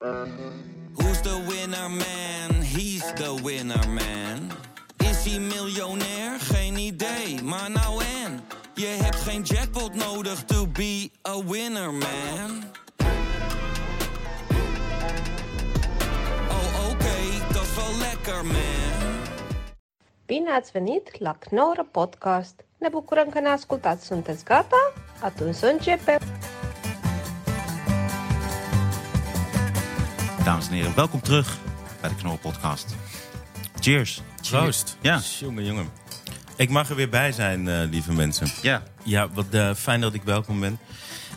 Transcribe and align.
Who's 0.00 1.20
the 1.22 1.44
winner 1.48 1.88
man? 1.88 2.62
He's 2.62 3.02
the 3.14 3.34
winner 3.42 3.88
man. 3.88 4.50
Is 4.98 5.24
hij 5.24 5.38
miljonair? 5.38 6.40
Geen 6.40 6.76
idee, 6.76 7.42
maar 7.42 7.70
nou 7.70 8.02
en. 8.24 8.40
Je 8.74 8.86
hebt 8.86 9.16
geen 9.16 9.42
jackpot 9.42 9.94
nodig 9.94 10.44
to 10.44 10.66
be 10.66 11.10
a 11.28 11.44
winner 11.44 11.92
man. 11.92 12.64
Oh 16.48 16.90
oké, 16.90 17.44
dat 17.52 17.62
is 17.62 17.74
wel 17.76 17.98
lekker 17.98 18.44
man. 18.44 19.22
Bine 20.26 20.50
ați 20.50 20.70
venit 20.70 21.18
la 21.18 21.36
Knorr 21.38 21.80
Podcast! 21.90 22.64
Ne 22.78 22.88
bucurăm 22.88 23.28
că 23.28 23.40
ne 23.40 23.48
ascultați. 23.48 24.06
Sunteți 24.06 24.44
gata? 24.44 24.92
Atunci 25.20 25.54
să 25.54 25.66
începem! 25.66 26.18
Dames 30.48 30.68
en 30.68 30.72
heren, 30.72 30.94
welkom 30.94 31.20
terug 31.20 31.58
bij 32.00 32.10
de 32.10 32.16
Knorren 32.16 32.40
Podcast. 32.40 32.94
Cheers. 33.80 34.22
Proost. 34.50 34.96
Ja. 35.00 35.20
Jongen, 35.40 35.64
jongen. 35.64 35.88
Ik 36.56 36.70
mag 36.70 36.90
er 36.90 36.96
weer 36.96 37.08
bij 37.08 37.32
zijn, 37.32 37.68
eh, 37.68 37.88
lieve 37.90 38.12
mensen. 38.12 38.46
Ja, 38.62 38.82
Ja, 39.02 39.28
wat 39.28 39.46
eh, 39.50 39.74
fijn 39.74 40.00
dat 40.00 40.14
ik 40.14 40.22
welkom 40.22 40.60
ben. 40.60 40.78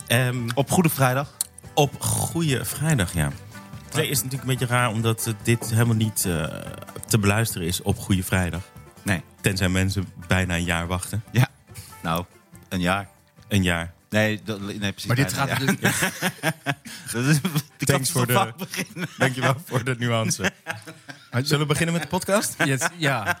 Ehm, 0.06 0.48
op 0.54 0.70
Goede 0.70 0.88
Vrijdag. 0.88 1.36
op 1.74 2.00
Goede 2.00 2.64
Vrijdag, 2.64 3.14
ja. 3.14 3.30
Het 3.84 3.96
is 3.96 4.22
natuurlijk 4.22 4.50
een 4.50 4.58
beetje 4.58 4.74
raar, 4.74 4.90
omdat 4.90 5.26
eh, 5.26 5.34
dit 5.42 5.70
helemaal 5.70 5.96
niet 5.96 6.20
te 7.06 7.18
beluisteren 7.20 7.66
is 7.66 7.82
op 7.82 7.98
Goede 7.98 8.22
Vrijdag. 8.22 8.62
Nee. 9.02 9.22
Tenzij 9.40 9.68
mensen 9.68 10.12
bijna 10.26 10.54
een 10.54 10.64
jaar 10.64 10.86
wachten. 10.86 11.24
Ja. 11.30 11.48
Nou, 12.02 12.24
een 12.68 12.80
jaar. 12.80 13.08
Een 13.48 13.62
jaar. 13.62 13.92
Nee, 14.12 14.40
dat, 14.44 14.60
nee 14.60 14.78
precies. 14.78 15.04
Maar 15.06 15.16
dit 15.16 15.32
gaat 15.32 15.48
natuurlijk... 15.48 15.80
Dat 17.12 17.24
is, 17.24 17.38
Thanks 17.78 18.10
voor 18.10 18.26
de-. 18.26 18.52
Dankjewel 19.18 19.54
voor 19.64 19.84
de 19.84 19.96
nuance. 19.98 20.52
Zullen 21.42 21.58
we 21.58 21.66
beginnen 21.66 21.92
met 21.94 22.02
de 22.02 22.08
podcast? 22.08 22.54
Yes, 22.64 22.80
ja. 22.96 23.40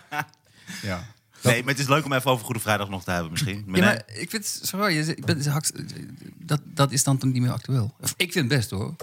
ja. 0.82 1.04
Nee, 1.42 1.60
maar 1.62 1.70
het 1.72 1.82
is 1.82 1.88
leuk 1.88 2.04
om 2.04 2.12
even 2.12 2.30
over 2.30 2.44
Goede 2.44 2.60
Vrijdag 2.60 2.88
nog 2.88 3.04
te 3.04 3.10
hebben 3.10 3.30
misschien. 3.32 3.64
Maar 3.66 3.80
Ja, 3.80 3.84
nee. 3.86 3.94
maar 3.94 4.16
ik 4.16 4.30
vind 4.30 4.44
het 4.60 4.68
zo 4.68 4.78
raar. 4.78 4.92
Je 4.92 5.04
zegt- 5.04 5.18
ik 5.18 5.24
ben- 5.26 5.42
Dat, 6.38 6.60
dat 6.64 6.92
is 6.92 7.04
dan 7.04 7.18
toch 7.18 7.32
niet 7.32 7.42
meer 7.42 7.52
actueel. 7.52 7.94
Of, 8.00 8.14
ik 8.16 8.32
vind 8.32 8.50
het 8.50 8.58
best 8.58 8.70
hoor. 8.70 8.94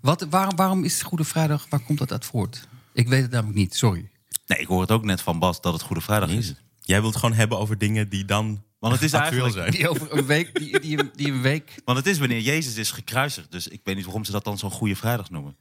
Wat, 0.00 0.26
waarom, 0.30 0.56
waarom 0.56 0.84
is 0.84 1.02
Goede 1.02 1.24
Vrijdag, 1.24 1.66
waar 1.70 1.80
komt 1.80 1.98
dat 1.98 2.12
uit 2.12 2.24
voort? 2.24 2.68
Ik 2.92 3.08
weet 3.08 3.22
het 3.22 3.30
namelijk 3.30 3.58
niet, 3.58 3.74
sorry. 3.76 4.08
nee, 4.46 4.58
ik 4.58 4.66
hoor 4.66 4.80
het 4.80 4.90
ook 4.90 5.04
net 5.04 5.20
van 5.20 5.38
Bas 5.38 5.60
dat 5.60 5.72
het 5.72 5.82
Goede 5.82 6.02
Vrijdag 6.02 6.30
is. 6.30 6.54
Jij 6.80 7.00
wilt 7.00 7.16
gewoon 7.16 7.34
hebben 7.34 7.58
over 7.58 7.78
dingen 7.78 8.08
die 8.08 8.24
dan 8.24 8.62
Want 8.78 8.94
het 8.94 9.02
is 9.02 9.14
actueel 9.14 9.42
eigenlijk... 9.44 9.72
zijn. 9.74 9.82
Die 9.82 9.88
over 9.88 10.18
een 10.18 10.26
week, 10.26 10.58
die, 10.58 10.80
die, 10.80 11.10
die 11.14 11.32
een 11.32 11.40
week... 11.42 11.74
Want 11.84 11.98
het 11.98 12.06
is 12.06 12.18
wanneer 12.18 12.40
Jezus 12.40 12.74
is 12.76 12.90
gekruisigd. 12.90 13.50
Dus 13.52 13.68
ik 13.68 13.80
weet 13.84 13.96
niet 13.96 14.04
waarom 14.04 14.24
ze 14.24 14.32
dat 14.32 14.44
dan 14.44 14.58
zo'n 14.58 14.70
Goede 14.70 14.96
Vrijdag 14.96 15.30
noemen. 15.30 15.56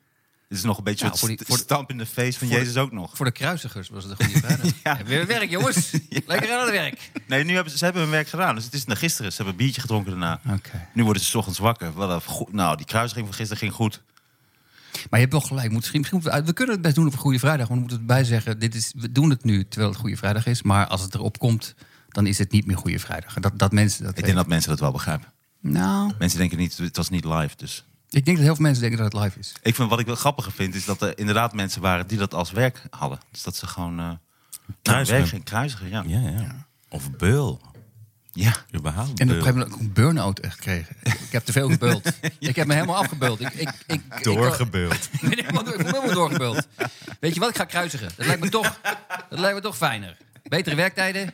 Het 0.47 0.57
is 0.57 0.63
nog 0.63 0.77
een 0.77 0.83
beetje 0.83 1.05
Nou, 1.05 1.17
voor 1.17 1.27
die- 1.27 1.37
st- 1.37 1.45
voor 1.47 1.57
de- 1.57 1.63
stamp 1.63 1.89
in 1.89 1.97
de 1.97 2.05
face 2.05 2.39
van 2.39 2.47
de- 2.47 2.53
Jezus 2.53 2.77
ook 2.77 2.91
nog. 2.91 3.11
Voor 3.17 3.25
de 3.25 3.31
kruisigers 3.31 3.89
was 3.89 4.03
het 4.03 4.19
een 4.19 4.25
Goede 4.25 4.39
Vrijdag. 4.39 4.71
Ja. 4.83 5.03
Weer 5.05 5.25
werk, 5.27 5.49
jongens. 5.49 5.91
Lekker 6.25 6.51
aan 6.53 6.61
het 6.61 6.69
werk. 6.69 7.11
Nee, 7.27 7.43
nu 7.43 7.53
hebben 7.53 7.71
ze, 7.71 7.77
ze 7.77 7.83
hebben 7.83 8.01
hun 8.01 8.11
werk 8.11 8.27
gedaan. 8.27 8.55
Dus 8.55 8.63
het 8.63 8.73
is 8.73 8.85
naar 8.85 8.97
gisteren. 8.97 9.31
Ze 9.31 9.35
hebben 9.37 9.53
een 9.53 9.59
biertje 9.63 9.81
gedronken 9.81 10.11
daarna. 10.11 10.41
Oké. 10.53 10.87
Nu 10.93 11.03
worden 11.03 11.21
ze 11.21 11.27
's 11.29 11.35
ochtends 11.35 11.59
wakker. 11.59 11.93
Wat 11.93 12.09
een 12.09 12.21
goed, 12.21 12.53
nou, 12.53 12.77
die 12.77 12.85
kruisiging 12.85 13.25
van 13.25 13.35
gisteren 13.35 13.61
ging 13.61 13.73
goed. 13.73 14.01
Maar 14.91 15.19
je 15.19 15.25
hebt 15.27 15.31
wel 15.31 15.41
gelijk. 15.41 15.71
Misschien, 15.71 15.99
misschien 15.99 16.19
moeten 16.21 16.39
we, 16.39 16.45
we 16.45 16.53
kunnen 16.53 16.73
het 16.73 16.83
best 16.83 16.95
doen 16.95 17.07
op 17.07 17.13
een 17.13 17.19
Goede 17.19 17.39
Vrijdag. 17.39 17.67
Maar 17.67 17.75
we 17.75 17.81
moeten 17.81 17.99
erbij 17.99 18.23
zeggen, 18.23 18.59
dit 18.59 18.75
is, 18.75 18.93
we 18.97 19.11
doen 19.11 19.29
het 19.29 19.43
nu 19.43 19.67
terwijl 19.67 19.91
het 19.91 19.99
Goede 19.99 20.17
Vrijdag 20.17 20.45
is. 20.45 20.61
Maar 20.63 20.87
als 20.87 21.01
het 21.01 21.13
erop 21.15 21.37
komt, 21.39 21.75
dan 22.17 22.27
is 22.27 22.37
het 22.37 22.51
niet 22.51 22.65
meer 22.65 22.77
Goede 22.77 22.99
Vrijdag. 22.99 23.33
Dat, 23.33 23.59
dat 23.59 23.71
mensen 23.71 24.03
dat 24.03 24.17
Ik 24.17 24.23
denk 24.23 24.35
dat 24.37 24.47
mensen 24.47 24.69
dat 24.69 24.79
wel 24.79 24.91
begrijpen. 24.91 25.33
Nou, 25.61 26.13
Mensen 26.19 26.39
denken 26.39 26.57
niet, 26.57 26.77
het 26.77 26.97
was 26.97 27.09
niet 27.09 27.25
live. 27.25 27.55
Dus 27.57 27.85
ik 28.09 28.25
denk 28.25 28.37
dat 28.37 28.45
heel 28.45 28.55
veel 28.55 28.63
mensen 28.63 28.81
denken 28.81 29.03
dat 29.03 29.13
het 29.13 29.21
live 29.23 29.39
is. 29.39 29.51
ik 29.61 29.75
vind 29.75 29.89
wat 29.89 29.99
ik 29.99 30.05
wel 30.05 30.15
grappiger 30.15 30.51
vind, 30.51 30.75
is 30.75 30.85
dat 30.85 31.01
er 31.01 31.17
inderdaad 31.17 31.53
mensen 31.53 31.81
waren 31.81 32.07
die 32.07 32.17
dat 32.17 32.33
als 32.33 32.51
werk 32.51 32.81
hadden. 32.89 33.19
Dus 33.31 33.43
dat 33.43 33.55
ze 33.55 33.67
gewoon. 33.67 33.99
eh 33.99 34.05
nou, 34.05 34.17
Kruisigen. 34.81 35.19
werk 35.19 35.29
ging 35.29 35.43
kruisigen, 35.43 35.89
ja. 35.89 36.03
Ja, 36.07 36.19
ja. 36.19 36.67
Of 36.89 37.11
beul. 37.11 37.61
Ja. 38.31 38.53
Überhaupt 38.75 39.19
En 39.19 39.29
op 39.29 39.35
een 39.35 39.41
gegeven 39.41 39.53
moment 39.53 39.73
ook 39.73 39.79
een 39.79 39.93
burn-out 39.93 40.39
echt 40.39 40.53
gekregen. 40.55 40.95
Ik 41.03 41.31
heb 41.31 41.45
te 41.45 41.51
veel 41.51 41.69
gebeuld. 41.69 42.11
Ik 42.39 42.55
heb 42.55 42.67
me 42.67 42.73
helemaal 42.73 42.95
afgebeuld. 42.95 43.39
Ik, 43.41 43.53
ik, 43.53 43.69
ik, 43.87 44.01
ik, 44.09 44.23
Doorgebeuld. 44.23 44.93
Ik, 45.21 45.21
ik 45.21 45.45
voel 45.53 45.63
me 45.63 45.71
helemaal 45.75 46.13
doorgebeuld. 46.13 46.67
Weet 47.19 47.33
je 47.33 47.39
wat? 47.39 47.49
Ik 47.49 47.55
ga 47.55 47.65
kruisigen. 47.65 48.09
Dat 48.15 48.25
lijkt 48.25 48.41
me 48.41 48.49
toch, 48.49 48.79
dat 49.29 49.39
lijkt 49.39 49.55
me 49.55 49.61
toch 49.61 49.77
fijner. 49.77 50.17
Betere 50.47 50.75
werktijden. 50.75 51.33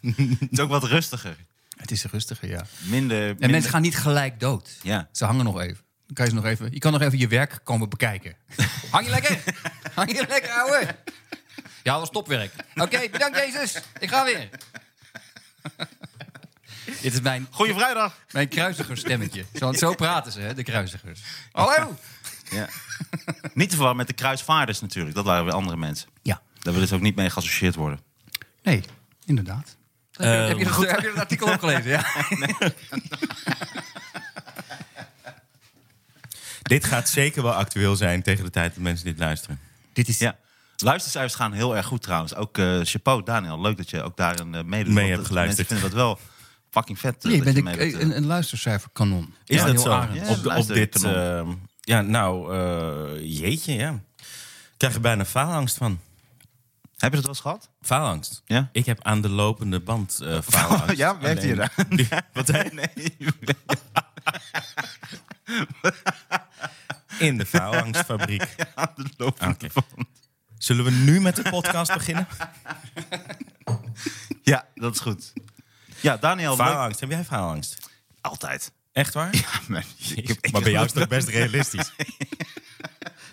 Het 0.00 0.48
is 0.50 0.58
ook 0.60 0.68
wat 0.68 0.84
rustiger. 0.84 1.36
Het 1.76 1.90
is 1.90 2.04
rustiger, 2.04 2.48
ja. 2.48 2.64
Minder. 2.80 3.20
En 3.22 3.26
minder- 3.28 3.50
mensen 3.50 3.70
gaan 3.70 3.82
niet 3.82 3.96
gelijk 3.96 4.40
dood. 4.40 4.70
Ja. 4.82 5.08
Ze 5.12 5.24
hangen 5.24 5.44
nog 5.44 5.60
even. 5.60 5.84
Dan 6.06 6.14
kan 6.14 6.24
je, 6.24 6.30
ze 6.30 6.36
nog 6.36 6.44
even. 6.46 6.72
je 6.72 6.78
kan 6.78 6.92
nog 6.92 7.00
even 7.00 7.18
je 7.18 7.28
werk 7.28 7.60
komen 7.64 7.88
bekijken. 7.88 8.36
Hang 8.90 9.04
je 9.04 9.10
lekker? 9.10 9.38
Hang 9.94 10.12
je 10.16 10.24
lekker, 10.28 10.50
ouwe? 10.50 10.96
Ja, 11.82 11.92
dat 11.92 12.00
was 12.00 12.10
topwerk. 12.10 12.52
Oké, 12.74 13.08
bedankt 13.10 13.36
Jezus. 13.38 13.80
Ik 13.98 14.08
ga 14.08 14.24
weer. 14.24 14.48
Dit 17.02 17.12
is 17.12 17.20
mijn, 17.20 17.46
Goeie 17.50 17.74
vrijdag. 17.74 18.18
mijn 18.30 18.48
kruisigerstemmetje. 18.48 19.44
Zo, 19.54 19.72
zo 19.72 19.94
praten 19.94 20.32
ze, 20.32 20.40
hè, 20.40 20.54
de 20.54 20.62
kruisigers. 20.62 21.20
Hallo? 21.52 21.96
Ja. 22.50 22.68
niet 23.54 23.64
te 23.68 23.74
verwarren 23.74 23.96
met 23.96 24.06
de 24.06 24.12
kruisvaarders 24.12 24.80
natuurlijk. 24.80 25.14
Dat 25.14 25.24
waren 25.24 25.44
weer 25.44 25.54
andere 25.54 25.76
mensen. 25.76 26.08
Ja. 26.22 26.42
Daar 26.62 26.72
willen 26.72 26.88
ze 26.88 26.94
ook 26.94 27.00
niet 27.00 27.16
mee 27.16 27.30
geassocieerd 27.30 27.74
worden. 27.74 28.00
Nee, 28.62 28.82
inderdaad. 29.24 29.76
Heb 30.12 30.24
je, 30.26 30.28
heb, 30.28 30.58
je 30.58 30.64
dat, 30.64 30.90
heb 30.90 31.00
je 31.00 31.06
dat 31.08 31.16
artikel 31.18 31.52
opgelezen? 31.52 31.90
Ja. 31.90 32.04
Dit 36.62 36.84
gaat 36.84 37.08
zeker 37.08 37.42
wel 37.42 37.52
actueel 37.52 37.96
zijn 37.96 38.22
tegen 38.22 38.44
de 38.44 38.50
tijd 38.50 38.74
dat 38.74 38.82
mensen 38.82 39.04
dit 39.06 39.18
luisteren. 39.18 39.60
Dit 39.92 40.08
is... 40.08 40.18
Ja. 40.18 40.36
Luistercijfers 40.76 41.34
gaan 41.34 41.52
heel 41.52 41.76
erg 41.76 41.86
goed 41.86 42.02
trouwens. 42.02 42.34
Ook 42.34 42.58
eh 42.58 42.80
chapeau, 42.82 43.22
Daniel. 43.24 43.60
Leuk 43.60 43.76
dat 43.76 43.90
je 43.90 44.02
ook 44.02 44.16
daarin 44.16 44.54
eh 44.54 44.62
meedoet. 44.64 44.92
Mee 44.94 45.04
hebt 45.06 45.16
dat- 45.18 45.26
geluisterd. 45.26 45.68
Mensen 45.70 45.88
vinden 45.88 46.06
dat 46.06 46.06
wel 46.06 46.18
fucking 46.70 46.98
vet. 46.98 47.24
eh, 47.24 47.30
Nee, 47.30 47.42
bent 47.42 47.56
je 47.56 47.80
een, 47.92 48.00
een, 48.02 48.16
een 48.16 48.26
luistercijferkanon. 48.26 49.34
Is 49.46 49.62
dat 49.62 49.80
zo? 49.80 49.90
Ja. 49.90 50.28
op, 50.28 50.46
op 50.56 50.66
dit... 50.66 50.98
kanon. 51.00 51.68
ja, 51.80 52.00
nou, 52.00 52.54
eh, 52.56 53.40
jeetje, 53.40 53.72
ja. 53.72 53.90
Ik 54.16 54.78
krijg 54.88 54.94
er 54.94 55.00
bijna 55.00 55.24
faalangst 55.24 55.76
van. 55.76 56.00
Heb 57.02 57.10
je 57.14 57.20
dat 57.20 57.26
wel 57.26 57.28
eens 57.34 57.40
gehad? 57.40 57.70
Faalangst? 57.80 58.42
Ja? 58.44 58.68
Ik 58.72 58.86
heb 58.86 59.02
aan 59.04 59.20
de 59.20 59.28
lopende 59.28 59.80
band 59.80 60.20
eh 60.20 60.38
faalangst. 60.42 60.96
Ja, 60.96 61.18
werkt 61.18 61.42
hier 61.42 61.56
daar? 61.62 61.74
Wat 62.32 62.46
zei? 62.46 62.68
Nee. 62.72 63.16
In 67.18 67.38
de 67.38 67.46
faalangstfabriek. 67.46 68.54
Aan 68.74 68.92
de 68.96 69.04
lopende 69.16 69.70
band. 69.74 70.08
Zullen 70.58 70.84
we 70.84 70.90
nu 70.90 71.20
met 71.20 71.36
de 71.36 71.42
podcast 71.50 71.92
beginnen? 71.92 72.26
Ja, 74.42 74.66
dat 74.74 74.94
is 74.94 75.00
goed. 75.00 75.32
Ja, 76.00 76.16
Daniel. 76.16 76.56
Faalangst. 76.56 77.00
Heb 77.00 77.10
jij 77.10 77.24
faalangst? 77.24 77.78
Altijd. 78.20 78.72
Echt 78.92 79.14
waar? 79.14 79.36
Ja, 79.36 79.48
maar, 79.68 79.84
ik 80.14 80.28
heb- 80.28 80.52
maar 80.52 80.62
bij 80.62 80.70
jou 80.72 80.84
is 80.84 80.90
het 80.92 81.00
toch 81.00 81.08
best 81.18 81.28
realistisch? 81.28 81.92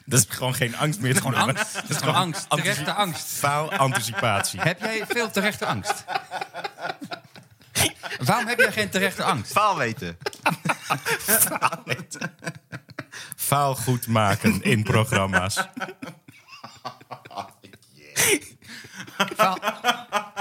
Dat 0.12 0.20
is 0.20 0.26
gewoon 0.30 0.56
geen 0.56 0.78
angst 0.78 1.00
meer. 1.00 1.08
Het 1.08 1.18
is 1.18 1.24
Gewoon 1.24 1.48
angst. 1.48 1.76
Het 1.76 1.90
is 1.90 1.98
gewoon 1.98 2.16
angst. 2.16 2.50
Terechte 2.50 2.94
angst. 2.94 3.26
Faalanticipatie. 3.26 4.62
Heb 4.62 4.80
jij 4.80 5.06
veel 5.08 5.32
terechte 5.32 5.66
angst? 5.66 6.04
Waarom 8.20 8.48
heb 8.48 8.60
jij 8.60 8.72
geen 8.72 8.90
terechte 8.90 9.24
angst? 9.24 9.52
Faal 9.52 9.78
weten. 9.78 10.18
Faal 13.36 13.76
goed 13.76 14.08
maken 14.08 14.62
in 14.62 14.84
programma's. 14.84 15.68
Faal, 19.36 19.58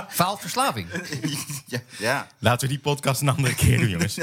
faalverslaving. 0.09 0.89
Ja. 1.67 1.81
ja. 1.99 2.27
Laten 2.39 2.69
we 2.69 2.75
die 2.75 2.83
podcast 2.83 3.21
een 3.21 3.29
andere 3.29 3.55
keer 3.55 3.79
doen, 3.79 3.89
jongens. 3.89 4.19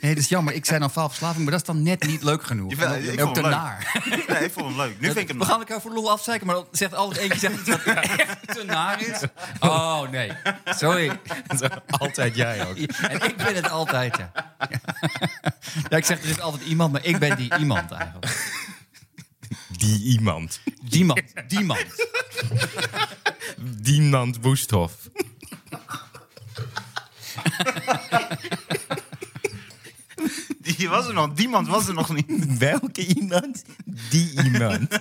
Nee, 0.00 0.14
dat 0.14 0.22
is 0.22 0.28
jammer. 0.28 0.54
Ik 0.54 0.64
zei 0.64 0.78
dan 0.78 0.90
faalverslaving, 0.90 1.42
maar 1.42 1.52
dat 1.52 1.60
is 1.60 1.66
dan 1.66 1.82
net 1.82 2.06
niet 2.06 2.22
leuk 2.22 2.42
genoeg. 2.42 2.72
Ik 2.72 3.20
ook 3.20 3.34
te 3.34 3.40
naar. 3.40 4.00
Nee, 4.28 4.44
ik 4.44 4.52
vond 4.52 4.66
hem 4.66 4.76
leuk. 4.76 5.00
Nu 5.00 5.06
vind 5.06 5.18
ik 5.18 5.28
hem 5.28 5.38
We 5.38 5.44
gaan 5.44 5.58
elkaar 5.58 5.80
voor 5.80 5.92
lol 5.92 6.10
afzeiken, 6.10 6.46
maar 6.46 6.56
dan 6.56 6.66
zegt 6.72 6.94
altijd 6.94 7.20
eentje 7.20 7.38
zegt 7.38 7.60
iets 7.60 7.68
wat 7.68 7.82
echt 7.94 8.54
te 8.54 8.62
naar 8.66 9.00
is. 9.00 9.20
Oh, 9.60 10.10
nee. 10.10 10.32
Sorry. 10.64 11.18
Altijd 11.98 12.36
jij 12.36 12.66
ook. 12.66 12.76
En 12.76 13.20
ik 13.20 13.36
ben 13.36 13.54
het 13.54 13.70
altijd, 13.70 14.16
ja. 14.16 14.32
Ja, 15.88 15.96
ik 15.96 16.04
zeg, 16.04 16.22
er 16.22 16.28
is 16.28 16.40
altijd 16.40 16.62
iemand, 16.62 16.92
maar 16.92 17.04
ik 17.04 17.18
ben 17.18 17.36
die 17.36 17.58
iemand 17.58 17.90
eigenlijk. 17.90 18.58
Die 19.68 20.02
iemand. 20.04 20.60
Die 20.82 21.04
man, 21.04 21.20
die 21.48 21.60
man. 21.60 21.78
Dienand 23.56 24.38
Woesthof. 24.40 24.92
Die 30.76 30.88
was 30.88 31.06
er 31.06 31.14
nog. 31.14 31.32
Die 31.34 31.48
man 31.48 31.66
was 31.66 31.88
er 31.88 31.94
nog 31.94 32.14
niet. 32.14 32.58
Welke 32.58 33.06
iemand? 33.06 33.64
Die 34.10 34.42
iemand. 34.44 35.00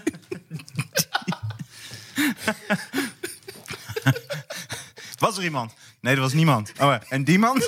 Was 5.18 5.38
er 5.38 5.44
iemand? 5.44 5.74
Nee, 6.02 6.16
er 6.16 6.22
was 6.22 6.34
niemand. 6.34 6.70
Oh, 6.72 6.76
ja. 6.78 7.02
en 7.10 7.24
die 7.24 7.40
man? 7.40 7.64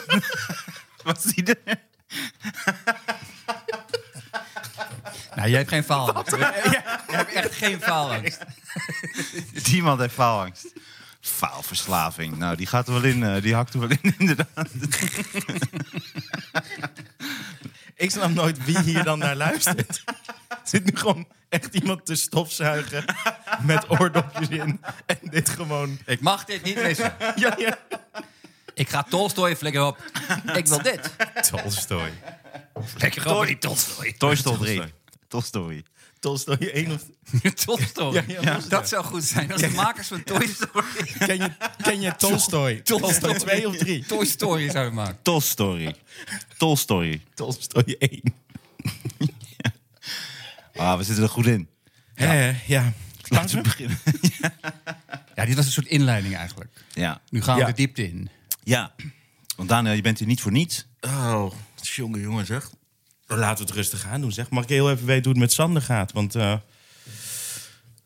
was 1.03 1.23
die 1.23 1.43
er? 1.63 1.79
Nou, 5.35 5.49
jij 5.49 5.57
hebt 5.57 5.69
geen 5.69 5.83
faalangst. 5.83 6.31
Je 6.31 7.15
hebt 7.15 7.33
echt 7.33 7.53
geen 7.55 7.81
faalangst. 7.81 8.39
Die 9.63 9.83
man 9.83 9.99
heeft 9.99 10.13
faalangst. 10.13 10.73
Faalverslaving. 11.21 12.37
Nou, 12.37 12.55
die 12.55 12.65
gaat 12.67 12.87
er 12.87 12.93
wel 12.93 13.03
in. 13.03 13.23
eh, 13.23 13.41
die 13.41 13.55
hakt 13.55 13.73
er 13.73 13.79
wel 13.79 13.89
in, 13.89 14.15
inderdaad. 14.17 14.69
Ik 18.01 18.11
snap 18.11 18.29
nooit 18.29 18.65
wie 18.65 18.79
hier 18.79 19.03
dan 19.03 19.19
naar 19.19 19.35
luistert. 19.35 20.03
Zit 20.63 20.85
nu 20.85 20.91
gewoon 20.97 21.27
echt 21.49 21.75
iemand 21.75 22.05
te 22.05 22.15
stofzuigen 22.15 23.05
met 23.61 23.89
oordopjes 23.89 24.47
in. 24.47 24.81
En 25.05 25.17
dit 25.21 25.49
gewoon... 25.49 25.99
Ik 26.05 26.21
mag 26.21 26.45
dit 26.45 26.63
niet 26.63 26.75
missen. 26.81 27.13
Ja, 27.35 27.55
ja. 27.57 27.77
Ik 28.73 28.89
ga 28.89 29.03
Tolstoy 29.03 29.55
flikker 29.55 29.85
op. 29.85 29.97
Ik 30.53 30.67
wil 30.67 30.81
dit. 30.81 31.15
Tolstoy. 31.49 32.11
Lekker 32.97 33.35
op 33.35 33.45
die 33.45 33.57
Tolstoy. 33.57 34.13
Toy 34.17 34.35
Story. 34.35 34.93
Toy 35.27 35.41
Story. 35.41 35.83
Tolstoy 36.21 36.55
1 36.73 36.91
of... 36.91 37.03
Tolstoy. 37.65 38.13
Ja, 38.13 38.23
ja, 38.41 38.59
dat 38.69 38.89
zou 38.89 39.03
goed 39.03 39.23
zijn. 39.23 39.51
Als 39.51 39.61
de 39.61 39.69
makers 39.69 40.07
van 40.07 40.23
Toy 40.23 40.47
Story... 40.47 40.85
Ken 41.17 41.35
je, 41.37 41.51
ken 41.83 42.01
je 42.01 42.15
Tolstoy? 42.15 42.75
Tolstoy 42.81 43.33
2 43.33 43.67
of 43.67 43.77
3? 43.77 44.05
Toy 44.05 44.25
Story 44.25 44.69
zouden 44.69 44.93
maken. 44.93 45.17
Toy 45.21 45.39
Story. 45.39 45.95
Toy 46.57 46.75
Story. 46.75 47.21
Tolstoy 47.33 47.95
1. 47.99 48.21
Ah, 50.75 50.97
we 50.97 51.03
zitten 51.03 51.23
er 51.23 51.29
goed 51.29 51.45
in. 51.45 51.67
Ja, 52.15 52.53
ja. 52.67 52.93
Laten 53.27 53.55
we 53.55 53.61
beginnen. 53.63 53.99
Ja, 55.35 55.45
dit 55.47 55.55
was 55.55 55.65
een 55.65 55.71
soort 55.71 55.87
inleiding 55.87 56.35
eigenlijk. 56.35 56.83
Ja. 56.93 57.21
Nu 57.29 57.41
gaan 57.41 57.55
we 57.55 57.61
Ja. 57.61 57.67
de 57.67 57.73
diepte 57.73 58.03
in. 58.07 58.29
Ja. 58.63 58.93
Want 59.55 59.69
Daniel, 59.69 59.93
je 59.93 60.01
bent 60.01 60.19
hier 60.19 60.27
niet 60.27 60.41
voor 60.41 60.51
niets. 60.51 60.85
Oh, 61.01 61.51
jongen, 61.75 62.19
jongen, 62.19 62.45
zeg. 62.45 62.69
Laten 63.37 63.57
we 63.57 63.69
het 63.69 63.79
rustig 63.79 64.05
aan 64.05 64.21
doen, 64.21 64.31
zeg. 64.31 64.49
Mag 64.49 64.63
ik 64.63 64.69
heel 64.69 64.91
even 64.91 65.05
weten 65.05 65.23
hoe 65.23 65.31
het 65.31 65.41
met 65.41 65.51
Sander 65.51 65.81
gaat? 65.81 66.11
Want 66.11 66.35
eh, 66.35 66.51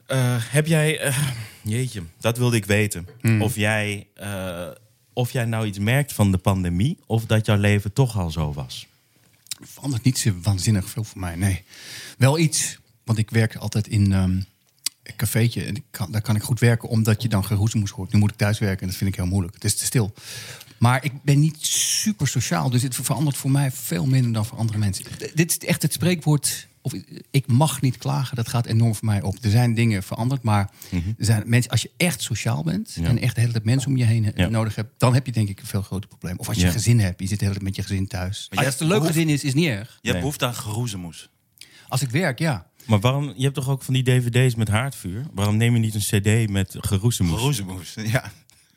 eh, 0.06 0.36
heb 0.38 0.68
jij... 0.68 1.00
eh, 1.00 1.18
jeetje, 1.62 2.04
dat 2.19 2.38
wilde 2.38 2.56
ik 2.56 2.66
weten. 2.66 3.07
Of, 3.39 3.56
jij, 3.56 4.07
of 5.13 5.31
jij 5.31 5.45
nou 5.45 5.66
iets 5.66 5.80
merkt 5.80 6.13
van 6.13 6.31
de 6.31 6.38
pandemie... 6.38 6.98
of 7.06 7.25
dat 7.25 7.45
jouw 7.45 7.57
leven 7.57 7.94
toch 7.94 8.18
al 8.18 8.31
zo 8.31 8.54
was. 8.54 8.88
verandert 9.62 10.04
niet 10.04 10.18
zo 10.18 10.33
waanzinnig 10.42 10.89
veel 10.89 11.04
voor 11.04 11.19
mij, 11.19 11.36
nee. 11.36 11.63
Wel 12.18 12.39
iets, 12.39 12.80
want 13.04 13.18
ik 13.18 13.30
werk 13.30 13.56
altijd 13.56 13.88
in 13.88 14.13
ehm, 14.13 14.39
cafeetje. 15.15 15.63
En 15.63 15.75
ik 15.75 15.83
kan, 15.91 16.11
daar 16.11 16.21
kan 16.21 16.35
ik 16.35 16.41
goed 16.43 16.59
werken, 16.59 16.89
omdat 16.89 17.21
je 17.21 17.27
dan 17.27 17.45
geroezemoes 17.45 17.91
hoort. 17.91 18.13
Nu 18.13 18.19
moet 18.19 18.31
ik 18.31 18.37
thuis 18.37 18.59
werken 18.59 18.81
en 18.81 18.87
dat 18.87 18.95
vind 18.95 19.09
ik 19.09 19.15
heel 19.15 19.25
moeilijk. 19.25 19.53
Het 19.53 19.63
is 19.63 19.75
te 19.75 19.85
stil. 19.85 20.13
Maar 20.77 21.03
ik 21.03 21.11
ben 21.23 21.39
niet 21.39 21.57
super 21.65 22.27
sociaal, 22.27 22.69
dus 22.69 22.81
het 22.81 22.95
verandert 22.95 23.37
voor 23.37 23.51
mij 23.51 23.71
veel 23.71 24.05
minder 24.05 24.33
dan 24.33 24.45
voor 24.45 24.57
andere 24.57 24.77
mensen. 24.77 25.05
D- 25.05 25.31
Dit 25.33 25.51
is 25.51 25.67
echt 25.67 25.81
het 25.81 25.93
spreekwoord, 25.93 26.67
of 26.81 26.93
ik 27.31 27.47
mag 27.47 27.81
niet 27.81 27.97
klagen, 27.97 28.35
dat 28.35 28.47
gaat 28.47 28.65
enorm 28.65 28.95
voor 28.95 29.05
mij 29.05 29.21
op. 29.21 29.37
Er 29.41 29.49
zijn 29.49 29.73
dingen 29.73 30.03
veranderd, 30.03 30.43
maar 30.43 30.69
er 30.91 31.01
zijn 31.17 31.43
mensen, 31.45 31.71
als 31.71 31.81
je 31.81 31.91
echt 31.97 32.21
sociaal 32.21 32.63
bent 32.63 32.97
en 33.03 33.19
echt 33.19 33.35
de 33.35 33.41
hele 33.41 33.53
tijd 33.53 33.63
mensen 33.65 33.89
om 33.89 33.97
je 33.97 34.03
heen 34.03 34.31
Ja. 34.35 34.47
nodig 34.49 34.75
hebt, 34.75 34.93
dan 34.97 35.13
heb 35.13 35.25
je 35.25 35.31
denk 35.31 35.49
ik 35.49 35.59
een 35.59 35.65
veel 35.65 35.81
groter 35.81 36.09
probleem. 36.09 36.37
Of 36.39 36.47
als 36.47 36.57
je 36.57 36.65
Ja. 36.65 36.71
gezin 36.71 36.99
hebt, 36.99 37.19
je 37.21 37.27
zit 37.27 37.39
de 37.39 37.45
hele 37.45 37.57
tijd 37.57 37.67
met 37.67 37.75
je 37.75 37.81
gezin 37.81 38.07
thuis. 38.07 38.47
jij 38.49 38.57
Als 38.65 38.73
het 38.73 38.79
een 38.83 38.87
leuk 38.87 39.05
gezin 39.05 39.29
is, 39.29 39.43
is 39.43 39.53
niet 39.53 39.67
erg. 39.67 39.87
Je 39.87 39.97
Nee. 40.01 40.11
hebt 40.11 40.19
behoefte 40.19 40.45
aan 40.45 40.55
geroezemoes. 40.55 41.29
Als 41.87 42.01
ik 42.01 42.09
werk, 42.09 42.39
ja. 42.39 42.67
Maar 42.85 42.99
waarom... 42.99 43.33
Je 43.35 43.43
hebt 43.43 43.55
toch 43.55 43.69
ook 43.69 43.83
van 43.83 43.93
die 43.93 44.03
dvd's 44.03 44.55
met 44.55 44.67
haardvuur? 44.67 45.25
Waarom 45.33 45.57
neem 45.57 45.73
je 45.73 45.79
niet 45.79 45.95
een 45.95 46.21
cd 46.21 46.49
met 46.49 46.75
geroezemoes? 46.79 47.37
Geroezemoes, 47.37 47.93
ja. 48.15 48.31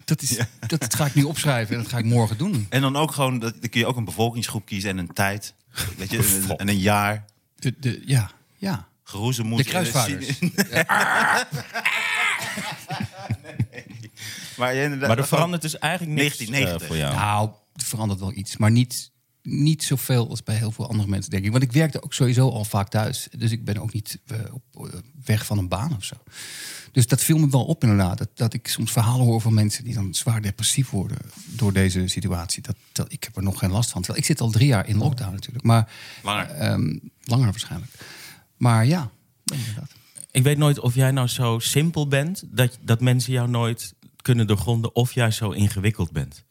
Dat, 0.05 0.23
is, 0.23 0.39
dat 0.67 0.95
ga 0.95 1.07
ik 1.07 1.15
nu 1.15 1.23
opschrijven 1.23 1.77
en 1.77 1.83
dat 1.83 1.91
ga 1.91 1.99
ik 1.99 2.05
morgen 2.05 2.39
doen. 2.39 2.67
En 2.69 2.81
dan 2.81 2.97
ook 2.97 3.13
gewoon, 3.13 3.39
dat- 3.39 3.61
dan 3.61 3.71
kun 3.71 3.81
je 3.81 3.87
ook 3.87 3.97
een 3.97 4.05
bevolkingsgroep 4.05 4.65
kiezen 4.67 4.91
en 4.91 4.99
een 4.99 5.13
tijd. 5.13 5.55
Weet 5.97 6.11
je, 6.11 6.45
en- 6.49 6.57
en 6.57 6.69
een 6.69 6.79
jaar. 6.79 7.25
De, 7.57 7.75
de, 7.81 8.03
ja, 8.07 8.31
ja. 8.57 8.89
Geroezemoes. 9.05 9.63
De 9.63 9.69
kruisvaarders. 9.69 10.39
Maar, 14.57 14.75
Maar 14.99 15.19
er 15.19 15.27
verandert 15.27 15.63
dus 15.63 15.79
eigenlijk 15.79 16.21
niks 16.21 16.37
1990. 16.37 16.81
eh, 16.83 16.87
voor 16.87 16.97
jou. 16.97 17.15
Nou, 17.15 17.49
er 17.75 17.85
verandert 17.85 18.21
wel 18.21 18.33
iets, 18.33 18.57
maar 18.57 18.71
niet, 18.71 19.11
niet 19.49 19.83
zoveel 19.85 20.29
als 20.29 20.43
bij 20.43 20.57
heel 20.57 20.71
veel 20.71 20.89
andere 20.89 21.09
mensen, 21.09 21.31
denk 21.31 21.45
ik. 21.45 21.51
Want 21.51 21.63
ik 21.63 21.73
werkte 21.73 22.03
ook 22.03 22.15
sowieso 22.15 22.51
al 22.51 22.65
vaak 22.65 22.89
thuis. 22.89 23.29
Dus 23.37 23.51
ik 23.51 23.65
ben 23.65 23.77
ook 23.79 23.93
niet 23.93 24.19
eh, 24.27 24.39
op, 24.53 24.63
eh, 24.87 24.99
weg 25.25 25.47
van 25.47 25.59
een 25.59 25.69
baan 25.69 25.97
of 25.97 26.05
zo. 26.05 26.15
Dus 26.93 27.07
dat 27.07 27.21
viel 27.21 27.39
me 27.39 27.49
wel 27.49 27.65
op 27.65 27.83
inderdaad. 27.83 28.19
Dat, 28.19 28.29
dat 28.35 28.55
ik 28.55 28.69
soms 28.69 28.93
verhalen 28.93 29.27
hoor 29.27 29.41
van 29.41 29.55
mensen 29.55 29.85
die 29.85 29.95
dan 29.95 30.15
zwaar 30.15 30.43
depressief 30.43 30.91
worden 30.91 31.19
door 31.47 31.73
deze 31.73 32.09
situatie. 32.09 32.63
Dat, 32.63 32.77
dat, 32.93 33.13
ik 33.13 33.25
heb 33.25 33.37
er 33.37 33.43
nog 33.43 33.59
geen 33.59 33.71
last 33.71 33.91
van. 33.91 34.01
Terwijl 34.03 34.23
ik 34.23 34.29
zit 34.29 34.41
al 34.41 34.51
drie 34.51 34.67
jaar 34.67 34.89
in 34.89 34.97
lockdown 34.97 35.33
natuurlijk. 35.33 35.65
Maar, 35.65 35.93
Langer. 36.23 36.51
ehm, 36.51 36.99
langer 37.25 37.51
waarschijnlijk. 37.51 37.93
Maar 38.57 38.87
ja, 38.87 39.11
inderdaad. 39.45 39.91
Ik 40.31 40.43
weet 40.43 40.59
nooit 40.59 40.79
of 40.79 40.95
jij 40.95 41.11
nou 41.11 41.29
zo 41.29 41.59
simpel 41.59 42.09
bent... 42.09 42.43
dat, 42.47 42.79
dat 42.81 43.01
mensen 43.01 43.33
jou 43.33 43.49
nooit 43.49 43.95
kunnen 44.23 44.47
doorgronden... 44.47 44.95
of 44.95 45.13
jij 45.13 45.31
zo 45.31 45.51
ingewikkeld 45.51 46.11
bent. 46.11 46.45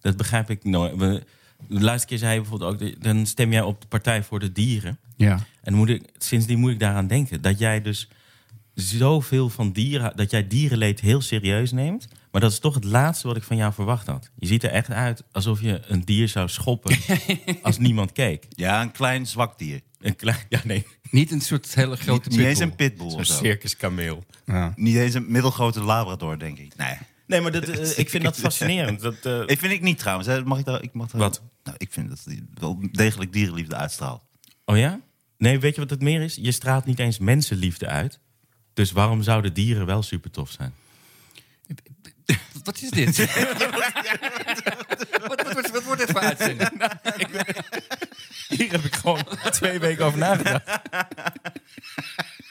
Dat 0.00 0.16
begrijp 0.16 0.50
ik 0.50 0.64
nooit. 0.64 1.24
De 1.66 1.80
laatste 1.80 2.06
keer 2.06 2.18
zei 2.18 2.34
je 2.34 2.40
bijvoorbeeld 2.40 2.82
ook... 2.82 3.02
dan 3.02 3.26
stem 3.26 3.52
jij 3.52 3.62
op 3.62 3.80
de 3.80 3.86
Partij 3.86 4.22
voor 4.22 4.40
de 4.40 4.52
Dieren. 4.52 4.98
Ja. 5.16 5.46
En 5.62 5.74
moet 5.74 5.88
ik, 5.88 6.02
sindsdien 6.18 6.58
moet 6.58 6.70
ik 6.70 6.78
daaraan 6.78 7.06
denken. 7.06 7.42
Dat 7.42 7.58
jij 7.58 7.82
dus 7.82 8.08
zoveel 8.74 9.48
van 9.48 9.72
dieren... 9.72 10.16
dat 10.16 10.30
jij 10.30 10.46
dierenleed 10.48 11.00
heel 11.00 11.20
serieus 11.20 11.72
neemt... 11.72 12.08
maar 12.30 12.40
dat 12.40 12.52
is 12.52 12.58
toch 12.58 12.74
het 12.74 12.84
laatste 12.84 13.26
wat 13.26 13.36
ik 13.36 13.42
van 13.42 13.56
jou 13.56 13.72
verwacht 13.72 14.06
had. 14.06 14.30
Je 14.38 14.46
ziet 14.46 14.62
er 14.62 14.70
echt 14.70 14.90
uit 14.90 15.24
alsof 15.32 15.60
je 15.60 15.80
een 15.86 16.04
dier 16.04 16.28
zou 16.28 16.48
schoppen... 16.48 16.96
als 17.62 17.78
niemand 17.78 18.12
keek. 18.12 18.46
Ja, 18.48 18.82
een 18.82 18.92
klein 18.92 19.26
zwak 19.26 19.58
dier. 19.58 19.80
Een 20.00 20.16
klein... 20.16 20.38
Ja, 20.48 20.60
nee. 20.64 20.86
Niet 21.10 21.30
een 21.30 21.40
soort 21.40 21.74
hele 21.74 21.96
grote 21.96 22.28
Niet 22.28 22.38
eens 22.38 22.58
pitbull. 22.58 22.70
een 22.70 22.76
pitbull 22.76 23.20
of 23.20 23.26
zo. 23.26 23.34
circuskameel. 23.34 24.24
Ja. 24.46 24.72
Niet 24.76 24.96
eens 24.96 25.14
een 25.14 25.30
middelgrote 25.32 25.80
labrador, 25.82 26.38
denk 26.38 26.58
ik. 26.58 26.76
Nee. 26.76 26.96
Nee, 27.28 27.40
maar 27.40 27.52
dat, 27.52 27.68
eh, 27.68 27.98
ik 28.04 28.10
vind 28.10 28.24
dat 28.24 28.36
fascinerend. 28.38 29.00
Dat, 29.00 29.14
eh, 29.22 29.42
Ik 29.46 29.58
vind 29.58 29.72
ik 29.72 29.80
niet 29.80 29.98
trouwens. 29.98 30.28
hè. 30.28 30.44
Mag 30.44 30.58
ik 30.58 30.64
daar? 30.64 30.82
Ik 30.82 30.92
mag 30.92 31.10
daar 31.10 31.20
Wat? 31.20 31.42
Nou, 31.64 31.76
ik 31.80 31.92
vind 31.92 32.08
dat 32.08 32.20
hij 32.24 32.42
wel 32.54 32.78
degelijk 32.92 33.32
dierenliefde 33.32 33.76
uitstraalt. 33.76 34.24
Oh 34.64 34.76
ja? 34.76 35.00
Nee, 35.38 35.58
weet 35.58 35.74
je 35.74 35.80
wat 35.80 35.90
het 35.90 36.02
meer 36.02 36.20
is? 36.22 36.38
Je 36.40 36.52
straalt 36.52 36.84
niet 36.84 36.98
eens 36.98 37.18
mensenliefde 37.18 37.86
uit. 37.86 38.18
Dus 38.74 38.92
waarom 38.92 39.22
zouden 39.22 39.52
dieren 39.54 39.86
wel 39.86 40.02
super 40.02 40.30
tof 40.30 40.50
zijn? 40.50 40.74
Wat 42.64 42.82
is 42.82 42.90
dit? 42.90 43.16
wat, 45.26 45.42
wat, 45.42 45.52
wat, 45.54 45.70
wat 45.70 45.82
wordt 45.84 46.00
dit 46.00 46.10
voor 46.10 46.20
uitzending? 46.20 46.70
Hier 48.48 48.70
heb 48.70 48.84
ik 48.84 48.94
gewoon 48.94 49.24
twee 49.50 49.78
weken 49.78 50.04
over 50.04 50.18
nagedacht. 50.18 50.80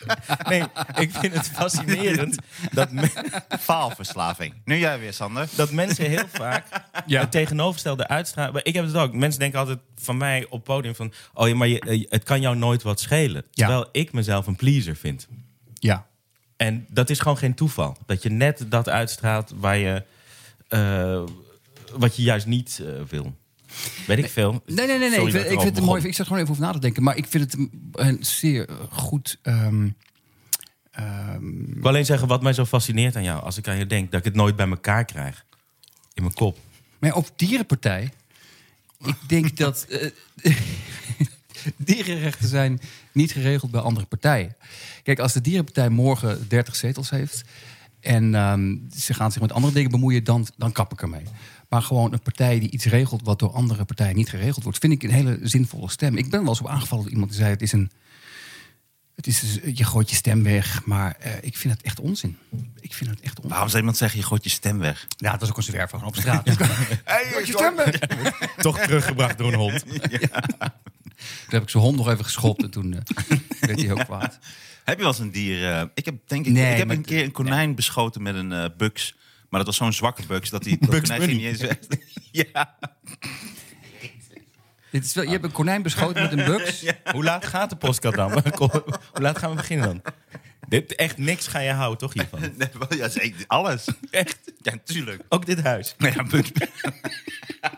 Nee, 0.50 0.64
ik 0.96 1.12
vind 1.12 1.34
het 1.34 1.48
fascinerend 1.50 2.38
dat, 2.72 2.92
me- 2.92 3.12
Faalverslaving. 3.60 4.54
Nu 4.66 4.78
jij 4.78 5.00
weer, 5.00 5.14
Sander. 5.14 5.48
dat 5.56 5.72
mensen 5.72 6.06
heel 6.10 6.28
vaak 6.34 6.66
Ja. 7.06 7.22
het 7.22 7.32
tegenovergestelde 7.32 8.08
uitstralen. 8.08 8.54
Maar 8.54 8.66
Ik 8.66 8.74
heb 8.74 8.86
het 8.86 8.96
ook. 8.96 9.14
Mensen 9.14 9.40
denken 9.40 9.60
altijd 9.60 9.80
van 9.96 10.18
mij 10.18 10.46
op 10.50 10.64
podium 10.64 10.96
van... 10.96 11.14
oh 11.34 11.48
ja, 11.48 11.56
maar 11.56 11.68
je, 11.68 11.80
eh, 11.80 12.06
het 12.10 12.24
kan 12.24 12.42
jou 12.42 12.56
nooit 12.56 12.84
wat 12.84 13.00
schelen. 13.00 13.44
Terwijl 13.52 13.88
ik 13.92 14.12
mezelf 14.14 14.48
een 14.48 14.56
pleaser 14.56 14.96
vind. 14.96 15.28
Ja. 15.74 16.06
En 16.58 16.86
dat 16.90 17.10
is 17.10 17.20
gewoon 17.20 17.38
geen 17.38 17.54
toeval. 17.54 17.98
Dat 18.06 18.24
je 18.24 18.30
net 18.30 18.66
dat 18.68 18.90
uitstraalt 18.90 19.52
waar 19.56 19.78
je, 19.78 20.04
eh, 20.68 21.22
wat 21.94 22.16
je 22.16 22.22
juist 22.24 22.46
niet 22.46 22.82
eh, 22.86 23.02
wil. 23.10 23.36
Weet 24.08 24.18
ik 24.18 24.30
veel. 24.30 24.62
Nee, 24.66 24.88
nee, 24.88 24.98
nee. 24.98 25.10
nee. 25.10 25.26
Ik, 25.26 25.32
vind, 25.32 25.46
ik 25.46 25.52
ik 25.52 25.62
vind 25.62 25.76
het 25.76 25.86
mooi. 25.86 26.04
Ik 26.04 26.14
zat 26.14 26.28
gewoon 26.28 26.42
even 26.42 26.54
over 26.54 26.66
na 26.66 26.72
te 26.72 26.80
denken. 26.80 27.04
Maar 27.04 27.18
ik 27.18 27.26
vind 27.28 27.52
het 27.52 27.68
een, 27.92 28.18
zeer 28.22 28.68
goed... 28.90 29.38
ehm, 29.42 29.90
ehm, 30.92 31.60
Ik 31.60 31.74
wil 31.76 31.88
alleen 31.88 32.06
zeggen 32.06 32.28
wat 32.28 32.42
mij 32.42 32.54
zo 32.54 32.66
fascineert 32.66 33.16
aan 33.16 33.24
jou. 33.24 33.44
Als 33.44 33.58
ik 33.58 33.68
aan 33.68 33.78
je 33.78 33.86
denk, 33.86 34.12
dat 34.12 34.20
ik 34.20 34.26
het 34.26 34.36
nooit 34.36 34.56
bij 34.56 34.68
elkaar 34.68 35.06
krijg. 35.06 35.46
In 36.14 36.24
mijn 36.24 36.34
kop. 36.36 36.58
maar 37.00 37.16
op 37.16 37.30
dierenpartij... 37.36 38.12
Ik 39.06 39.16
denk 39.28 39.58
dat... 39.66 39.86
eh, 39.90 40.56
dierenrechten 41.76 42.48
zijn 42.48 42.80
niet 43.12 43.32
geregeld 43.32 43.72
bij 43.72 43.82
andere 43.82 44.06
partijen. 44.06 44.56
Kijk, 45.04 45.20
als 45.20 45.34
de 45.34 45.42
dierenpartij 45.42 45.90
morgen 45.90 46.48
30 46.48 46.76
zetels 46.76 47.10
heeft... 47.10 47.42
en 48.00 48.36
ehm, 48.36 48.76
ze 48.96 49.14
gaan 49.14 49.32
zich 49.32 49.42
met 49.42 49.52
andere 49.52 49.74
dingen 49.74 49.92
bemoeien, 49.92 50.24
dan, 50.24 50.48
dan 50.58 50.72
kap 50.72 50.92
ik 50.92 51.02
ermee. 51.02 51.24
Maar 51.70 51.82
gewoon 51.82 52.14
een 52.14 52.22
partij 52.22 52.60
die 52.60 52.72
iets 52.72 52.86
regelt 52.86 53.22
wat 53.24 53.40
door 53.40 53.52
andere 53.52 53.86
partijen 53.86 54.16
niet 54.16 54.30
geregeld 54.30 54.64
wordt... 54.64 54.78
vind 54.80 54.94
ik 54.94 55.04
een 55.04 55.10
hele 55.12 55.40
zinvolle 55.42 55.90
stem. 55.90 56.18
Ik 56.18 56.30
ben 56.30 56.40
wel 56.40 56.50
eens 56.50 56.60
op 56.60 56.68
aangevallen 56.68 57.04
door 57.04 57.14
iemand 57.14 57.32
die 57.32 57.40
zei... 57.40 57.52
het 57.52 57.62
is 57.62 57.72
een 57.72 57.92
Het 59.16 59.28
is, 59.28 59.40
dus, 59.40 59.60
je 59.78 59.84
gooit 59.84 60.10
je 60.10 60.16
stem 60.16 60.44
weg, 60.44 60.86
maar 60.86 61.16
eh, 61.20 61.32
ik 61.42 61.58
vind 61.58 61.74
het 61.74 61.84
echt 61.84 62.00
onzin. 62.00 62.38
Ik 62.80 62.94
vind 62.94 63.10
het 63.10 63.20
echt 63.22 63.36
onzin. 63.36 63.50
Waarom 63.50 63.68
zou 63.68 63.80
iemand 63.80 63.98
zeggen, 63.98 64.20
je 64.20 64.26
gooit 64.26 64.44
je 64.44 64.50
stem 64.50 64.78
weg? 64.80 65.08
Ja, 65.18 65.32
dat 65.32 65.42
is 65.42 65.50
ook 65.50 65.58
een 65.58 65.64
zwerver 65.64 65.98
gewoon 66.00 66.14
op 66.14 66.20
straat. 66.22 66.50
Gooit 67.32 67.48
je 67.48 67.54
stem 67.54 67.76
weg. 67.76 68.00
Toch 68.58 68.80
teruggebracht 68.80 69.38
door 69.38 69.54
een 69.54 69.60
hond. 69.60 69.84
Toen 69.88 71.50
heb 71.50 71.62
ik 71.64 71.70
zijn 71.70 71.84
hond 71.84 71.96
nog 71.98 72.10
even 72.10 72.24
geschopt 72.24 72.64
en 72.64 72.72
toen 72.72 72.94
eh, 72.94 73.02
werd 73.60 73.82
hij 73.82 73.92
ook 73.92 74.06
kwaad. 74.06 74.40
Heb 74.84 74.96
je 74.98 75.02
wel 75.04 75.12
eens 75.12 75.20
een 75.20 75.32
dier... 75.32 75.74
eh, 75.74 75.84
ik 75.94 76.06
heb 76.06 76.16
denk 76.28 76.46
ik, 76.46 76.52
Nee, 76.52 76.72
ik 76.72 76.78
heb 76.78 76.90
een 76.90 77.02
keer 77.06 77.24
een 77.24 77.32
konijn 77.32 77.76
beschoten 77.76 78.22
met 78.22 78.36
een 78.36 78.52
eh 78.52 78.66
buks. 78.78 79.16
Maar 79.50 79.60
dat 79.60 79.66
was 79.66 79.76
zo'n 79.76 79.94
zwakke 79.94 80.26
buks 80.26 80.50
dat 80.50 80.64
die 80.64 80.78
dat 80.80 80.90
Bugs 80.90 81.10
konijn 81.10 81.30
niet 81.30 81.42
eens 81.42 81.62
ja. 82.32 82.78
Dit 84.92 85.06
is 85.06 85.14
wel, 85.14 85.24
je 85.24 85.30
hebt 85.30 85.44
een 85.44 85.52
konijn 85.52 85.82
beschoten 85.82 86.22
met 86.22 86.32
een 86.32 86.46
buks. 86.46 86.86
Hoe 87.14 87.24
laat 87.24 87.46
gaat 87.46 87.70
de 87.70 87.76
podcast 87.76 88.16
dan? 88.16 88.32
Hoe 88.58 88.72
laat 89.14 89.38
gaan 89.38 89.50
we 89.50 89.56
beginnen 89.56 89.88
dan? 89.88 90.02
Dit, 90.68 90.96
echt 90.96 91.18
niks 91.18 91.48
ga 91.48 91.60
je 91.60 91.72
houden, 91.72 91.98
toch 91.98 92.14
hiervan? 92.14 92.40
Nee, 92.40 92.70
wel, 92.80 92.98
ja, 92.98 93.10
zeker. 93.10 93.44
Alles. 93.48 93.86
Echt? 94.12 94.38
Ja, 94.62 94.72
natuurlijk. 94.72 95.24
Ook 95.30 95.46
dit 95.46 95.62
huis. 95.64 95.96
Ja, 95.98 96.24
Bugs, 96.24 96.52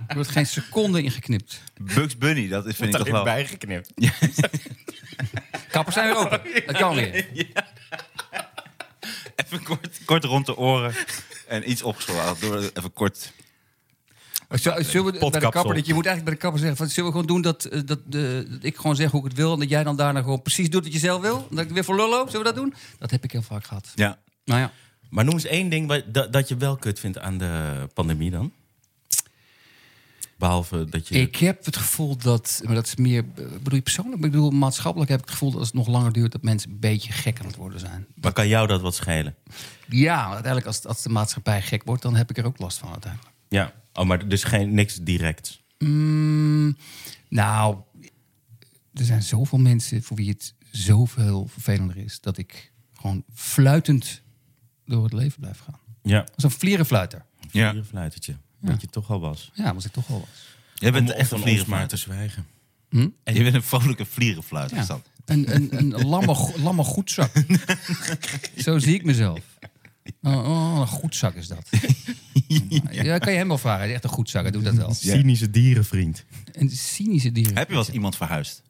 Er 0.07 0.15
wordt 0.15 0.29
geen 0.29 0.45
seconde 0.45 1.01
ingeknipt. 1.01 1.61
Bugs 1.81 2.17
Bunny, 2.17 2.47
dat 2.47 2.65
is, 2.65 2.75
vind 2.75 2.89
ik 2.89 2.95
Wordt 2.95 2.97
toch 2.97 3.07
erin 3.07 3.13
wel... 3.13 3.23
bijgeknipt. 3.23 3.93
Kappers 5.71 5.95
zijn 5.95 6.07
weer 6.07 6.17
open. 6.17 6.41
Dat 6.65 6.77
kan 6.77 6.95
weer. 6.95 7.25
Even 9.45 9.63
kort, 9.63 9.99
kort 10.05 10.23
rond 10.23 10.45
de 10.45 10.57
oren 10.57 10.93
en 11.47 11.69
iets 11.69 11.81
opgeslagen. 11.83 12.37
Door 12.49 12.57
even 12.73 12.93
kort... 12.93 13.31
Zullen 14.51 14.75
we 15.05 15.19
bij 15.19 15.29
de 15.29 15.49
kapper, 15.49 15.73
dat 15.75 15.85
je 15.85 15.93
moet 15.93 16.05
eigenlijk 16.05 16.23
bij 16.23 16.33
de 16.33 16.39
kapper 16.39 16.59
zeggen: 16.59 16.77
van, 16.77 16.87
zullen 16.89 17.11
we 17.11 17.15
gewoon 17.19 17.27
doen 17.33 17.41
dat, 17.41 17.65
eh, 17.65 17.81
dat, 17.85 17.99
eh, 18.11 18.21
dat 18.51 18.59
ik 18.63 18.75
gewoon 18.75 18.95
zeg 18.95 19.11
hoe 19.11 19.19
ik 19.19 19.27
het 19.27 19.35
wil 19.37 19.53
en 19.53 19.59
dat 19.59 19.69
jij 19.69 19.83
dan 19.83 19.95
daarna 19.95 20.21
gewoon 20.21 20.41
precies 20.41 20.69
doet 20.69 20.83
wat 20.83 20.93
je 20.93 20.99
zelf 20.99 21.21
wil? 21.21 21.47
En 21.49 21.55
dat 21.55 21.65
ik 21.65 21.71
weer 21.71 21.83
voor 21.83 21.95
lullo, 21.95 22.25
zullen 22.25 22.37
we 22.37 22.43
dat 22.43 22.55
doen? 22.55 22.73
Dat 22.99 23.11
heb 23.11 23.23
ik 23.23 23.31
heel 23.31 23.41
vaak 23.41 23.65
gehad. 23.65 23.91
Ja. 23.95 24.19
Nou 24.45 24.59
ja, 24.59 24.71
Maar 25.09 25.23
noem 25.25 25.33
eens 25.33 25.45
één 25.45 25.69
ding 25.69 25.87
wat- 25.87 26.03
dat, 26.13 26.33
dat 26.33 26.47
je 26.47 26.57
wel 26.57 26.77
kut 26.77 26.99
vindt 26.99 27.17
aan 27.19 27.37
de 27.37 27.87
pandemie 27.93 28.31
dan. 28.31 28.51
Behalve 30.39 30.85
dat 30.89 31.07
je... 31.07 31.19
ik 31.19 31.35
heb 31.35 31.65
het 31.65 31.77
gevoel 31.77 32.17
dat, 32.17 32.61
maar 32.65 32.75
dat 32.75 32.85
is 32.85 32.95
meer, 32.95 33.25
eh, 33.35 33.43
bedoel 33.51 33.75
je 33.75 33.81
persoonlijk, 33.81 34.15
ik 34.15 34.31
bedoel 34.31 34.49
maatschappelijk 34.49 35.11
heb 35.11 35.19
ik 35.19 35.25
het 35.25 35.33
gevoel 35.33 35.51
dat 35.51 35.59
als 35.59 35.67
het 35.67 35.77
nog 35.77 35.87
langer 35.87 36.13
duurt 36.13 36.31
dat 36.31 36.41
mensen 36.41 36.69
een 36.69 36.79
beetje 36.79 37.11
gek 37.11 37.39
aan 37.39 37.45
het 37.45 37.55
worden 37.55 37.79
zijn. 37.79 38.07
Maar 38.13 38.33
kan 38.33 38.47
jou 38.47 38.67
dat 38.67 38.81
wat 38.81 38.95
schelen? 38.95 39.35
Ja, 39.87 40.23
uiteindelijk 40.23 40.65
als, 40.65 40.85
als 40.85 41.01
de 41.01 41.09
maatschappij 41.09 41.61
gek 41.61 41.83
wordt, 41.83 42.01
dan 42.01 42.15
heb 42.15 42.29
ik 42.29 42.37
er 42.37 42.45
ook 42.45 42.59
last 42.59 42.77
van 42.77 42.91
uiteindelijk. 42.91 43.33
Ja. 43.49 43.73
Oh, 43.93 44.05
maar 44.05 44.27
dus 44.27 44.43
geen, 44.43 44.73
niks 44.73 44.95
direct. 44.95 45.61
Mm, 45.77 46.77
nou, 47.29 47.77
er 48.93 49.05
zijn 49.05 49.23
zoveel 49.23 49.59
mensen 49.59 50.03
voor 50.03 50.17
wie 50.17 50.29
het 50.29 50.53
zoveel 50.71 51.47
vervelender 51.47 51.97
is 51.97 52.21
dat 52.21 52.37
ik 52.37 52.71
gewoon 52.93 53.23
fluitend 53.33 54.21
door 54.85 55.03
het 55.03 55.13
leven 55.13 55.39
blijf 55.39 55.59
gaan. 55.59 55.79
Ja. 56.01 56.27
Als 56.35 56.43
een 56.43 56.51
vlierenfluiter. 56.51 57.25
Ja. 57.51 57.73
Een 57.73 57.85
Wat 58.59 58.81
je 58.81 58.87
toch 58.87 59.09
al 59.11 59.19
was. 59.19 59.51
Ja, 59.53 59.73
was 59.73 59.85
ik 59.85 59.91
toch 59.91 60.09
al 60.09 60.19
was. 60.19 60.57
Jij 60.75 60.91
bent 60.91 61.09
Om 61.09 61.15
echt 61.15 61.31
een 61.31 61.37
ons 61.37 61.45
maar 61.45 61.51
vlierenfluit. 61.53 61.89
te 61.89 61.97
zwijgen. 61.97 62.45
En 63.23 63.33
je 63.33 63.43
bent 63.43 63.55
een 63.55 63.63
vrolijke 63.63 64.05
vlierenfluit. 64.05 64.69
Ja. 64.71 64.77
Is 64.77 64.87
dat? 64.87 65.09
Een, 65.25 65.55
een, 65.55 65.77
een 65.77 66.07
lamme, 66.07 66.51
lamme 66.57 66.83
goedzak. 66.83 67.31
Zo 68.57 68.79
zie 68.79 68.93
ik 68.93 69.03
mezelf. 69.03 69.39
Oh, 70.21 70.33
oh, 70.49 70.77
een 70.79 70.87
goedzak 70.87 71.35
is 71.35 71.47
dat. 71.47 71.69
Ja, 72.91 73.17
kan 73.17 73.31
je 73.31 73.37
hem 73.37 73.47
wel 73.47 73.57
vragen. 73.57 73.79
Hij 73.79 73.87
is 73.89 73.93
echt 73.93 74.03
een 74.03 74.09
goedzak, 74.09 74.41
hij 74.41 74.51
doet 74.51 74.63
dat 74.63 74.73
wel. 74.73 74.93
Cynische 74.93 75.49
dierenvriend. 75.49 76.25
Een 76.51 76.69
cynische 76.69 77.31
dier. 77.31 77.53
Heb 77.53 77.67
je 77.67 77.73
wel 77.73 77.83
eens 77.83 77.93
iemand 77.93 78.15
verhuisd? 78.15 78.61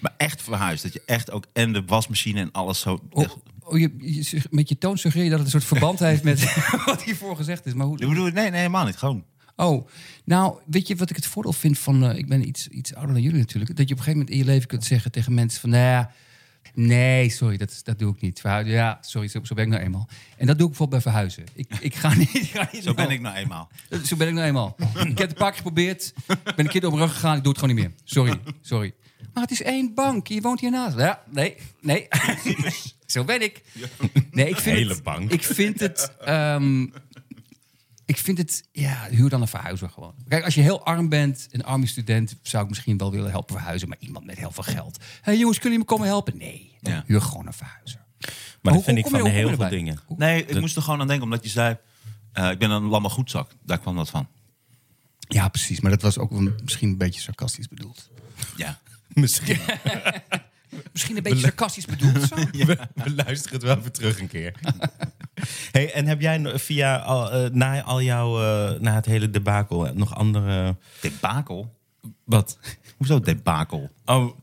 Maar 0.00 0.14
echt 0.16 0.42
verhuisd. 0.42 0.82
Dat 0.82 0.92
je 0.92 1.02
echt 1.06 1.30
ook 1.30 1.46
en 1.52 1.72
de 1.72 1.82
wasmachine 1.86 2.40
en 2.40 2.52
alles 2.52 2.80
zo... 2.80 3.02
Oh, 3.10 3.30
oh, 3.72 3.78
je, 3.78 4.42
met 4.50 4.68
je 4.68 4.78
toon 4.78 4.98
suggereer 4.98 5.24
je 5.24 5.30
dat 5.30 5.44
het 5.44 5.54
een 5.54 5.60
soort 5.60 5.78
verband 5.78 5.98
heeft 6.08 6.22
met 6.22 6.54
wat 6.86 7.02
hiervoor 7.02 7.36
gezegd 7.36 7.66
is. 7.66 7.74
Maar 7.74 7.86
hoe, 7.86 7.98
bedoel, 7.98 8.14
nee, 8.14 8.32
nee, 8.32 8.50
helemaal 8.50 8.84
niet. 8.84 8.96
Gewoon. 8.96 9.24
Oh, 9.56 9.88
nou, 10.24 10.58
weet 10.66 10.88
je 10.88 10.96
wat 10.96 11.10
ik 11.10 11.16
het 11.16 11.26
voordeel 11.26 11.52
vind 11.52 11.78
van... 11.78 12.04
eh, 12.04 12.18
ik 12.18 12.28
ben 12.28 12.48
iets, 12.48 12.68
iets 12.68 12.94
ouder 12.94 13.14
dan 13.14 13.22
jullie 13.22 13.38
natuurlijk. 13.38 13.76
Dat 13.76 13.88
je 13.88 13.94
op 13.94 13.98
een 13.98 14.04
gegeven 14.04 14.18
moment 14.18 14.30
in 14.30 14.38
je 14.38 14.52
leven 14.52 14.68
kunt 14.68 14.84
zeggen 14.84 15.10
tegen 15.10 15.34
mensen 15.34 15.60
van... 15.60 15.70
Nou 15.70 15.82
ja, 15.82 16.10
nee, 16.74 17.28
sorry, 17.28 17.56
dat, 17.56 17.80
dat 17.84 17.98
doe 17.98 18.14
ik 18.14 18.20
niet. 18.20 18.40
Ja, 18.64 18.98
sorry, 19.00 19.28
zo, 19.28 19.40
zo 19.44 19.54
ben 19.54 19.64
ik 19.64 19.70
nou 19.70 19.82
eenmaal. 19.82 20.08
En 20.36 20.46
dat 20.46 20.58
doe 20.58 20.66
ik 20.66 20.76
bijvoorbeeld 20.76 21.02
bij 21.02 21.12
verhuizen. 21.12 21.44
Ik, 21.54 21.66
ik 21.88 21.94
ga 21.94 22.14
niet... 22.14 22.34
Ik 22.34 22.50
ga 22.50 22.68
niet 22.72 22.82
Zo 22.82 22.94
ben 22.94 23.10
ik 23.10 23.20
nou 23.20 23.36
eenmaal. 23.36 23.68
Zo 24.04 24.16
ben 24.16 24.28
ik 24.28 24.34
nou 24.34 24.46
eenmaal. 24.46 24.76
ik 24.78 25.18
heb 25.18 25.18
het 25.18 25.30
een 25.30 25.34
paar 25.34 25.50
keer 25.50 25.56
geprobeerd. 25.56 26.12
Ik 26.26 26.42
ben 26.42 26.64
een 26.64 26.68
keer 26.68 26.80
door 26.80 26.90
mijn 26.90 27.02
rug 27.02 27.12
gegaan. 27.14 27.36
Ik 27.36 27.42
doe 27.42 27.52
het 27.52 27.60
gewoon 27.60 27.76
niet 27.76 27.84
meer. 27.84 27.94
Sorry, 28.04 28.40
sorry. 28.60 28.94
Maar 29.32 29.42
het 29.42 29.52
is 29.52 29.62
één 29.62 29.94
bank. 29.94 30.26
Je 30.26 30.40
woont 30.40 30.60
hiernaast. 30.60 30.98
Ja, 30.98 31.22
nee, 31.30 31.56
nee. 31.80 32.08
Zo 33.12 33.24
ben 33.24 33.42
ik. 33.42 33.62
Nee, 34.30 34.48
ik 34.48 34.56
vind 34.56 34.76
Hele 34.76 34.92
het, 34.94 35.02
bank. 35.02 35.30
Ik 35.32 35.44
vind 35.44 35.80
het... 35.80 36.12
ehm, 36.20 36.82
ik 38.04 38.16
vind 38.18 38.38
het... 38.38 38.68
Ja, 38.72 39.06
huur 39.10 39.28
dan 39.28 39.40
een 39.40 39.48
verhuizer 39.48 39.88
gewoon. 39.90 40.14
Kijk, 40.28 40.44
als 40.44 40.54
je 40.54 40.60
heel 40.60 40.84
arm 40.84 41.08
bent, 41.08 41.48
een 41.50 41.64
arme 41.64 41.86
student... 41.86 42.36
zou 42.42 42.62
ik 42.62 42.68
misschien 42.68 42.98
wel 42.98 43.10
willen 43.10 43.30
helpen 43.30 43.54
verhuizen. 43.54 43.88
Maar 43.88 43.96
iemand 44.00 44.24
met 44.26 44.38
heel 44.38 44.50
veel 44.50 44.62
geld. 44.62 44.96
Hé 44.98 45.04
hey, 45.22 45.38
jongens, 45.38 45.58
kunnen 45.58 45.78
jullie 45.78 45.78
me 45.78 45.84
komen 45.84 46.06
helpen? 46.06 46.36
Nee, 46.36 46.76
Ja. 46.80 47.04
huur 47.06 47.20
gewoon 47.22 47.46
een 47.46 47.52
verhuizer. 47.52 48.00
Maar 48.62 48.72
dat 48.72 48.82
vind 48.84 48.96
hoe 48.98 49.06
ik 49.06 49.12
je- 49.12 49.18
van 49.22 49.30
heel 49.30 49.40
veel 49.42 49.50
erbij? 49.50 49.68
dingen. 49.68 49.98
Nee, 50.16 50.44
ik 50.46 50.60
moest 50.60 50.76
er 50.76 50.82
gewoon 50.82 51.00
aan 51.00 51.06
denken, 51.06 51.24
omdat 51.24 51.44
je 51.44 51.50
zei... 51.50 51.76
eh, 52.32 52.50
ik 52.50 52.58
ben 52.58 52.70
een 52.70 52.82
lamme 52.84 53.08
goedzak. 53.08 53.50
Daar 53.64 53.78
kwam 53.78 53.96
dat 53.96 54.10
van. 54.10 54.28
Ja, 55.18 55.48
precies. 55.48 55.80
Maar 55.80 55.90
dat 55.90 56.02
was 56.02 56.18
ook 56.18 56.30
misschien 56.62 56.88
een 56.88 56.98
beetje 56.98 57.20
sarcastisch 57.20 57.68
bedoeld. 57.68 58.10
Ja. 58.56 58.80
Misschien. 59.08 59.58
Misschien 60.92 61.16
een 61.16 61.22
beetje 61.22 61.38
sarcastisch 61.38 61.86
bedoeld. 61.86 62.22
Zo. 62.28 62.34
We, 62.66 62.78
we 62.94 63.14
luisteren 63.14 63.54
het 63.54 63.62
wel 63.62 63.76
even 63.78 63.92
terug 63.92 64.20
een 64.20 64.28
keer. 64.28 64.54
hey, 65.72 65.92
en 65.92 66.06
heb 66.06 66.20
jij 66.20 66.58
via 66.58 66.96
al, 66.96 67.30
eh, 67.32 67.50
na 67.50 67.82
al 67.82 68.02
jouw, 68.02 68.40
eh, 68.42 68.80
na 68.80 68.94
het 68.94 69.06
hele 69.06 69.30
debakel, 69.30 69.86
eh, 69.86 69.92
nog 69.92 70.14
andere... 70.14 70.76
Debakel? 71.00 71.78
Wat? 72.24 72.58
Hoezo 72.96 73.20
debakel? 73.20 73.90
Oh. 74.04 74.36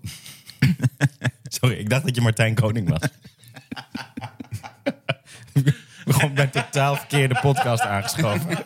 Sorry, 1.43 1.75
ik 1.75 1.89
dacht 1.89 2.03
dat 2.05 2.15
je 2.15 2.21
Martijn 2.21 2.55
Koning 2.55 2.89
was. 2.89 3.01
We 6.05 6.13
gewoon 6.13 6.33
bij 6.33 6.43
een 6.43 6.49
totaal 6.49 6.95
verkeerde 6.95 7.37
podcast 7.41 7.81
aangeschoven. 7.83 8.57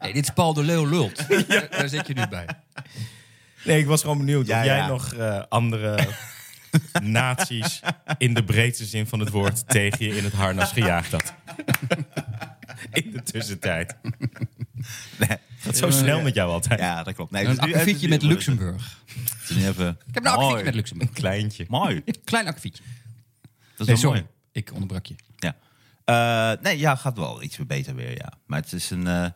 Nee, 0.00 0.12
dit 0.12 0.22
is 0.22 0.30
Paul 0.30 0.54
de 0.54 0.62
Leeuw 0.62 0.84
lult. 0.88 1.28
Daar- 1.48 1.68
Daar 1.70 1.88
zit 1.88 2.06
je 2.06 2.14
nu 2.14 2.26
bij. 2.28 2.46
Nee, 3.64 3.78
ik 3.78 3.86
was 3.86 4.00
gewoon 4.00 4.18
benieuwd 4.18 4.46
Ja, 4.46 4.58
of 4.58 4.64
jij 4.64 4.76
ja. 4.76 4.86
nog 4.86 5.12
eh, 5.14 5.42
andere 5.48 6.08
naties 7.02 7.80
in 8.18 8.34
de 8.34 8.44
breedste 8.44 8.84
zin 8.84 9.06
van 9.06 9.20
het 9.20 9.28
woord 9.28 9.68
tegen 9.68 10.04
je 10.06 10.16
in 10.16 10.24
het 10.24 10.32
harnas 10.32 10.72
gejaagd 10.72 11.12
had. 11.12 11.34
in 12.92 13.10
de 13.10 13.22
tussentijd. 13.22 13.96
Nee. 15.18 15.38
Dat 15.64 15.76
zo 15.76 15.90
snel 15.90 16.20
met 16.20 16.34
jou 16.34 16.50
altijd. 16.50 16.80
Ja, 16.80 17.02
dat 17.02 17.14
klopt. 17.14 17.30
Nee, 17.30 17.44
Een 17.44 17.50
dus 17.50 17.58
akkefietje 17.58 18.08
met 18.08 18.22
Luxemburg. 18.22 18.98
Even... 19.48 19.98
Ik 20.06 20.14
heb 20.14 20.24
een 20.24 20.30
akkefietje 20.30 20.64
met 20.64 20.74
Luxemburg. 20.74 21.08
Een 21.10 21.14
kleintje. 21.14 21.64
Mooi. 21.68 22.02
Klein 22.24 22.46
akkefietje. 22.46 22.82
Dat 23.42 23.50
is 23.76 23.86
Nee, 23.86 23.86
wel 23.86 23.96
sorry. 23.96 24.18
mooi. 24.18 24.30
Ik 24.52 24.72
onderbrak 24.72 25.06
je. 25.06 25.14
Ja. 25.36 25.56
Eh, 26.04 26.62
nee, 26.62 26.78
ja, 26.78 26.94
gaat 26.96 27.16
wel 27.16 27.42
iets 27.42 27.56
beter 27.66 27.94
weer, 27.94 28.10
ja. 28.16 28.32
Maar 28.46 28.60
het 28.60 28.72
is 28.72 28.90
een 28.90 29.06
eh, 29.06 29.26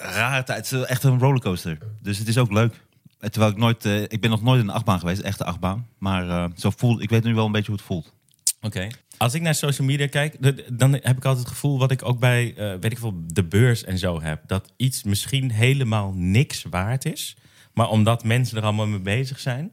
rare 0.00 0.42
tijd. 0.44 0.70
Het 0.70 0.80
is 0.80 0.86
echt 0.86 1.02
een 1.02 1.18
rollercoaster. 1.18 1.78
Dus 2.02 2.18
het 2.18 2.28
is 2.28 2.38
ook 2.38 2.52
leuk. 2.52 2.74
Terwijl 3.18 3.52
ik 3.52 3.56
nooit... 3.58 3.84
eh, 3.84 4.02
ik 4.02 4.20
ben 4.20 4.30
nog 4.30 4.42
nooit 4.42 4.60
in 4.62 4.68
een 4.68 4.74
achtbaan 4.74 4.98
geweest, 4.98 5.20
echte 5.20 5.44
achtbaan. 5.44 5.86
Maar 5.98 6.28
eh, 6.28 6.44
zo 6.56 6.70
voelt, 6.76 7.02
ik 7.02 7.10
weet 7.10 7.24
nu 7.24 7.34
wel 7.34 7.46
een 7.46 7.52
beetje 7.52 7.66
hoe 7.70 7.76
het 7.76 7.84
voelt. 7.86 8.12
Oké. 8.60 8.86
Als 9.16 9.34
ik 9.34 9.42
naar 9.42 9.54
social 9.54 9.86
media 9.86 10.06
kijk, 10.06 10.36
dan 10.78 10.92
heb 10.92 11.16
ik 11.16 11.24
altijd 11.24 11.38
het 11.38 11.48
gevoel 11.48 11.78
wat 11.78 11.90
ik 11.90 12.04
ook 12.04 12.18
bij, 12.18 12.54
eh, 12.56 12.70
weet 12.80 12.92
ik 12.92 12.98
veel, 12.98 13.14
de 13.26 13.44
beurs 13.44 13.84
en 13.84 13.98
zo 13.98 14.20
heb. 14.22 14.42
Dat 14.46 14.72
iets 14.76 15.02
misschien 15.02 15.50
helemaal 15.50 16.12
niks 16.14 16.64
waard 16.70 17.04
is. 17.04 17.36
Maar 17.74 17.88
omdat 17.88 18.24
mensen 18.24 18.56
er 18.56 18.62
allemaal 18.62 18.86
mee 18.86 19.00
bezig 19.00 19.40
zijn, 19.40 19.70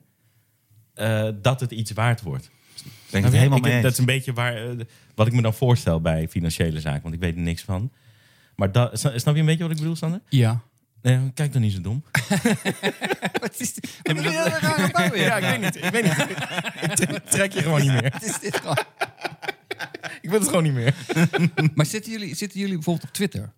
dat 1.41 1.59
het 1.59 1.71
iets 1.71 1.91
waard 1.91 2.21
wordt. 2.21 2.49
Ben 3.09 3.19
ik 3.19 3.25
het 3.25 3.35
helemaal 3.35 3.57
Ik- 3.57 3.63
mee 3.63 3.73
eens. 3.73 3.83
Dat 3.83 3.91
is 3.91 3.97
een 3.97 4.05
beetje 4.05 4.33
waar, 4.33 4.75
wat 5.15 5.27
ik 5.27 5.33
me 5.33 5.41
dan 5.41 5.53
voorstel 5.53 6.01
bij 6.01 6.27
financiële 6.27 6.79
zaken, 6.79 7.01
want 7.01 7.13
ik 7.13 7.19
weet 7.19 7.35
er 7.35 7.41
niks 7.41 7.61
van. 7.61 7.91
Maar 8.55 8.71
dat, 8.71 8.99
sna- 8.99 9.17
snap 9.17 9.33
je 9.33 9.39
een 9.39 9.45
beetje 9.45 9.63
wat 9.63 9.71
ik 9.71 9.77
bedoel, 9.77 9.95
Sander? 9.95 10.21
Ja. 10.29 10.61
Nee, 11.01 11.31
kijk 11.33 11.53
dan 11.53 11.61
niet 11.61 11.73
zo 11.73 11.81
dom. 11.81 12.03
Wat 13.41 13.53
is 13.59 13.73
dit? 13.73 13.99
Wat 14.03 14.15
dit? 14.15 14.33
Ja, 15.15 15.37
ik 15.37 15.59
weet 15.59 15.61
niet. 15.61 15.75
Ik 15.83 15.91
weet 15.91 16.03
niet. 16.03 17.09
ik 17.15 17.25
trek 17.29 17.51
je 17.53 17.61
gewoon 17.61 17.81
niet 17.81 17.91
meer. 17.91 18.09
Wat 18.11 18.23
is 18.23 18.39
dit 18.39 18.55
gewoon? 18.57 18.77
Ik 20.21 20.29
wil 20.29 20.39
het 20.39 20.47
gewoon 20.47 20.63
niet 20.63 20.73
meer. 20.73 20.95
Maar 21.75 21.85
zitten 21.85 22.11
jullie, 22.11 22.35
zitten 22.35 22.59
jullie 22.59 22.73
bijvoorbeeld 22.75 23.07
op 23.07 23.13
Twitter? 23.13 23.53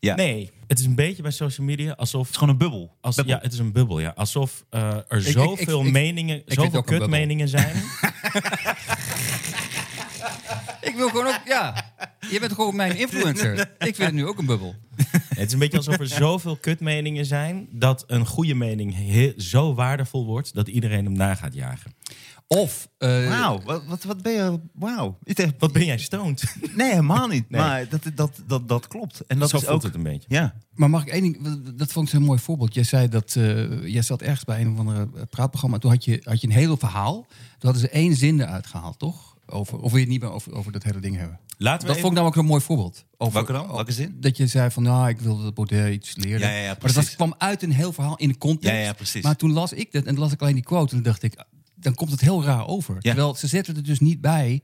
Ja. 0.00 0.14
Nee, 0.14 0.50
het 0.66 0.78
is 0.78 0.84
een 0.84 0.94
beetje 0.94 1.22
bij 1.22 1.30
social 1.30 1.66
media 1.66 1.92
alsof 1.92 2.20
Het 2.20 2.30
is 2.30 2.36
gewoon 2.36 2.52
een 2.52 2.58
bubbel. 2.58 2.96
Als, 3.00 3.16
Bubbel. 3.16 3.34
ja, 3.34 3.40
het 3.42 3.52
is 3.52 3.58
een 3.58 3.72
bubbel, 3.72 4.00
ja. 4.00 4.12
Alsof 4.16 4.64
eh, 4.70 4.96
er 5.08 5.26
ik- 5.26 5.32
zoveel 5.32 5.84
ik- 5.84 5.92
meningen, 5.92 6.42
zoveel 6.46 6.82
kutmeningen 6.82 7.48
zijn. 7.48 7.76
Ik 10.80 10.94
wil 10.96 11.08
gewoon 11.08 11.26
ook, 11.26 11.40
ja. 11.44 11.91
Je 12.32 12.40
bent 12.40 12.52
gewoon 12.52 12.76
mijn 12.76 12.96
influencer. 12.96 13.58
Ik 13.78 13.94
vind 13.94 13.98
het 13.98 14.12
nu 14.12 14.26
ook 14.26 14.38
een 14.38 14.46
bubbel. 14.46 14.74
het 15.28 15.46
is 15.46 15.52
een 15.52 15.58
beetje 15.58 15.76
alsof 15.76 15.98
er 15.98 16.06
zoveel 16.06 16.56
kutmeningen 16.56 17.26
zijn... 17.26 17.68
dat 17.70 18.04
een 18.06 18.26
goede 18.26 18.54
mening 18.54 18.94
zo 19.36 19.74
waardevol 19.74 20.26
wordt... 20.26 20.54
dat 20.54 20.68
iedereen 20.68 21.04
hem 21.04 21.16
na 21.16 21.34
gaat 21.34 21.54
jagen. 21.54 21.94
Of, 22.46 22.88
eh, 22.98 23.28
Wauw, 23.28 23.60
wat, 23.64 23.84
wat, 23.86 24.02
wat 24.02 24.22
ben 24.22 24.32
je... 24.32 24.60
Wauw. 24.72 25.18
Wat 25.58 25.72
ben 25.72 25.84
jij 25.84 25.98
stoned? 25.98 26.56
Nee, 26.76 26.90
helemaal 26.90 27.26
niet. 27.26 27.50
Nee. 27.50 27.60
Maar 27.60 27.88
dat, 27.88 28.02
dat, 28.14 28.42
dat, 28.46 28.68
dat 28.68 28.88
klopt. 28.88 29.26
En 29.26 29.38
dat 29.38 29.50
zo 29.50 29.56
is 29.56 29.62
voelt 29.62 29.74
ook... 29.74 29.82
het 29.82 29.94
een 29.94 30.02
beetje. 30.02 30.26
Ja. 30.28 30.54
maar 30.74 30.90
mag 30.90 31.02
ik 31.02 31.08
één 31.08 31.22
ding, 31.22 31.62
dat 31.76 31.92
vond 31.92 32.08
ik 32.08 32.14
een 32.14 32.22
mooi 32.22 32.38
voorbeeld. 32.38 32.74
Jij 32.74 32.84
zei 32.84 33.08
dat, 33.08 33.36
eh, 33.36 33.86
jij 33.86 34.02
zat 34.02 34.22
ergens 34.22 34.44
bij 34.44 34.60
een 34.60 34.72
of 34.72 34.78
andere 34.78 35.08
praatprogramma. 35.30 35.78
Toen 35.78 35.90
had 35.90 36.04
je, 36.04 36.20
had 36.24 36.40
je 36.40 36.46
een 36.46 36.52
heel 36.52 36.76
verhaal. 36.76 37.26
Toen 37.58 37.70
hadden 37.70 37.80
ze 37.80 37.88
één 37.88 38.14
zin 38.14 38.40
eruit 38.40 38.66
gehaald, 38.66 38.98
toch? 38.98 39.31
Over, 39.46 39.78
of 39.78 39.90
wil 39.90 39.98
je 39.98 40.04
het 40.04 40.08
niet 40.08 40.20
meer 40.20 40.32
over, 40.32 40.54
over 40.54 40.72
dat 40.72 40.82
hele 40.82 41.00
ding 41.00 41.16
hebben? 41.16 41.40
Laten 41.58 41.80
we 41.80 41.86
Dat 41.86 41.96
vond 41.96 42.08
ik 42.08 42.18
namelijk 42.18 42.36
een 42.36 42.46
mooi 42.46 42.62
voorbeeld. 42.62 43.04
Over, 43.16 43.34
Welke 43.34 43.52
dan? 43.52 43.66
Welke 43.66 43.92
zin? 43.92 44.16
Dat 44.20 44.36
je 44.36 44.46
zei 44.46 44.70
van, 44.70 44.82
nou, 44.82 45.08
ik 45.08 45.20
wilde 45.20 45.42
dat 45.42 45.54
Baudet 45.54 45.94
iets 45.94 46.16
leren. 46.16 46.40
Ja, 46.40 46.48
ja, 46.48 46.60
ja, 46.60 46.66
maar 46.66 46.78
dat 46.80 46.94
was, 46.94 47.14
kwam 47.14 47.34
uit 47.38 47.62
een 47.62 47.72
heel 47.72 47.92
verhaal 47.92 48.16
in 48.16 48.28
de 48.28 48.38
context. 48.38 48.76
Ja, 48.76 48.82
ja, 48.82 48.92
precies. 48.92 49.22
Maar 49.22 49.36
toen 49.36 49.52
las 49.52 49.72
ik 49.72 49.92
dat 49.92 50.04
en 50.04 50.18
las 50.18 50.32
ik 50.32 50.42
alleen 50.42 50.54
die 50.54 50.62
quote. 50.62 50.96
En 50.96 51.02
toen 51.02 51.12
dacht 51.12 51.22
ik, 51.22 51.44
dan 51.74 51.94
komt 51.94 52.10
het 52.10 52.20
heel 52.20 52.44
raar 52.44 52.66
over. 52.66 53.00
Terwijl 53.00 53.34
ze 53.34 53.46
zetten 53.46 53.76
er 53.76 53.82
dus 53.82 54.00
niet 54.00 54.20
bij. 54.20 54.62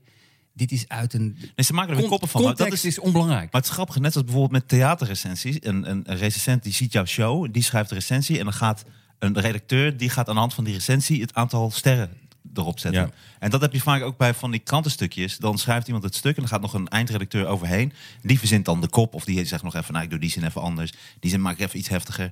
Dit 0.53 0.71
is 0.71 0.87
uit 0.87 1.13
een... 1.13 1.37
Nee, 1.55 1.65
ze 1.65 1.73
maken 1.73 1.91
er 1.91 1.99
weer 1.99 2.07
koppen 2.07 2.27
van. 2.27 2.41
maar 2.41 2.55
Context 2.55 2.83
dat 2.83 2.91
is, 2.91 2.97
is 2.97 3.03
onbelangrijk. 3.03 3.51
Maar 3.51 3.61
het 3.61 3.69
is 3.69 3.75
grappig, 3.75 3.99
net 3.99 4.15
als 4.15 4.23
bijvoorbeeld 4.23 4.51
met 4.51 4.67
theaterrecensies. 4.67 5.57
Een, 5.59 5.89
een, 5.89 6.11
een 6.11 6.17
recensent 6.17 6.63
die 6.63 6.73
ziet 6.73 6.91
jouw 6.91 7.05
show, 7.05 7.47
die 7.51 7.63
schrijft 7.63 7.89
de 7.89 7.95
recensie... 7.95 8.37
en 8.37 8.43
dan 8.43 8.53
gaat 8.53 8.83
een 9.19 9.39
redacteur, 9.39 9.97
die 9.97 10.09
gaat 10.09 10.27
aan 10.27 10.33
de 10.33 10.39
hand 10.39 10.53
van 10.53 10.63
die 10.63 10.73
recensie... 10.73 11.21
het 11.21 11.33
aantal 11.33 11.71
sterren 11.71 12.09
erop 12.53 12.79
zetten. 12.79 13.01
Ja. 13.01 13.09
En 13.39 13.49
dat 13.49 13.61
heb 13.61 13.73
je 13.73 13.81
vaak 13.81 14.01
ook 14.01 14.17
bij 14.17 14.33
van 14.33 14.51
die 14.51 14.59
krantenstukjes. 14.59 15.37
Dan 15.37 15.57
schrijft 15.57 15.85
iemand 15.87 16.03
het 16.03 16.15
stuk 16.15 16.35
en 16.35 16.41
dan 16.41 16.49
gaat 16.51 16.61
nog 16.61 16.73
een 16.73 16.87
eindredacteur 16.87 17.47
overheen. 17.47 17.93
Die 18.21 18.39
verzint 18.39 18.65
dan 18.65 18.81
de 18.81 18.87
kop 18.89 19.13
of 19.13 19.25
die 19.25 19.45
zegt 19.45 19.63
nog 19.63 19.75
even... 19.75 19.91
nou, 19.93 20.03
ik 20.05 20.09
doe 20.09 20.19
die 20.19 20.29
zin 20.31 20.43
even 20.43 20.61
anders. 20.61 20.93
Die 21.19 21.31
zin 21.31 21.41
maak 21.41 21.53
ik 21.53 21.59
even 21.59 21.79
iets 21.79 21.89
heftiger. 21.89 22.25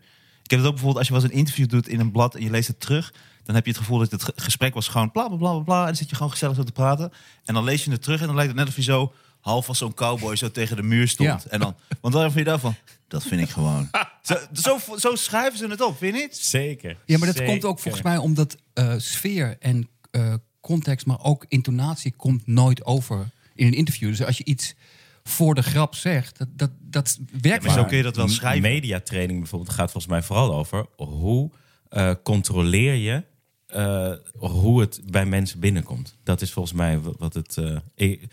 Ik 0.44 0.50
heb 0.50 0.60
het 0.60 0.68
ook 0.68 0.76
bijvoorbeeld 0.76 0.98
als 0.98 1.08
je 1.08 1.14
wel 1.14 1.22
eens 1.24 1.32
een 1.32 1.38
interview 1.38 1.70
doet 1.70 1.88
in 1.88 2.00
een 2.00 2.12
blad... 2.12 2.36
en 2.36 2.44
je 2.44 2.50
leest 2.50 2.68
het 2.68 2.80
terug... 2.80 3.14
dan 3.44 3.56
heb 3.56 3.66
je 3.66 3.72
het 3.72 3.80
gevoel 3.80 4.00
dat 4.00 4.12
het 4.12 4.24
ge- 4.24 4.34
gesprek 4.36 4.74
was 4.74 4.88
gewoon 4.88 5.12
bla 5.12 5.28
bla 5.28 5.38
bla 5.38 5.52
bla, 5.52 5.60
bla. 5.64 5.80
En 5.80 5.86
dan 5.86 5.96
zit 5.96 6.10
je 6.10 6.16
gewoon 6.16 6.32
gezellig 6.32 6.56
zo 6.56 6.64
te 6.64 6.72
praten. 6.72 7.12
En 7.46 7.54
dan 7.54 7.64
lees 7.64 7.84
je 7.84 7.92
het 7.92 8.02
terug 8.04 8.20
en 8.22 8.26
dan 8.28 8.36
lijkt 8.36 8.50
het 8.52 8.60
net 8.60 8.68
of 8.70 8.76
je 8.76 8.82
zo... 8.82 9.14
half 9.40 9.68
als 9.68 9.78
zo'n 9.78 9.94
cowboy 9.94 10.36
zo 10.36 10.52
tegen 10.52 10.76
de 10.76 10.84
muur 10.84 11.08
stond. 11.08 11.44
Ja. 11.44 11.50
En 11.50 11.60
dan, 11.60 11.76
want 12.02 12.14
waarom 12.14 12.32
vind 12.34 12.46
je 12.46 12.52
daarvan? 12.52 12.76
Dat 13.08 13.24
vind 13.24 13.42
ik 13.42 13.50
gewoon. 13.50 13.90
Zo, 14.22 14.38
zo, 14.54 14.98
zo 14.98 15.16
schrijven 15.16 15.58
ze 15.58 15.68
het 15.68 15.82
op, 15.82 15.98
vind 15.98 16.16
je 16.16 16.22
niet? 16.22 16.38
Zeker. 16.38 16.98
Ja, 17.06 17.18
maar 17.18 17.28
dat 17.28 17.38
Zeker. 17.38 17.52
komt 17.52 17.66
ook 17.66 17.80
volgens 17.80 18.04
mij 18.04 18.18
omdat 18.18 18.58
eh, 18.74 18.94
sfeer 18.98 19.58
en 19.60 19.90
eh, 20.12 20.34
context, 20.62 21.06
maar 21.06 21.24
ook 21.24 21.46
intonatie 21.48 22.14
komt 22.18 22.48
nooit 22.48 22.86
over 22.86 23.30
in 23.56 23.68
een 23.68 23.74
interview. 23.74 24.10
Dus 24.10 24.24
als 24.24 24.38
je 24.38 24.44
iets 24.46 24.76
voor 25.24 25.56
de 25.56 25.64
grap 25.64 25.96
zegt, 25.96 26.38
dat, 26.38 26.48
dat, 26.58 26.72
dat 26.80 27.20
werkt 27.42 27.66
maar 27.66 27.74
zo 27.74 27.86
kun 27.86 27.98
je 27.98 28.04
dat 28.04 28.16
wel 28.16 28.28
schrijven. 28.28 28.62
Mediatraining 28.62 29.40
bijvoorbeeld 29.40 29.72
gaat 29.74 29.92
volgens 29.92 30.14
mij 30.14 30.24
vooral 30.24 30.54
over 30.56 30.86
hoe 30.98 31.52
eh, 31.90 32.12
controleer 32.24 32.94
je 32.94 33.24
eh, 33.68 34.14
hoe 34.38 34.82
het 34.82 35.02
bij 35.12 35.26
mensen 35.26 35.60
binnenkomt. 35.60 36.16
Dat 36.24 36.42
is 36.42 36.52
volgens 36.54 36.76
mij 36.76 37.00
wa- 37.00 37.12
wat 37.18 37.34
het. 37.34 37.58
eh, 37.58 37.78
ik- 37.96 38.24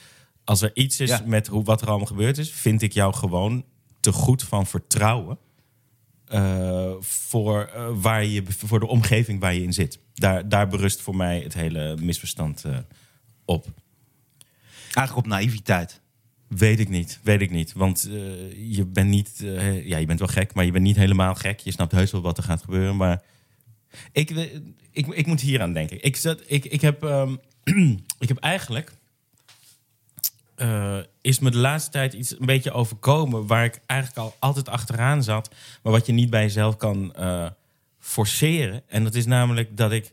als 0.45 0.63
er 0.63 0.71
iets 0.75 1.01
is 1.01 1.09
Ja. 1.09 1.23
met 1.27 1.47
hoe, 1.47 1.65
wat 1.65 1.81
er 1.83 1.89
allemaal 1.89 2.07
gebeurd 2.07 2.39
is, 2.39 2.51
vind 2.51 2.83
ik 2.83 2.93
jou 2.93 3.15
gewoon 3.15 3.65
te 4.01 4.13
goed 4.13 4.43
van 4.43 4.67
vertrouwen. 4.67 5.39
Eh, 6.35 6.93
voor, 7.01 7.71
eh, 7.75 7.89
waar 7.95 8.25
je, 8.25 8.43
voor 8.49 8.81
de 8.81 8.87
omgeving 8.87 9.41
waar 9.41 9.55
je 9.55 9.63
in 9.63 9.73
zit. 9.73 9.99
Daar, 10.15 10.49
daar 10.49 10.69
berust 10.69 11.01
voor 11.01 11.17
mij 11.17 11.41
het 11.41 11.55
hele 11.55 11.97
misverstand 12.01 12.65
eh, 12.65 12.79
op. 13.45 13.67
Eigenlijk 14.83 15.17
op 15.17 15.27
naïviteit. 15.27 16.01
Weet 16.49 16.81
ik 16.81 16.89
niet, 16.89 17.21
weet 17.23 17.41
ik 17.41 17.51
niet. 17.51 17.73
Want 17.73 18.09
je 18.57 18.85
bent 18.87 19.09
niet, 19.09 19.33
ja, 19.85 19.97
je 19.97 20.07
bent 20.07 20.19
wel 20.19 20.29
gek, 20.29 20.55
maar 20.55 20.65
je 20.65 20.73
bent 20.73 20.85
niet 20.85 20.97
helemaal 20.97 21.35
gek. 21.35 21.61
Je 21.61 21.71
snapt 21.71 21.93
heus 21.93 22.11
wel 22.11 22.21
wat 22.21 22.39
er 22.39 22.45
gaat 22.45 22.63
gebeuren. 22.63 22.97
Maar 22.97 23.23
ik, 24.13 24.31
ik, 24.91 25.07
ik 25.07 25.27
moet 25.27 25.41
hier 25.41 25.63
aan 25.63 25.73
denken. 25.73 26.03
Ik, 26.03 26.17
zat, 26.17 26.43
ik, 26.47 26.65
ik, 26.65 26.81
heb, 26.81 27.03
ehm, 27.03 27.37
ik 28.25 28.29
heb 28.29 28.39
eigenlijk, 28.39 28.93
eh, 30.57 30.99
is 31.21 31.39
me 31.39 31.51
de 31.51 31.59
laatste 31.59 31.91
tijd 31.91 32.13
iets 32.13 32.39
een 32.39 32.47
beetje 32.47 32.73
overkomen 32.73 33.47
waar 33.47 33.65
ik 33.65 33.81
eigenlijk 33.87 34.21
al 34.21 34.37
altijd 34.39 34.69
achteraan 34.69 35.23
zat, 35.23 35.55
maar 35.83 35.93
wat 35.93 36.07
je 36.07 36.13
niet 36.13 36.31
bij 36.31 36.43
jezelf 36.43 36.77
kan 36.77 37.15
eh, 37.15 37.47
forceren. 37.99 38.83
En 38.87 39.05
dat 39.05 39.15
is 39.15 39.27
namelijk 39.27 39.77
dat 39.77 39.93
ik 39.93 40.13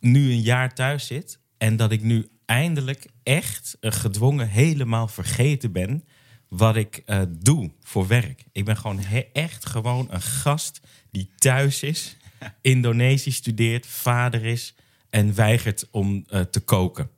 nu 0.00 0.30
een 0.30 0.40
jaar 0.40 0.74
thuis 0.74 1.06
zit 1.06 1.38
en 1.58 1.76
dat 1.76 1.92
ik 1.92 2.02
nu 2.02 2.28
eindelijk 2.44 3.06
echt 3.22 3.76
gedwongen 3.80 4.48
helemaal 4.48 5.08
vergeten 5.08 5.72
ben 5.72 6.04
wat 6.48 6.76
ik 6.76 7.02
eh, 7.06 7.22
doe 7.28 7.70
voor 7.82 8.06
werk. 8.06 8.44
Ik 8.52 8.64
ben 8.64 8.76
gewoon 8.76 9.00
echt 9.32 9.66
gewoon 9.66 10.06
een 10.10 10.22
gast 10.22 10.80
die 11.10 11.30
thuis 11.36 11.82
is, 11.82 12.16
Indonesisch 12.60 13.36
studeert, 13.36 13.86
vader 13.86 14.44
is 14.44 14.74
en 15.10 15.34
weigert 15.34 15.88
om 15.90 16.26
te 16.50 16.60
koken 16.60 17.10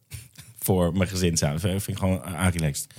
voor 0.68 0.92
mijn 0.96 1.08
gezin 1.08 1.36
samen. 1.36 1.60
Dat 1.60 1.70
vind 1.70 1.88
ik 1.88 1.98
gewoon 1.98 2.22
aanrelaxed. 2.24 2.94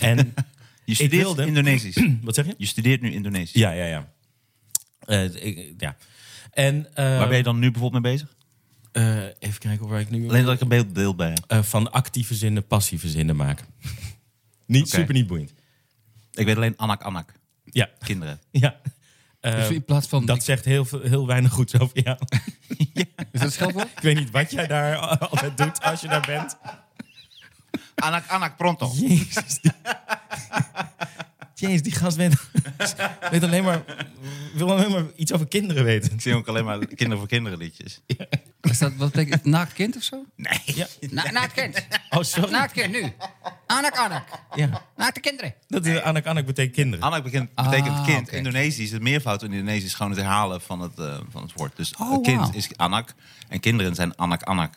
En 0.00 0.34
Je 0.84 0.94
studeert 0.94 1.22
wilde... 1.22 1.46
Indonesisch. 1.46 2.02
Wat 2.22 2.34
zeg 2.34 2.46
je? 2.46 2.54
Je 2.58 2.66
studeert 2.66 3.00
nu 3.00 3.12
Indonesisch. 3.12 3.52
Ja, 3.60 3.70
ja, 3.70 3.84
ja. 3.84 4.12
Eh, 5.00 5.24
ik, 5.46 5.74
ja. 5.78 5.96
En, 6.52 6.94
eh, 6.94 7.18
Waar 7.18 7.28
ben 7.28 7.36
je 7.36 7.42
dan 7.42 7.58
nu 7.58 7.70
bijvoorbeeld 7.70 8.02
mee 8.02 8.12
bezig? 8.12 8.36
eh, 8.92 9.24
even 9.38 9.58
kijken 9.58 9.88
waar 9.88 10.00
ik 10.00 10.10
nu... 10.10 10.28
Alleen 10.28 10.44
dat 10.44 10.54
ik 10.54 10.60
een 10.60 10.68
beeld, 10.68 10.92
beeld 10.92 11.16
bij 11.16 11.28
heb. 11.28 11.44
Eh, 11.46 11.62
van 11.62 11.92
actieve 11.92 12.34
zinnen 12.34 12.66
passieve 12.66 13.08
zinnen 13.08 13.36
maken. 13.36 13.66
niet 14.66 14.90
super 14.90 15.14
niet 15.14 15.26
boeiend. 15.26 15.52
Ik 16.32 16.46
weet 16.46 16.56
alleen 16.56 16.76
anak 16.76 17.02
anak. 17.02 17.32
Ja, 17.64 17.88
Kinderen. 17.98 18.40
ja. 18.64 18.80
Eh, 19.40 19.54
Dus 19.54 19.68
in 19.68 19.84
plaats 19.84 20.06
van... 20.06 20.26
dat 20.26 20.44
zegt 20.44 20.64
heel, 20.64 20.84
veel- 20.84 21.02
heel 21.02 21.26
weinig 21.26 21.52
goeds 21.52 21.78
over 21.78 22.02
jou. 22.02 22.18
is 23.32 23.40
dat 23.58 23.70
ik 23.80 24.00
weet 24.02 24.16
niet 24.16 24.30
wat 24.30 24.50
jij 24.50 24.66
daar 24.66 24.96
altijd 24.96 25.56
doet 25.58 25.82
als 25.82 26.00
je 26.00 26.08
daar 26.08 26.24
bent. 26.26 26.56
Anak 27.98 28.28
anak 28.28 28.56
pronto. 28.56 28.90
Jezus, 28.94 29.60
die, 29.60 29.72
Jezus, 31.54 31.82
die 31.82 31.92
gast 31.92 32.16
weet, 32.16 32.34
weet 33.30 33.42
alleen 33.42 33.64
maar, 33.64 33.82
wil 34.54 34.70
alleen 34.72 34.90
maar 34.90 35.04
iets 35.16 35.32
over 35.32 35.48
kinderen 35.48 35.84
weten. 35.84 36.12
Ik 36.12 36.20
zie 36.20 36.34
ook 36.34 36.46
alleen 36.48 36.64
maar 36.64 36.78
kinderen 36.86 37.18
voor 37.18 37.26
kinderen 37.28 37.58
liedjes. 37.58 38.00
Is 38.60 38.78
dat, 38.78 38.92
wat 38.96 39.10
betekent 39.10 39.34
het? 39.34 39.44
Naakt 39.44 39.72
kind 39.72 39.96
of 39.96 40.02
zo? 40.02 40.24
Nee. 40.36 40.60
Ja. 40.64 40.86
Na, 41.10 41.30
naakt 41.30 41.52
kind. 41.52 41.86
Oh, 42.10 42.22
sorry. 42.22 42.50
Naakt 42.50 42.72
kind, 42.72 42.92
nu. 42.92 43.12
Anak, 43.66 43.96
anak. 43.96 44.24
Ja. 44.54 44.82
Naakte 44.96 45.20
kinderen. 45.20 45.54
Dat 45.68 45.86
is 45.86 46.00
Anak 46.00 46.26
Anak 46.26 46.46
betekent 46.46 46.74
kinderen. 46.74 47.04
Anak 47.04 47.22
betekent, 47.22 47.54
betekent 47.54 47.88
Ah, 47.96 48.04
kind. 48.04 48.26
oké. 48.26 48.36
Indonesisch, 48.36 48.90
het 48.90 49.02
meervoud 49.02 49.42
in 49.42 49.52
Indonesisch 49.52 49.84
is 49.84 49.94
gewoon 49.94 50.12
het 50.12 50.20
herhalen 50.20 50.60
van 50.60 50.80
het, 50.80 50.98
eh, 50.98 51.18
van 51.30 51.42
het 51.42 51.52
woord. 51.54 51.76
Dus 51.76 51.94
Oh, 51.96 52.22
kind 52.22 52.54
is 52.54 52.68
anak 52.76 53.14
en 53.48 53.60
kinderen 53.60 53.94
zijn 53.94 54.16
anak 54.16 54.42
anak. 54.42 54.74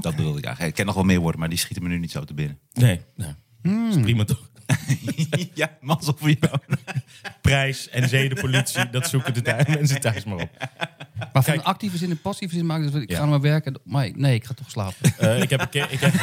Dat 0.00 0.16
bedoelde 0.16 0.38
ik 0.38 0.44
eigenlijk. 0.44 0.60
Ik 0.70 0.74
ken 0.74 0.86
nog 0.86 0.94
wel 0.94 1.04
meer 1.04 1.20
woorden, 1.20 1.40
maar 1.40 1.48
die 1.48 1.58
schieten 1.58 1.82
me 1.82 1.88
nu 1.88 1.98
niet 1.98 2.10
zo 2.10 2.24
te 2.24 2.34
binnen. 2.34 2.58
Nee, 2.72 3.00
nee. 3.16 3.34
Dat 3.62 3.96
is 3.96 4.02
prima 4.02 4.24
toch? 4.24 4.50
ja, 5.54 5.70
mazzel 5.80 6.14
voor 6.18 6.30
jou. 6.40 6.58
Prijs 7.40 7.88
en 7.88 8.08
zedenpolitie, 8.08 8.90
dat 8.90 9.08
zoeken 9.08 9.34
de 9.34 9.42
thuis, 9.42 9.66
mensen 9.66 10.00
thuis 10.00 10.24
maar 10.24 10.36
op. 10.38 10.50
Maar 11.18 11.28
van 11.32 11.42
Kijk. 11.42 11.56
een 11.56 11.64
actieve 11.64 11.96
zin 11.96 12.10
en 12.10 12.20
passieve 12.20 12.54
zin 12.54 12.66
maken. 12.66 12.92
Dus 12.92 13.02
ik 13.02 13.10
Ja. 13.10 13.14
ga 13.16 13.20
nog 13.22 13.30
maar 13.30 13.40
werken. 13.40 13.80
Maar 13.84 14.10
nee, 14.14 14.34
ik 14.34 14.44
ga 14.44 14.54
toch 14.54 14.70
slapen. 14.70 15.06
Ik 15.08 15.16
Eh, 15.18 15.42
ik 15.42 15.50
heb 15.50 15.60
een 15.60 15.68
keer... 15.68 15.86
Ik 15.90 16.00
heb, 16.00 16.12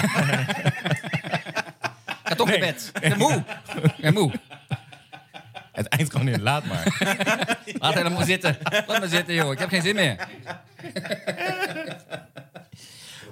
ga 2.24 2.36
toch 2.36 2.48
naar 2.50 2.60
bed. 2.60 2.92
Ik 2.94 3.02
ben 3.10 3.18
moe. 3.18 3.44
Ik 3.84 4.02
ben 4.02 4.14
moe. 4.14 4.32
het 5.72 5.88
eind 5.88 6.12
gewoon 6.12 6.28
in, 6.28 6.42
laat 6.42 6.66
maar. 6.66 6.98
Laat 7.80 7.94
helemaal 7.94 8.26
zitten. 8.26 8.58
Laat 8.88 8.88
maar 9.00 9.08
zitten, 9.08 9.34
joh. 9.34 9.52
Ik 9.52 9.60
heb 9.60 9.70
geen 9.70 9.82
zin 9.82 9.96
meer. 9.96 10.28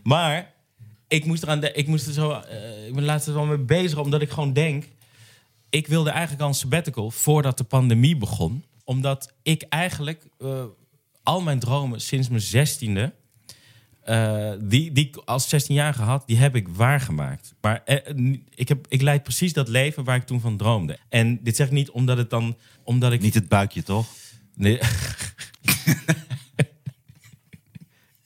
Maar 0.03 0.53
ik 1.07 1.25
moest, 1.25 1.43
eraan 1.43 1.59
de, 1.59 1.71
ik 1.71 1.88
moest 1.88 2.07
er 2.07 2.13
zo... 2.13 2.31
eh, 2.31 2.88
ik 2.88 2.93
ben 2.93 3.03
laatst 3.03 3.27
wel 3.27 3.45
mee 3.45 3.57
bezig, 3.57 3.97
omdat 3.97 4.21
ik 4.21 4.29
gewoon 4.29 4.53
denk... 4.53 4.85
Ik 5.69 5.88
wilde 5.88 6.09
eigenlijk 6.09 6.41
al 6.41 6.47
een 6.47 6.53
sabbatical 6.53 7.12
voordat 7.12 7.57
de 7.57 7.63
pandemie 7.63 8.17
begon. 8.17 8.63
Omdat 8.83 9.33
ik 9.41 9.62
eigenlijk 9.69 10.25
eh, 10.39 10.63
al 11.23 11.41
mijn 11.41 11.59
dromen 11.59 12.01
sinds 12.01 12.29
mijn 12.29 12.41
zestiende... 12.41 13.13
eh, 14.03 14.51
die, 14.62 14.91
die 14.91 15.07
ik 15.07 15.15
als 15.15 15.55
16-jarige 15.55 16.01
had, 16.01 16.27
die 16.27 16.38
heb 16.38 16.55
ik 16.55 16.67
waargemaakt. 16.67 17.53
Maar 17.62 17.83
ik, 18.55 18.67
heb, 18.67 18.85
ik 18.89 19.01
leid 19.01 19.23
precies 19.23 19.53
dat 19.53 19.67
leven 19.67 20.03
waar 20.03 20.15
ik 20.15 20.25
toen 20.25 20.41
van 20.41 20.57
droomde. 20.57 20.97
En 21.09 21.43
dit 21.43 21.55
zeg 21.55 21.67
ik 21.67 21.73
niet 21.73 21.89
omdat 21.89 22.17
het 22.17 22.29
dan... 22.29 22.57
Omdat 22.83 23.12
ik 23.12 23.21
Niet 23.21 23.33
het 23.33 23.47
buikje, 23.47 23.83
toch? 23.83 24.07
Nee, 24.55 24.79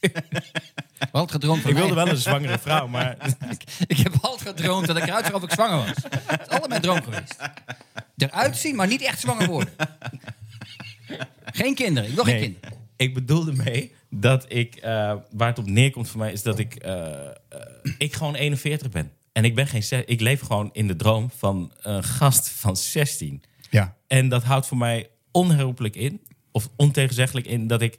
altijd 1.19 1.41
gedroomd 1.41 1.61
van 1.61 1.71
ik 1.71 1.77
wilde 1.77 1.93
mij. 1.93 2.03
wel 2.03 2.13
een 2.13 2.19
zwangere 2.19 2.59
vrouw, 2.59 2.87
maar... 2.87 3.17
Ik 3.87 3.97
heb 3.97 4.13
altijd 4.21 4.49
gedroomd 4.49 4.87
dat 4.87 4.97
ik 4.97 5.03
eruit 5.03 5.25
zag 5.25 5.33
of 5.33 5.43
ik 5.43 5.51
zwanger 5.51 5.77
was. 5.77 5.95
Dat 6.27 6.41
is 6.41 6.47
altijd 6.47 6.67
mijn 6.67 6.81
droom 6.81 7.03
geweest. 7.03 7.35
Eruit 8.17 8.57
zien, 8.57 8.75
maar 8.75 8.87
niet 8.87 9.01
echt 9.01 9.19
zwanger 9.19 9.47
worden. 9.47 9.73
Geen 11.45 11.75
kinderen. 11.75 12.09
Ik 12.09 12.15
wil 12.15 12.23
geen 12.23 12.39
kinderen. 12.39 12.77
ik 12.95 13.13
bedoelde 13.13 13.53
mee 13.53 13.91
dat 14.09 14.45
ik, 14.47 14.75
eh, 14.75 15.15
waar 15.31 15.47
het 15.47 15.59
op 15.59 15.65
neerkomt 15.65 16.09
voor 16.09 16.19
mij, 16.19 16.31
is 16.31 16.41
dat 16.41 16.59
ik, 16.59 16.75
eh, 16.75 17.25
eh, 17.27 17.33
ik 17.97 18.13
gewoon 18.13 18.35
41 18.35 18.89
ben. 18.89 19.11
En 19.31 19.45
ik 19.45 19.55
ben 19.55 19.67
geen, 19.67 20.03
ik 20.05 20.21
leef 20.21 20.41
gewoon 20.41 20.69
in 20.73 20.87
de 20.87 20.95
droom 20.95 21.29
van 21.37 21.73
een 21.81 22.03
gast 22.03 22.49
van 22.49 22.77
16. 22.77 23.43
Ja. 23.69 23.95
En 24.07 24.29
dat 24.29 24.43
houdt 24.43 24.67
voor 24.67 24.77
mij 24.77 25.09
onherroepelijk 25.31 25.95
in, 25.95 26.21
of 26.51 26.69
ontegenzeggelijk 26.75 27.47
in, 27.47 27.67
dat 27.67 27.81
ik 27.81 27.97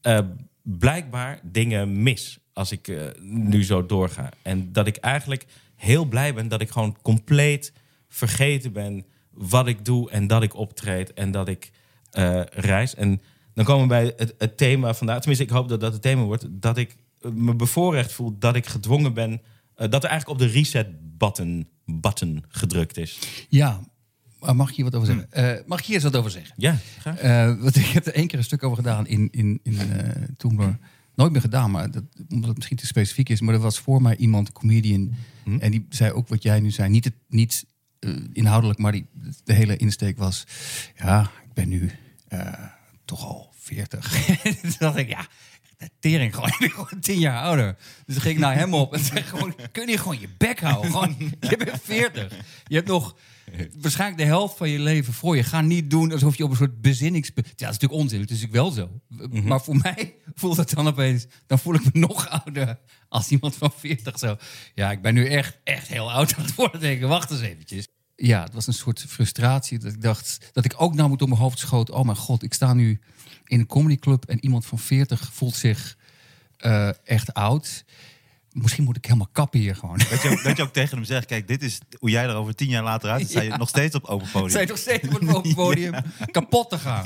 eh, 0.00 0.18
blijkbaar 0.62 1.40
dingen 1.42 2.02
mis 2.02 2.38
als 2.60 2.72
ik 2.72 2.88
eh, 2.88 2.96
nu 3.20 3.64
zo 3.64 3.86
doorga. 3.86 4.30
En 4.42 4.72
dat 4.72 4.86
ik 4.86 4.96
eigenlijk 4.96 5.46
heel 5.76 6.04
blij 6.04 6.34
ben 6.34 6.48
dat 6.48 6.60
ik 6.60 6.70
gewoon 6.70 6.96
compleet 7.02 7.72
vergeten 8.08 8.72
ben 8.72 9.04
wat 9.30 9.66
ik 9.66 9.84
doe 9.84 10.10
en 10.10 10.26
dat 10.26 10.42
ik 10.42 10.54
optreed 10.54 11.12
en 11.12 11.30
dat 11.30 11.48
ik 11.48 11.70
eh, 12.10 12.42
reis. 12.44 12.94
En 12.94 13.20
dan 13.54 13.64
komen 13.64 13.82
we 13.82 13.88
bij 13.88 14.12
het, 14.16 14.34
het 14.38 14.56
thema 14.56 14.94
vandaag. 14.94 15.18
Tenminste, 15.18 15.44
ik 15.44 15.50
hoop 15.50 15.68
dat 15.68 15.80
dat 15.80 15.92
het 15.92 16.02
thema 16.02 16.22
wordt. 16.22 16.46
Dat 16.48 16.76
ik 16.76 16.96
eh, 17.20 17.30
me 17.30 17.54
bevoorrecht 17.54 18.12
voel 18.12 18.38
dat 18.38 18.56
ik 18.56 18.66
gedwongen 18.66 19.14
ben 19.14 19.42
dat 19.74 20.04
er 20.04 20.10
eigenlijk 20.10 20.40
op 20.40 20.46
de 20.46 20.52
reset-button 20.52 21.68
button 21.84 22.44
gedrukt 22.48 22.96
is. 22.96 23.18
Ja, 23.48 23.80
maar 24.38 24.56
mag 24.56 24.70
ik 24.70 24.76
hier 24.76 24.84
wat 24.84 24.94
over 24.94 25.06
zeggen? 25.06 25.32
Eh, 25.32 25.66
mag 25.66 25.78
ik 25.78 25.84
hier 25.84 25.94
eens 25.94 26.04
wat 26.04 26.16
over 26.16 26.30
zeggen? 26.30 26.54
Ja, 26.56 26.78
graag. 26.98 27.56
Want 27.60 27.76
ik 27.76 27.86
heb 27.86 28.06
er 28.06 28.14
één 28.14 28.26
keer 28.26 28.38
een 28.38 28.44
stuk 28.44 28.62
over 28.62 28.76
gedaan 28.76 29.06
in, 29.06 29.28
in, 29.30 29.60
in 29.62 29.72
uh, 29.72 29.80
Tumblr. 30.36 30.78
Nooit 31.20 31.32
meer 31.32 31.40
gedaan, 31.40 31.70
maar 31.70 31.90
dat, 31.90 32.04
omdat 32.28 32.48
het 32.48 32.56
misschien 32.56 32.76
te 32.76 32.86
specifiek 32.86 33.28
is. 33.28 33.40
Maar 33.40 33.54
er 33.54 33.60
was 33.60 33.78
voor 33.78 34.02
mij 34.02 34.16
iemand, 34.16 34.46
een 34.46 34.52
comedian. 34.52 35.14
En 35.58 35.70
die 35.70 35.86
zei 35.88 36.12
ook 36.12 36.28
wat 36.28 36.42
jij 36.42 36.60
nu 36.60 36.70
zei. 36.70 36.88
Niet, 36.88 37.04
het, 37.04 37.14
niet 37.28 37.66
eh, 37.98 38.14
inhoudelijk, 38.32 38.78
maar 38.78 38.92
die, 38.92 39.06
de 39.44 39.52
hele 39.52 39.76
insteek 39.76 40.18
was... 40.18 40.46
Ja, 40.96 41.30
ik 41.44 41.52
ben 41.52 41.68
nu 41.68 41.90
eh, 42.28 42.52
toch 43.04 43.24
al 43.24 43.52
40. 43.54 44.26
Toen 44.42 44.72
dacht 44.78 44.96
ik, 44.96 45.08
ja, 45.08 45.26
tering 45.98 46.34
gewoon, 46.34 46.48
ik 46.58 46.58
ben 46.58 46.70
gewoon 46.70 47.00
tien 47.00 47.18
jaar 47.18 47.42
ouder. 47.42 47.76
Dus 48.06 48.16
ging 48.16 48.34
ik 48.34 48.40
naar 48.40 48.54
hem 48.54 48.74
op 48.74 48.94
en 48.94 49.04
zei 49.04 49.22
gewoon... 49.22 49.54
Kun 49.72 49.88
je 49.88 49.98
gewoon 49.98 50.20
je 50.20 50.28
bek 50.38 50.60
houden? 50.60 50.90
Gewoon, 50.90 51.16
je 51.40 51.56
bent 51.56 51.80
40. 51.82 52.34
Je 52.64 52.74
hebt 52.74 52.88
nog 52.88 53.16
waarschijnlijk 53.80 54.20
de 54.20 54.26
helft 54.26 54.56
van 54.56 54.68
je 54.68 54.78
leven 54.78 55.12
voor 55.12 55.36
je. 55.36 55.42
Ga 55.42 55.60
niet 55.60 55.90
doen 55.90 56.12
alsof 56.12 56.36
je 56.36 56.44
op 56.44 56.50
een 56.50 56.56
soort 56.56 56.80
bezinnings... 56.80 57.30
Ja, 57.34 57.42
dat 57.42 57.54
is 57.54 57.60
natuurlijk 57.60 57.92
onzin. 57.92 58.20
Het 58.20 58.30
is 58.30 58.40
natuurlijk 58.40 58.62
wel 58.62 58.70
zo. 58.70 59.00
Maar 59.42 59.60
voor 59.60 59.76
mij 59.76 60.14
voelt 60.34 60.56
het 60.56 60.70
dan 60.70 60.86
opeens... 60.86 61.26
Dan 61.46 61.58
voel 61.58 61.74
ik 61.74 61.84
me 61.84 62.00
nog 62.08 62.28
ouder 62.28 62.78
als 63.08 63.28
iemand 63.28 63.56
van 63.56 63.72
40 63.76 64.18
zo. 64.18 64.36
Ja, 64.74 64.90
ik 64.90 65.02
ben 65.02 65.14
nu 65.14 65.26
echt, 65.26 65.58
echt 65.64 65.88
heel 65.88 66.12
oud 66.12 66.34
aan 66.34 66.44
het 66.44 66.54
worden. 66.54 66.80
Denk 66.80 67.00
ik, 67.00 67.06
wacht 67.06 67.30
eens 67.30 67.40
eventjes. 67.40 67.88
Ja, 68.16 68.42
het 68.42 68.54
was 68.54 68.66
een 68.66 68.72
soort 68.72 69.04
frustratie. 69.08 69.78
Dat 69.78 69.92
ik 69.92 70.02
dacht 70.02 70.50
dat 70.52 70.64
ik 70.64 70.74
ook 70.76 70.94
nou 70.94 71.08
moet 71.08 71.18
door 71.18 71.28
mijn 71.28 71.40
hoofd 71.40 71.58
schoot. 71.58 71.90
Oh 71.90 72.04
mijn 72.04 72.16
god, 72.16 72.42
ik 72.42 72.54
sta 72.54 72.72
nu 72.74 73.00
in 73.44 73.60
een 73.60 73.66
comedyclub... 73.66 74.24
en 74.24 74.44
iemand 74.44 74.66
van 74.66 74.78
40 74.78 75.30
voelt 75.32 75.54
zich 75.54 75.96
eh, 76.56 76.90
echt 77.04 77.34
oud... 77.34 77.84
Misschien 78.52 78.84
moet 78.84 78.96
ik 78.96 79.04
helemaal 79.04 79.28
kappen 79.32 79.60
hier 79.60 79.74
gewoon. 79.76 79.98
Dat 80.10 80.22
je, 80.22 80.28
ook, 80.30 80.42
dat 80.42 80.56
je 80.56 80.62
ook 80.62 80.72
tegen 80.72 80.96
hem 80.96 81.04
zegt, 81.06 81.26
kijk, 81.26 81.48
dit 81.48 81.62
is 81.62 81.78
hoe 81.98 82.10
jij 82.10 82.24
er 82.24 82.34
over 82.34 82.54
tien 82.54 82.68
jaar 82.68 82.82
later 82.82 83.10
uit. 83.10 83.20
Dan 83.20 83.28
sta 83.28 83.40
je 83.40 83.48
Ja. 83.48 83.56
nog 83.56 83.68
steeds 83.68 83.94
op 83.94 84.04
open 84.04 84.28
podium. 84.30 84.50
Zijn 84.58 84.68
nog 84.68 84.78
steeds 84.78 85.08
op 85.08 85.20
het 85.20 85.34
open 85.34 85.54
podium 85.64 85.94
kapot 86.30 86.70
te 86.70 86.78
gaan. 86.78 87.02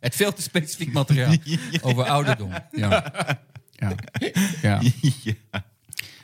Het 0.00 0.14
veel 0.16 0.32
te 0.32 0.42
specifiek 0.42 0.92
materiaal 0.92 1.34
over 1.82 2.04
ouderdom. 2.04 2.50
Ja. 2.72 3.12
Ja. 3.70 3.94
Ja. 4.62 4.80
Ja. 5.22 5.34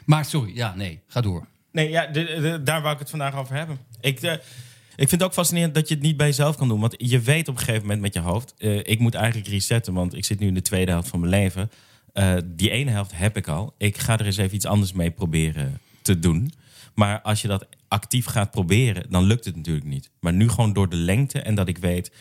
Maar 0.05 0.25
sorry, 0.25 0.57
ja, 0.57 0.75
nee, 0.75 1.01
ga 1.07 1.21
door. 1.21 1.47
Nee, 1.73 1.89
ja, 1.91 2.07
de- 2.07 2.39
de- 2.41 2.63
daar 2.63 2.81
wou 2.83 2.93
ik 2.95 2.99
het 3.01 3.11
vandaag 3.11 3.35
over 3.35 3.55
hebben. 3.57 3.79
Ik, 4.01 4.21
eh, 4.23 4.33
ik 4.33 5.09
vind 5.09 5.11
het 5.11 5.23
ook 5.23 5.33
fascinerend 5.33 5.75
dat 5.75 5.89
je 5.89 5.95
het 5.95 6.03
niet 6.03 6.17
bij 6.17 6.27
jezelf 6.27 6.57
kan 6.57 6.69
doen. 6.69 6.81
Want 6.81 6.95
je 6.99 7.21
weet 7.21 7.49
op 7.49 7.55
een 7.55 7.61
gegeven 7.61 7.83
moment 7.83 8.01
met 8.01 8.15
je 8.15 8.21
hoofd... 8.21 8.55
eh, 8.59 8.77
ik 8.79 8.99
moet 8.99 9.15
eigenlijk 9.15 9.49
resetten, 9.49 9.93
want 9.95 10.15
ik 10.17 10.25
zit 10.25 10.39
nu 10.39 10.47
in 10.47 10.55
de 10.55 10.63
tweede 10.63 10.91
helft 10.91 11.09
van 11.09 11.21
mijn 11.21 11.33
leven. 11.33 11.71
Eh, 12.21 12.37
die 12.45 12.71
ene 12.71 12.91
helft 12.91 13.11
heb 13.15 13.37
ik 13.37 13.49
al. 13.49 13.75
Ik 13.79 13.99
ga 13.99 14.19
er 14.19 14.27
eens 14.27 14.37
even 14.37 14.55
iets 14.55 14.67
anders 14.67 14.93
mee 14.93 15.11
proberen 15.11 15.81
te 16.03 16.19
doen. 16.19 16.53
Maar 16.95 17.21
als 17.21 17.43
je 17.43 17.49
dat 17.49 17.67
actief 17.89 18.27
gaat 18.27 18.51
proberen, 18.51 19.11
dan 19.11 19.25
lukt 19.25 19.45
het 19.45 19.57
natuurlijk 19.57 19.87
niet. 19.87 20.11
Maar 20.21 20.33
nu 20.33 20.49
gewoon 20.49 20.73
door 20.73 20.89
de 20.89 20.97
lengte 20.97 21.41
en 21.41 21.55
dat 21.55 21.69
ik 21.69 21.79
weet... 21.79 22.13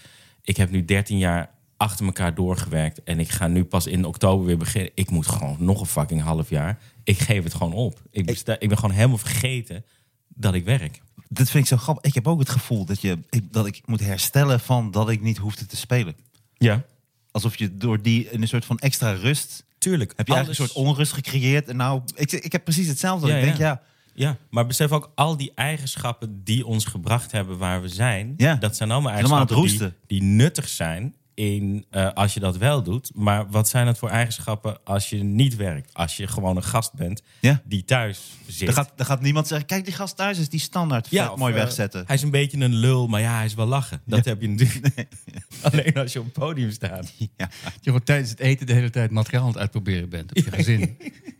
ik 0.43 0.57
heb 0.57 0.71
nu 0.71 0.85
13 0.85 1.17
jaar 1.17 1.49
achter 1.77 2.05
elkaar 2.05 2.35
doorgewerkt... 2.35 3.03
en 3.03 3.19
ik 3.19 3.29
ga 3.29 3.47
nu 3.47 3.63
pas 3.63 3.87
in 3.87 4.05
oktober 4.05 4.45
weer 4.45 4.57
beginnen. 4.57 4.91
Ik 4.93 5.09
moet 5.09 5.27
gewoon 5.27 5.55
nog 5.59 5.79
een 5.79 5.85
fucking 5.85 6.21
half 6.21 6.49
jaar. 6.49 6.79
Ik 7.03 7.19
geef 7.19 7.43
het 7.43 7.53
gewoon 7.53 7.73
op. 7.73 8.01
Ik, 8.11 8.25
besta- 8.25 8.59
ik 8.59 8.67
ben 8.67 8.77
gewoon 8.77 8.95
helemaal 8.95 9.17
vergeten 9.17 9.85
dat 10.27 10.53
ik 10.53 10.65
werk. 10.65 11.01
Dat 11.27 11.49
vind 11.49 11.63
ik 11.63 11.69
zo 11.69 11.77
grappig. 11.77 12.03
Ik 12.03 12.13
heb 12.13 12.27
ook 12.27 12.39
het 12.39 12.49
gevoel 12.49 12.85
dat, 12.85 13.01
je, 13.01 13.17
ik, 13.29 13.53
dat 13.53 13.65
ik 13.65 13.81
moet 13.85 13.99
herstellen 13.99 14.59
van 14.59 14.91
dat 14.91 15.09
ik 15.09 15.21
niet 15.21 15.37
hoefde 15.37 15.65
te 15.65 15.77
spelen. 15.77 16.15
Ja, 16.57 16.83
Alsof 17.31 17.55
je 17.55 17.77
door 17.77 18.01
die 18.01 18.33
een 18.33 18.47
soort 18.47 18.65
van 18.65 18.79
extra 18.79 19.11
rust... 19.11 19.63
tuurlijk. 19.79 20.13
Heb 20.15 20.27
je 20.27 20.33
eigenlijk 20.33 20.61
een 20.61 20.67
soort 20.67 20.85
onrust 20.85 21.13
gecreëerd. 21.13 21.67
En 21.67 21.75
nou, 21.75 22.01
ik, 22.15 22.31
ik 22.31 22.51
heb 22.51 22.63
precies 22.63 22.87
hetzelfde. 22.87 23.27
Ja, 23.27 23.35
ik 23.35 23.43
denk, 23.43 23.57
ja. 23.57 23.81
ja, 24.13 24.37
maar 24.49 24.65
besef 24.65 24.91
ook 24.91 25.11
al 25.15 25.37
die 25.37 25.51
eigenschappen 25.55 26.43
die 26.43 26.65
ons 26.65 26.85
gebracht 26.85 27.31
hebben 27.31 27.57
waar 27.57 27.81
we 27.81 27.87
zijn. 27.87 28.33
Ja. 28.37 28.55
Dat 28.55 28.75
zijn 28.75 28.91
allemaal 28.91 29.11
eigenschappen 29.11 29.61
die, 29.61 29.93
die 30.07 30.21
nuttig 30.21 30.69
zijn 30.69 31.15
in, 31.39 31.85
eh, 31.89 32.11
als 32.13 32.33
je 32.33 32.39
dat 32.39 32.57
wel 32.57 32.83
doet. 32.83 33.11
Maar 33.15 33.49
wat 33.49 33.69
zijn 33.69 33.87
het 33.87 33.97
voor 33.97 34.09
eigenschappen 34.09 34.77
als 34.83 35.09
je 35.09 35.23
niet 35.23 35.55
werkt? 35.55 35.93
Als 35.93 36.17
je 36.17 36.27
gewoon 36.27 36.55
een 36.55 36.63
gast 36.63 36.93
bent 36.93 37.21
Ja. 37.39 37.61
die 37.65 37.85
thuis 37.85 38.31
zit. 38.47 38.65
Dan 38.65 38.75
gaat, 38.75 38.91
dan 38.95 39.05
gaat 39.05 39.21
niemand 39.21 39.47
zeggen, 39.47 39.67
kijk 39.67 39.85
die 39.85 39.93
gast 39.93 40.15
thuis 40.15 40.37
is 40.39 40.49
die 40.49 40.59
standaard 40.59 41.07
vet 41.07 41.29
of, 41.29 41.37
mooi 41.37 41.53
eh, 41.53 41.59
wegzetten. 41.59 42.03
hij 42.05 42.15
is 42.15 42.21
een 42.21 42.31
beetje 42.31 42.57
een 42.59 42.75
lul, 42.75 43.07
maar 43.07 43.21
ja, 43.21 43.35
hij 43.35 43.45
is 43.45 43.53
wel 43.53 43.65
lachen. 43.65 44.01
Dat 44.05 44.25
heb 44.25 44.41
je 44.41 44.49
natuurlijk 44.49 45.07
alleen 45.71 45.93
als 45.93 46.13
je 46.13 46.19
op 46.19 46.25
het 46.25 46.33
podium 46.33 46.71
staat. 46.71 47.13
Ja. 47.17 47.27
Je 47.37 47.45
gewoon 47.81 48.03
tijdens 48.03 48.29
het 48.29 48.39
eten 48.39 48.65
de 48.65 48.73
hele 48.73 48.89
tijd 48.89 49.11
materiaal 49.11 49.41
aan 49.43 49.49
het 49.49 49.57
uitproberen 49.57 50.09
bent 50.09 50.29
op 50.29 50.37
je 50.43 50.51
gezin. 50.51 50.97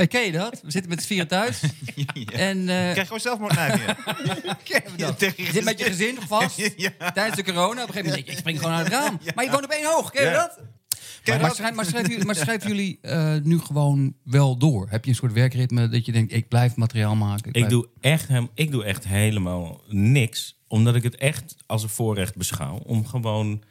Hey, 0.00 0.08
ken 0.08 0.24
je 0.24 0.32
dat? 0.32 0.60
We 0.62 0.70
zitten 0.70 0.90
met 0.90 1.00
z'n 1.00 1.06
vieren 1.06 1.28
thuis. 1.28 1.60
En 2.32 2.58
eh, 2.58 2.64
Krijg 2.92 3.02
gewoon 3.04 3.20
dat? 4.96 5.18
tegen 5.18 5.44
Je 5.44 5.52
zit 5.52 5.64
met 5.64 5.78
je 5.78 5.84
gezin 5.84 6.16
vast 6.28 6.56
Ja. 6.76 7.10
tijdens 7.12 7.36
de 7.36 7.44
corona. 7.44 7.82
Op 7.82 7.88
een 7.88 7.94
gegeven 7.94 8.10
moment 8.10 8.28
ik, 8.28 8.38
spring 8.38 8.58
gewoon 8.58 8.74
uit 8.74 8.84
het 8.84 8.94
raam. 8.94 9.18
Maar 9.34 9.44
je 9.44 9.50
woont 9.50 9.64
op 9.64 9.70
één 9.70 9.86
hoog, 9.86 10.10
ken 10.10 10.24
je 10.24 10.30
Ja. 10.30 10.36
dat? 10.36 10.60
Ken 11.22 11.40
Maar, 11.40 11.54
schrijf, 11.54 11.74
maar, 11.74 11.84
schrijven 11.84 12.10
jullie, 12.10 12.26
maar 12.26 12.34
schrijven 12.34 12.68
jullie 12.68 12.98
eh, 13.02 13.34
nu 13.42 13.58
gewoon 13.58 14.14
wel 14.24 14.56
door? 14.56 14.86
Heb 14.90 15.04
je 15.04 15.10
een 15.10 15.16
soort 15.16 15.32
werkritme 15.32 15.88
dat 15.88 16.06
je 16.06 16.12
denkt, 16.12 16.32
ik 16.32 16.48
blijf 16.48 16.76
materiaal 16.76 17.14
maken? 17.16 17.46
Ik 17.46 17.52
blijf- 17.52 17.68
doe, 17.68 17.88
echt, 18.00 18.28
ik 18.54 18.70
doe 18.70 18.84
echt 18.84 19.04
helemaal 19.08 19.82
niks. 19.88 20.58
Omdat 20.68 20.94
ik 20.94 21.02
het 21.02 21.16
echt 21.16 21.54
als 21.66 21.82
een 21.82 21.88
voorrecht 21.88 22.36
beschouw. 22.36 22.76
Om 22.76 23.06
gewoon. 23.06 23.62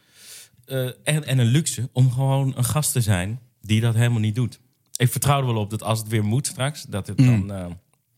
eh, 0.65 0.85
en, 1.03 1.25
en 1.25 1.39
een 1.39 1.45
luxe. 1.45 1.89
Om 1.93 2.11
gewoon 2.11 2.53
een 2.57 2.63
gast 2.65 2.91
te 2.91 3.01
zijn 3.01 3.39
die 3.61 3.81
dat 3.81 3.93
helemaal 3.95 4.19
niet 4.19 4.35
doet. 4.35 4.59
Ik 4.99 5.11
vertrouw 5.11 5.39
er 5.39 5.45
wel 5.45 5.55
op 5.61 5.69
dat 5.69 5.83
als 5.83 5.99
het 5.99 6.07
weer 6.07 6.25
moet 6.25 6.47
straks. 6.47 6.83
Dat 6.83 7.07
het 7.07 7.17
dan 7.17 7.51
eh, 7.51 7.65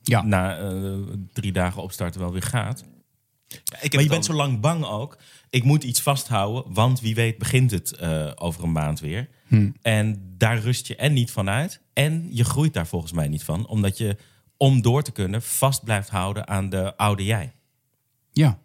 Ja. 0.02 0.22
na 0.24 0.58
eh, 0.58 0.94
drie 1.34 1.52
dagen 1.52 1.82
opstarten 1.82 2.20
wel 2.22 2.32
weer 2.32 2.42
gaat. 2.42 2.84
Ik 3.48 3.82
heb 3.82 3.94
Maar 3.94 4.02
je 4.04 4.10
bent 4.10 4.28
al- 4.28 4.34
zo 4.34 4.34
lang 4.34 4.60
bang 4.60 4.86
ook. 4.86 5.18
Ik 5.50 5.64
moet 5.64 5.84
iets 5.84 6.02
vasthouden, 6.02 6.74
want 6.74 7.00
wie 7.00 7.16
weet 7.16 7.38
begint 7.38 7.72
het 7.72 7.92
eh, 7.96 8.32
over 8.36 8.64
een 8.64 8.72
maand 8.72 9.00
weer. 9.00 9.30
En 9.82 10.34
daar 10.38 10.58
rust 10.60 10.88
je 10.88 10.96
en 10.96 11.14
niet 11.14 11.32
van 11.32 11.50
uit. 11.50 11.82
En 11.94 12.28
je 12.36 12.44
groeit 12.44 12.74
daar 12.74 12.88
volgens 12.88 13.12
mij 13.12 13.28
niet 13.28 13.44
van. 13.44 13.68
Omdat 13.68 13.98
je, 13.98 14.18
om 14.58 14.82
door 14.82 15.04
te 15.04 15.12
kunnen, 15.12 15.42
vast 15.42 15.84
blijft 15.84 16.10
houden 16.10 16.48
aan 16.48 16.70
de 16.70 16.98
oude 16.98 17.24
jij. 17.26 17.54
Ja. 18.32 18.60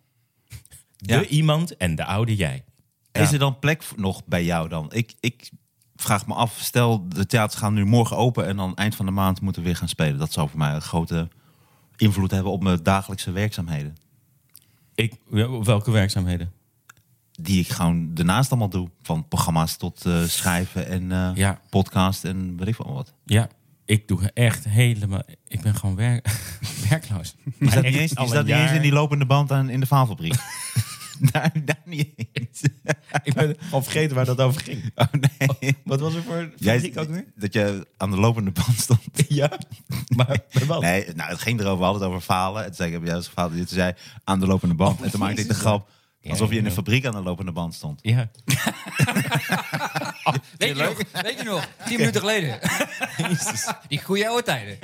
De 0.97 1.13
Ja. 1.15 1.25
iemand 1.25 1.77
en 1.77 1.95
de 1.95 2.05
oude 2.05 2.37
jij. 2.37 2.65
Is 3.13 3.33
er 3.33 3.39
dan 3.39 3.59
plek 3.59 3.83
nog 3.97 4.25
bij 4.25 4.45
jou 4.45 4.69
dan? 4.69 4.93
Ik, 4.93 5.15
ik 5.21 5.51
vraag 5.97 6.27
me 6.27 6.35
af, 6.35 6.57
stel 6.61 7.09
de 7.09 7.27
theaters 7.27 7.61
gaan 7.61 7.75
nu 7.75 7.85
morgen 7.85 8.17
open 8.17 8.47
en 8.47 8.57
dan 8.57 8.75
eind 8.77 8.95
van 8.95 9.07
de 9.07 9.13
maand 9.13 9.41
moeten 9.41 9.63
we 9.63 9.69
weer 9.69 9.77
gaan 9.77 9.89
spelen. 9.89 10.19
Dat 10.19 10.33
zou 10.33 10.49
voor 10.49 10.59
mij 10.59 10.75
een 10.75 10.81
grote 10.83 11.29
invloed 11.97 12.31
hebben 12.31 12.53
op 12.53 12.63
mijn 12.63 12.83
dagelijkse 12.83 13.31
werkzaamheden. 13.33 13.97
Ik, 14.95 15.15
welke 15.63 15.91
werkzaamheden? 15.91 16.53
Die 17.41 17.61
ik 17.61 17.69
gewoon 17.69 18.15
daarnaast 18.15 18.51
allemaal 18.51 18.69
doe. 18.69 18.91
Van 19.03 19.29
programma's 19.29 19.77
tot 19.77 20.07
eh, 20.07 20.23
schrijven 20.23 20.87
en 20.87 21.13
eh, 21.13 21.31
Ja. 21.35 21.61
podcast 21.71 22.25
en 22.25 22.57
weet 22.57 22.69
ik 22.69 22.77
wel 22.77 22.93
wat. 22.95 23.13
Ja, 23.25 23.49
ik 23.85 24.09
doe 24.09 24.31
echt 24.35 24.65
helemaal... 24.65 25.23
Ik 25.49 25.61
ben 25.61 25.75
gewoon 25.75 25.97
werk, 25.97 26.29
werkloos. 26.91 27.35
Staat, 27.61 27.73
Echt 27.73 27.83
niet 27.83 27.95
eens, 27.95 28.11
staat 28.11 28.31
een 28.35 28.45
niet 28.45 28.55
eens 28.55 28.71
in 28.71 28.83
die 28.83 28.93
lopende 28.93 29.27
band 29.27 29.53
aan, 29.53 29.69
in 29.69 29.81
de 29.81 29.87
vaanfabriek. 29.87 30.35
daar, 31.33 31.53
daar 31.65 31.83
niet 31.85 32.13
eens. 32.33 32.63
Ik 33.23 33.35
ben 33.35 33.57
al 33.71 33.83
vergeten 33.83 34.17
waar 34.17 34.25
dat 34.25 34.41
over 34.41 34.61
ging. 34.61 34.91
Oh 34.95 35.07
nee. 35.13 35.77
Wat 35.85 36.01
was 36.01 36.15
er 36.15 36.23
voor 36.23 36.51
Jij, 36.57 36.93
ook 36.95 37.09
weer? 37.09 37.25
dat 37.35 37.53
je 37.53 37.87
aan 37.97 38.11
de 38.11 38.17
lopende 38.17 38.51
band 38.51 38.79
stond. 38.81 39.01
Ja, 39.29 39.59
maar 40.17 40.39
bij 40.53 40.67
wat? 40.67 40.81
Nee, 40.81 41.07
nou, 41.15 41.31
het 41.31 41.41
ging 41.41 41.61
erover, 41.61 41.79
we 41.79 41.85
hadden 41.85 42.03
het 42.03 42.11
over 42.11 42.23
falen. 42.23 42.61
En 42.61 42.67
toen 42.67 42.77
zei 42.77 42.95
ik, 42.95 43.05
heb 43.05 43.15
als 43.15 43.29
vader 43.29 43.57
dit 43.57 43.71
zei 43.71 43.95
aan 44.25 44.41
de 44.41 44.47
lopende 44.47 44.75
band. 44.75 45.03
en 45.03 45.11
toen 45.11 45.21
maakte 45.21 45.41
ik 45.41 45.49
de 45.49 45.55
grap 45.55 45.89
alsof 46.31 46.51
je 46.51 46.57
in 46.57 46.65
een 46.65 46.73
fabriek 46.73 47.07
aan 47.07 47.13
de 47.13 47.23
lopende 47.23 47.53
band 47.53 47.75
stond. 47.75 48.01
Ja. 48.03 48.31
Weet 50.59 50.77
je, 50.77 50.83
nog, 50.83 51.03
weet 51.23 51.39
je 51.39 51.45
nog? 51.45 51.69
Tien 51.87 51.99
minuten 51.99 52.21
geleden. 52.21 52.59
Die 53.89 54.03
goede 54.03 54.29
oude 54.29 54.43
tijden. 54.43 54.79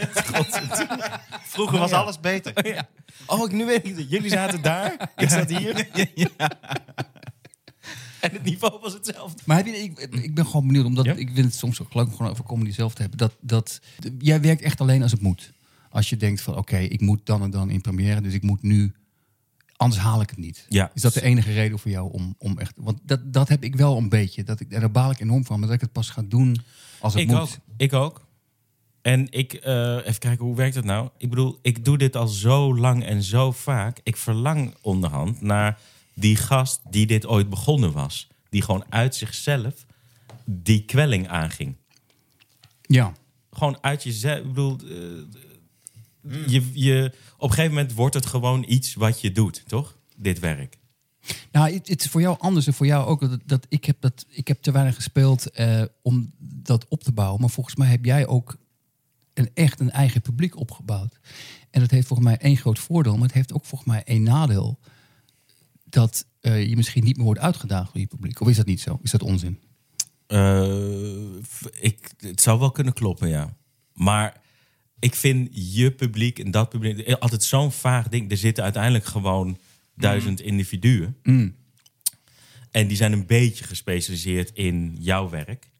Vroeger 1.43 1.79
was 1.79 1.93
alles 1.93 2.21
beter. 2.21 2.85
Oh, 3.27 3.45
ik, 3.45 3.53
nu 3.53 3.65
weet 3.65 3.87
ik 3.87 3.97
het. 3.97 4.11
Jullie 4.11 4.31
zaten 4.31 4.63
daar, 4.63 5.11
ik 5.17 5.29
zat 5.29 5.49
hier. 5.49 5.89
En 8.21 8.33
het 8.33 8.43
niveau 8.43 8.81
was 8.81 8.93
hetzelfde. 8.93 9.43
Maar 9.45 9.57
heb 9.57 9.67
je, 9.67 9.73
ik, 9.73 9.99
ik 9.99 10.35
ben 10.35 10.47
gewoon 10.47 10.67
benieuwd, 10.67 10.85
omdat 10.85 11.05
Ja? 11.05 11.13
ik 11.13 11.31
vind 11.35 11.47
het 11.47 11.55
soms 11.55 11.81
ook 11.83 11.95
leuk 11.95 12.07
om 12.07 12.13
gewoon 12.17 12.31
over 12.31 12.45
comedy 12.45 12.71
zelf 12.71 12.95
te 12.95 13.01
hebben. 13.01 13.19
Dat, 13.19 13.37
dat, 13.41 13.81
jij 14.19 14.41
werkt 14.41 14.63
echt 14.63 14.81
alleen 14.81 15.03
als 15.03 15.13
het 15.13 15.21
moet. 15.21 15.53
Als 15.91 16.11
je 16.11 16.17
denkt 16.17 16.41
van 16.41 16.57
oké, 16.57 16.77
ik 16.77 17.01
moet 17.01 17.27
dan 17.27 17.43
en 17.43 17.51
dan 17.51 17.71
in 17.71 17.81
première, 17.81 18.21
dus 18.21 18.35
ik 18.35 18.43
moet 18.43 18.63
nu, 18.63 18.93
anders 19.77 20.01
haal 20.01 20.21
ik 20.21 20.31
het 20.31 20.39
niet. 20.39 20.67
Ja. 20.69 20.91
Is 20.95 21.03
dat 21.03 21.15
de 21.15 21.23
enige 21.23 21.53
reden 21.53 21.79
voor 21.79 21.91
jou 21.91 22.13
om, 22.13 22.35
om 22.39 22.59
echt... 22.59 22.73
Want 22.77 22.99
dat, 23.03 23.33
dat 23.33 23.49
heb 23.49 23.65
ik 23.65 23.77
wel 23.77 23.97
een 23.97 24.09
beetje. 24.09 24.45
Dat 24.45 24.61
ik, 24.61 24.71
en 24.73 24.81
daar 24.81 24.91
baal 24.91 25.11
ik 25.11 25.21
enorm 25.21 25.45
van, 25.45 25.59
maar 25.59 25.67
dat 25.67 25.77
ik 25.77 25.83
het 25.83 25.93
pas 25.93 26.11
ga 26.11 26.23
doen 26.25 26.57
als 27.01 27.13
het 27.13 27.23
Ik 27.23 27.29
moet. 27.29 27.39
ook. 27.39 27.49
Ik 27.77 27.93
ook. 27.93 28.27
En 29.03 29.27
ik, 29.31 29.53
eh, 29.53 29.97
even 29.97 30.19
kijken, 30.19 30.45
hoe 30.45 30.57
werkt 30.57 30.75
het 30.75 30.85
nou? 30.85 31.09
Ik 31.19 31.29
bedoel, 31.31 31.59
ik 31.63 31.85
doe 31.85 31.99
dit 31.99 32.17
al 32.17 32.29
zo 32.29 32.77
lang 32.77 33.05
en 33.05 33.23
zo 33.23 33.53
vaak. 33.53 34.01
Ik 34.03 34.17
verlang 34.17 34.75
onderhand 34.81 35.41
naar 35.41 35.79
die 36.15 36.37
gast 36.37 36.81
die 36.91 37.07
dit 37.07 37.27
ooit 37.27 37.51
begonnen 37.51 37.93
was. 37.93 38.29
Die 38.51 38.63
gewoon 38.63 38.85
uit 38.89 39.15
zichzelf 39.15 39.87
die 40.45 40.85
kwelling 40.85 41.29
aanging. 41.29 41.77
Ja. 42.83 43.13
Gewoon 43.51 43.79
uit 43.81 44.03
jezelf. 44.03 44.39
Ik 44.39 44.47
bedoel, 44.47 44.79
eh, 46.29 46.47
je, 46.47 46.71
je, 46.73 47.13
op 47.37 47.49
een 47.49 47.55
gegeven 47.55 47.75
moment 47.75 47.95
wordt 47.95 48.15
het 48.15 48.27
gewoon 48.27 48.65
iets 48.69 48.95
wat 48.95 49.21
je 49.21 49.33
doet, 49.33 49.63
toch? 49.67 49.99
Dit 50.17 50.39
werk. 50.39 50.81
Nou, 51.53 51.73
het, 51.73 52.05
is 52.05 52.11
voor 52.11 52.21
jou 52.21 52.37
anders 52.39 52.67
en 52.67 52.75
voor 52.75 52.87
jou 52.87 53.07
ook. 53.07 53.21
Dat, 53.21 53.41
dat, 53.45 53.67
ik, 53.69 53.85
heb 53.85 53.97
dat, 54.01 54.27
ik 54.29 54.49
heb 54.49 54.63
te 54.63 54.73
weinig 54.73 54.95
gespeeld 54.95 55.51
eh, 55.51 55.83
om 56.03 56.33
dat 56.39 56.89
op 56.89 57.03
te 57.03 57.13
bouwen. 57.13 57.41
Maar 57.41 57.51
volgens 57.51 57.77
mij 57.77 57.89
heb 57.89 58.05
jij 58.05 58.27
ook 58.27 58.57
een, 59.35 59.51
echt 59.55 59.81
een 59.81 59.91
eigen 59.91 60.21
publiek 60.21 60.57
opgebouwd. 60.57 61.19
En 61.71 61.81
dat 61.81 61.91
heeft 61.91 62.07
volgens 62.07 62.29
mij 62.29 62.39
één 62.39 62.57
groot 62.57 62.79
voordeel, 62.79 63.15
maar 63.15 63.27
het 63.27 63.33
heeft 63.33 63.53
ook 63.53 63.65
volgens 63.65 63.91
mij 63.91 64.03
één 64.05 64.23
nadeel. 64.23 64.79
Dat 65.85 66.27
eh, 66.41 66.69
je 66.69 66.77
misschien 66.77 67.05
niet 67.05 67.17
meer 67.17 67.25
wordt 67.25 67.41
uitgedaagd 67.41 67.93
door 67.93 68.01
je 68.01 68.07
publiek. 68.07 68.41
Of 68.41 68.49
is 68.49 68.57
dat 68.57 68.67
niet 68.67 68.81
zo? 68.81 68.99
Is 69.03 69.11
dat 69.11 69.23
onzin? 69.23 69.61
Eh, 70.27 71.35
ik, 71.81 72.13
het 72.17 72.41
zou 72.41 72.59
wel 72.59 72.71
kunnen 72.71 72.93
kloppen, 72.93 73.29
ja. 73.29 73.57
Maar 73.93 74.41
ik 75.03 75.15
vind 75.15 75.49
je 75.53 75.91
publiek 75.91 76.39
en 76.39 76.51
dat 76.51 76.69
publiek 76.69 77.13
altijd 77.13 77.43
zo'n 77.43 77.73
vaag 77.73 78.09
ding. 78.09 78.31
Er 78.31 78.37
zitten 78.37 78.65
uiteindelijk 78.65 79.05
gewoon 79.05 79.59
duizend 79.97 80.41
individuen. 80.41 81.17
En 82.71 82.87
die 82.87 82.97
zijn 82.97 83.13
een 83.13 83.27
beetje 83.27 83.65
gespecialiseerd 83.65 84.51
in 84.55 84.97
jouw 84.99 85.29
werk. 85.29 85.71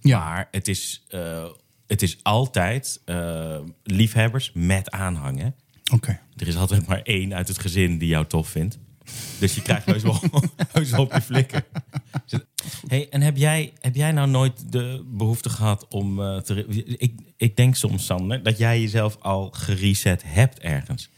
Ja. 0.00 0.18
Maar 0.18 0.48
het 0.50 0.68
is, 0.68 1.04
eh, 1.08 1.48
het 1.86 2.02
is 2.02 2.18
altijd 2.22 3.00
eh, 3.04 3.60
liefhebbers 3.82 4.50
met 4.54 4.90
aanhangen. 4.90 5.54
Oké. 5.92 6.20
Er 6.36 6.48
is 6.48 6.56
altijd 6.56 6.86
maar 6.86 7.02
één 7.02 7.34
uit 7.34 7.48
het 7.48 7.58
gezin 7.58 7.98
die 7.98 8.08
jou 8.08 8.26
tof 8.26 8.48
vindt. 8.48 8.78
Dus 9.38 9.54
je 9.54 9.62
krijgt 9.62 9.86
heus 9.86 10.02
wel, 10.02 10.20
heus 10.72 10.90
wel 10.90 11.00
op 11.00 11.12
je 11.12 11.20
flikken. 11.20 11.64
Hey, 12.86 13.08
en 13.10 13.20
heb 13.20 13.36
jij, 13.36 13.72
heb 13.80 13.94
jij 13.94 14.12
nou 14.12 14.28
nooit 14.28 14.72
de 14.72 15.04
behoefte 15.06 15.48
gehad 15.50 15.86
om 15.88 16.20
eh, 16.22 16.36
te... 16.38 16.66
Ik, 16.98 17.14
ik 17.36 17.56
denk 17.56 17.74
soms, 17.76 18.04
Sander, 18.06 18.42
dat 18.42 18.58
jij 18.58 18.80
jezelf 18.80 19.16
al 19.20 19.50
gereset 19.50 20.22
hebt 20.26 20.58
ergens. 20.58 21.08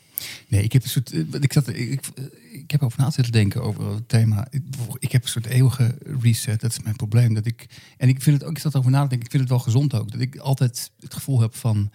Nee, 0.48 0.62
ik 0.62 0.72
heb 0.72 0.82
een 0.82 0.88
soort. 0.88 1.12
eh, 1.12 1.20
Ik, 1.40 1.52
zat, 1.52 1.68
ik, 1.68 1.76
ik, 1.76 2.06
ik 2.52 2.70
heb 2.70 2.82
over 2.82 3.00
na 3.00 3.10
zitten 3.10 3.32
denken 3.32 3.62
over 3.62 3.86
het 3.94 4.08
thema. 4.08 4.46
Ik, 4.50 4.62
ik 4.98 5.12
heb 5.12 5.22
een 5.22 5.28
soort 5.28 5.46
eeuwige 5.46 5.98
reset. 6.20 6.60
Dat 6.60 6.70
is 6.70 6.80
mijn 6.82 6.96
probleem. 6.96 7.34
Dat 7.34 7.46
ik, 7.46 7.66
en 7.96 8.08
ik 8.08 8.22
vind 8.22 8.36
het 8.40 8.48
ook, 8.48 8.56
ik 8.56 8.62
zat 8.62 8.76
over 8.76 8.90
na 8.90 9.02
te 9.02 9.08
denken. 9.08 9.24
Ik 9.26 9.30
vind 9.30 9.42
het 9.42 9.52
wel 9.52 9.60
gezond 9.62 9.94
ook. 9.94 10.10
Dat 10.12 10.20
ik 10.20 10.36
altijd 10.36 10.90
het 11.00 11.14
gevoel 11.14 11.40
heb 11.40 11.54
van. 11.56 11.90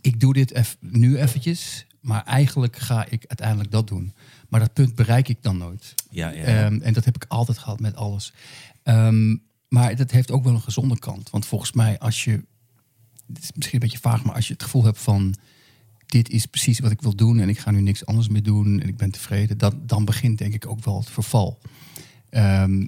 Ik 0.00 0.20
doe 0.20 0.32
dit 0.32 0.52
eff- 0.52 0.76
nu 0.80 1.18
eventjes. 1.18 1.86
Maar 2.00 2.24
eigenlijk 2.24 2.76
ga 2.76 3.04
ik 3.08 3.24
uiteindelijk 3.26 3.70
dat 3.70 3.88
doen. 3.88 4.12
Maar 4.48 4.60
dat 4.60 4.72
punt 4.72 4.94
bereik 4.94 5.28
ik 5.28 5.38
dan 5.40 5.58
nooit. 5.58 5.94
Ja, 6.10 6.28
ja. 6.30 6.42
Ehm, 6.42 6.80
en 6.80 6.92
dat 6.92 7.04
heb 7.04 7.16
ik 7.16 7.24
altijd 7.28 7.58
gehad 7.58 7.80
met 7.80 7.96
alles. 7.96 8.32
Ehm, 8.82 9.36
maar 9.68 9.96
dat 9.96 10.10
heeft 10.10 10.30
ook 10.30 10.44
wel 10.44 10.54
een 10.54 10.60
gezonde 10.60 10.98
kant. 10.98 11.30
Want 11.30 11.46
volgens 11.46 11.72
mij, 11.72 11.98
als 11.98 12.24
je. 12.24 12.44
Het 13.26 13.42
is 13.42 13.52
misschien 13.54 13.74
een 13.74 13.88
beetje 13.88 13.98
vaag, 13.98 14.24
maar 14.24 14.34
als 14.34 14.46
je 14.46 14.52
het 14.52 14.62
gevoel 14.62 14.84
hebt 14.84 14.98
van. 14.98 15.34
Dit 16.06 16.30
is 16.30 16.46
precies 16.46 16.78
wat 16.78 16.90
ik 16.90 17.02
wil 17.02 17.16
doen 17.16 17.38
en 17.38 17.48
ik 17.48 17.58
ga 17.58 17.70
nu 17.70 17.80
niks 17.80 18.06
anders 18.06 18.28
meer 18.28 18.42
doen 18.42 18.80
en 18.80 18.88
ik 18.88 18.96
ben 18.96 19.10
tevreden. 19.10 19.58
Dan, 19.58 19.80
dan 19.86 20.04
begint 20.04 20.38
denk 20.38 20.54
ik 20.54 20.66
ook 20.66 20.84
wel 20.84 20.98
het 20.98 21.10
verval. 21.10 21.58
Ehm, 22.30 22.86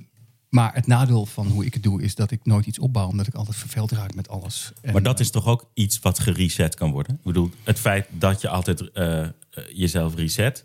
maar 0.51 0.75
het 0.75 0.87
nadeel 0.87 1.27
van 1.27 1.46
hoe 1.46 1.64
ik 1.64 1.75
het 1.75 1.83
doe 1.83 2.03
is 2.03 2.14
dat 2.14 2.31
ik 2.31 2.44
nooit 2.44 2.66
iets 2.66 2.79
opbouw, 2.79 3.09
omdat 3.09 3.27
ik 3.27 3.35
altijd 3.35 3.57
verveeld 3.57 3.92
raak 3.92 4.14
met 4.14 4.29
alles. 4.29 4.73
En, 4.81 4.92
maar 4.92 5.03
dat 5.03 5.14
eh, 5.14 5.20
is 5.20 5.31
toch 5.31 5.46
ook 5.46 5.70
iets 5.75 5.99
wat 5.99 6.18
gereset 6.18 6.75
kan 6.75 6.90
worden? 6.90 7.14
Ik 7.14 7.23
bedoel, 7.23 7.51
het 7.64 7.79
feit 7.79 8.07
dat 8.11 8.40
je 8.40 8.49
altijd 8.49 8.90
eh, 8.90 9.23
eh, 9.23 9.31
jezelf 9.73 10.14
reset... 10.14 10.64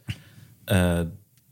eh, 0.65 1.01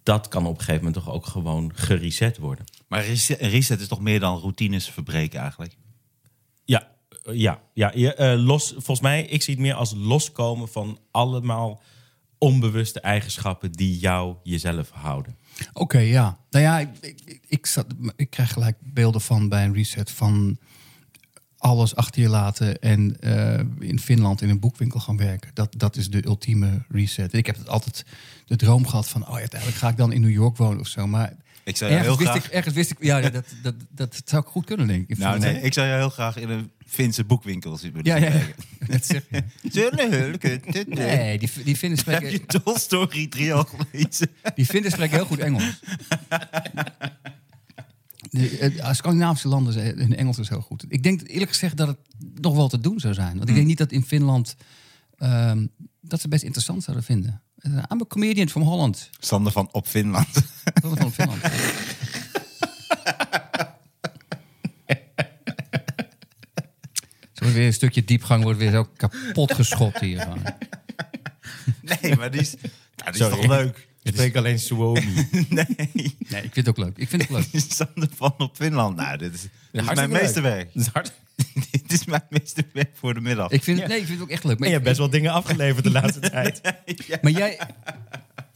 dat 0.04 0.28
kan 0.28 0.46
op 0.46 0.54
een 0.54 0.60
gegeven 0.60 0.86
moment 0.86 1.04
toch 1.04 1.14
ook 1.14 1.26
gewoon 1.26 1.72
gereset 1.76 2.38
worden. 2.38 2.66
Maar 2.88 3.06
reset, 3.06 3.42
een 3.42 3.50
reset 3.50 3.80
is 3.80 3.88
toch 3.88 4.02
meer 4.02 4.20
dan 4.20 4.40
routines 4.40 4.90
verbreken 4.90 5.40
eigenlijk? 5.40 5.78
Ja, 6.66 6.88
eh, 7.24 7.36
ja, 7.36 7.62
ja. 7.74 7.92
Je, 7.96 8.14
eh, 8.14 8.44
los, 8.46 8.70
volgens 8.72 9.02
mij, 9.02 9.24
ik 9.26 9.42
zie 9.42 9.54
het 9.54 9.64
meer 9.64 9.74
als 9.74 9.94
loskomen 9.96 10.68
van 10.68 11.00
allemaal 11.12 11.82
onbewuste 12.38 13.00
eigenschappen 13.00 13.72
die 13.72 14.00
jou 14.00 14.36
jezelf 14.44 14.90
houden. 14.90 15.38
Oké, 15.74 16.00
ja. 16.00 16.40
Nou 16.50 16.66
ja, 16.66 16.80
ik, 16.80 16.90
ik, 17.02 17.40
ik, 17.48 17.66
zat, 17.66 17.86
ik 18.16 18.30
krijg 18.30 18.54
gelijk 18.54 18.78
beelden 18.80 19.22
van 19.22 19.50
bij 19.50 19.66
een 19.66 19.74
reset 19.74 20.12
van 20.12 20.58
alles 21.64 21.96
achter 21.96 22.22
je 22.22 22.30
laten 22.30 22.80
en 22.80 23.18
eh, 23.20 23.60
in 23.90 24.00
Finland 24.00 24.42
in 24.42 24.50
een 24.50 24.60
boekwinkel 24.60 25.00
gaan 25.00 25.18
werken. 25.18 25.52
Dat, 25.54 25.74
dat 25.78 25.96
is 25.96 26.10
de 26.10 26.26
ultieme 26.26 26.82
reset. 26.90 27.34
Ik 27.34 27.46
heb 27.46 27.58
het 27.58 27.70
altijd 27.70 28.06
de 28.46 28.56
droom 28.56 28.88
gehad 28.88 29.10
van, 29.10 29.22
oh 29.22 29.34
ja, 29.34 29.40
uiteindelijk 29.40 29.80
ga 29.80 29.90
ik 29.90 29.98
dan 29.98 30.12
in 30.12 30.22
New 30.22 30.32
York 30.32 30.58
wonen 30.58 30.80
of 30.80 30.88
zo. 30.88 31.08
Maar 31.08 31.34
Ik 31.64 31.78
zou 31.78 31.92
ergens, 31.92 32.08
heel 32.08 32.18
wist 32.18 32.30
graag... 32.30 32.46
ik, 32.46 32.52
ergens 32.52 32.76
wist 32.76 32.92
ik, 32.92 32.98
ja, 33.00 33.22
dat, 33.22 33.34
dat, 33.34 33.46
dat, 33.62 33.76
dat 33.96 34.22
zou 34.26 34.42
ik 34.42 34.48
goed 34.48 34.66
kunnen, 34.66 34.88
denk 34.88 35.10
ik. 35.10 35.18
Nou 35.18 35.40
nee, 35.40 35.62
ik 35.62 35.74
zou 35.74 35.88
jou 35.88 36.00
heel 36.00 36.10
graag 36.10 36.38
in 36.38 36.50
een 36.50 36.72
Finse 36.86 37.24
boekwinkel 37.24 37.78
zien 37.78 37.94
willen 37.94 38.22
Ja, 38.22 38.28
ja. 38.28 38.42
Dat 38.94 39.06
zeg 39.06 39.24
je. 39.30 39.44
Nee. 40.88 41.38
Die, 41.40 41.50
die 41.64 41.76
Finnen 41.76 42.00
Heb 42.06 42.16
spreken, 42.16 42.32
je 42.32 42.46
Tolstoy 42.46 43.28
3 43.28 43.54
al 43.54 43.64
gelezen? 43.64 44.30
die 44.56 44.66
Finnen 44.66 44.92
spreken 44.92 45.16
heel 45.16 45.26
goed 45.26 45.40
Engels. 45.40 45.80
De, 48.34 48.58
eh, 48.58 48.94
Scandinavische 48.94 49.48
landen, 49.48 49.98
hun 49.98 50.16
Engels 50.16 50.38
is 50.38 50.50
heel 50.50 50.62
goed. 50.62 50.86
Ik 50.88 51.04
denk 51.04 51.22
eerlijk 51.28 51.52
gezegd 51.52 51.78
dat 51.78 51.88
het 51.88 51.98
nog 52.42 52.56
wel 52.56 52.68
te 52.68 52.80
doen 52.80 53.00
zou 53.00 53.14
zijn. 53.14 53.38
Want 53.38 53.50
ik 53.50 53.56
denk 53.56 53.68
niet 53.68 53.78
dat 53.78 53.92
in 53.92 54.04
Finland 54.04 54.56
ehm, 55.18 55.66
dat 56.02 56.22
ze 56.22 56.28
best 56.28 56.44
interessant 56.44 56.84
zouden 56.84 57.06
vinden. 57.06 57.42
Eh, 57.58 57.72
I'm 57.72 58.02
a 58.02 58.06
comedian 58.08 58.50
from 58.50 58.62
Holland. 58.62 59.10
Sander 59.20 59.52
van 59.52 59.70
op 59.72 59.88
Finland. 59.88 60.28
Van 60.82 60.98
van 60.98 61.12
Finland. 61.12 61.42
Zo 67.34 67.46
weer 67.52 67.66
een 67.66 67.74
stukje 67.74 68.04
diepgang 68.04 68.44
wordt 68.44 68.60
weer 68.60 68.72
zo 68.72 68.88
kapot 68.96 69.54
geschopt 69.54 70.00
hier. 70.00 70.22
gewoon. 70.22 70.44
Nee, 71.82 72.16
maar 72.16 72.32
die 72.32 72.42
is, 72.42 72.56
nou, 72.96 73.12
die 73.12 73.22
is 73.24 73.30
toch 73.30 73.48
leuk? 73.48 73.88
Ik 74.04 74.14
spreek 74.14 74.36
alleen 74.36 74.60
Suomi. 74.60 75.00
Nee, 75.50 75.66
Nee, 76.30 76.44
ik 76.44 76.54
vind 76.54 76.56
het 76.56 76.70
ook 76.70 76.78
leuk. 76.78 76.98
Ik 76.98 77.10
vind 77.10 77.22
het 77.22 77.32
leuk. 77.32 77.64
Sander 77.72 78.10
van 78.16 78.34
op 78.38 78.56
Finland. 78.56 78.96
Nou, 78.96 79.18
dit 79.18 79.34
is, 79.34 79.42
dit 79.72 79.82
is 79.90 79.94
mijn 79.96 80.10
meeste 80.10 80.42
leuk. 80.42 80.54
werk. 80.54 80.74
Dat 80.74 80.84
is 80.84 80.90
hard. 80.94 81.12
dit 81.72 81.92
is 81.92 82.06
mijn 82.06 82.24
meeste 82.30 82.66
werk 82.74 82.92
voor 82.94 83.14
de 83.14 83.22
middag. 83.22 83.52
Ik 83.52 83.64
vind 83.64 83.80
het, 83.80 83.88
nee, 83.88 84.00
ik 84.00 84.06
vind 84.06 84.18
het 84.20 84.28
ook 84.28 84.34
echt 84.34 84.44
leuk. 84.44 84.60
Maar 84.60 84.68
En 84.68 84.74
je 84.74 84.80
ik- 84.80 84.86
hebt 84.86 84.98
best 84.98 85.12
wel 85.12 85.20
dingen 85.20 85.32
afgeleverd 85.32 85.84
de 85.84 85.92
laatste 85.92 86.20
tijd. 86.20 86.62
Maar 87.22 87.32
jij. 87.32 87.60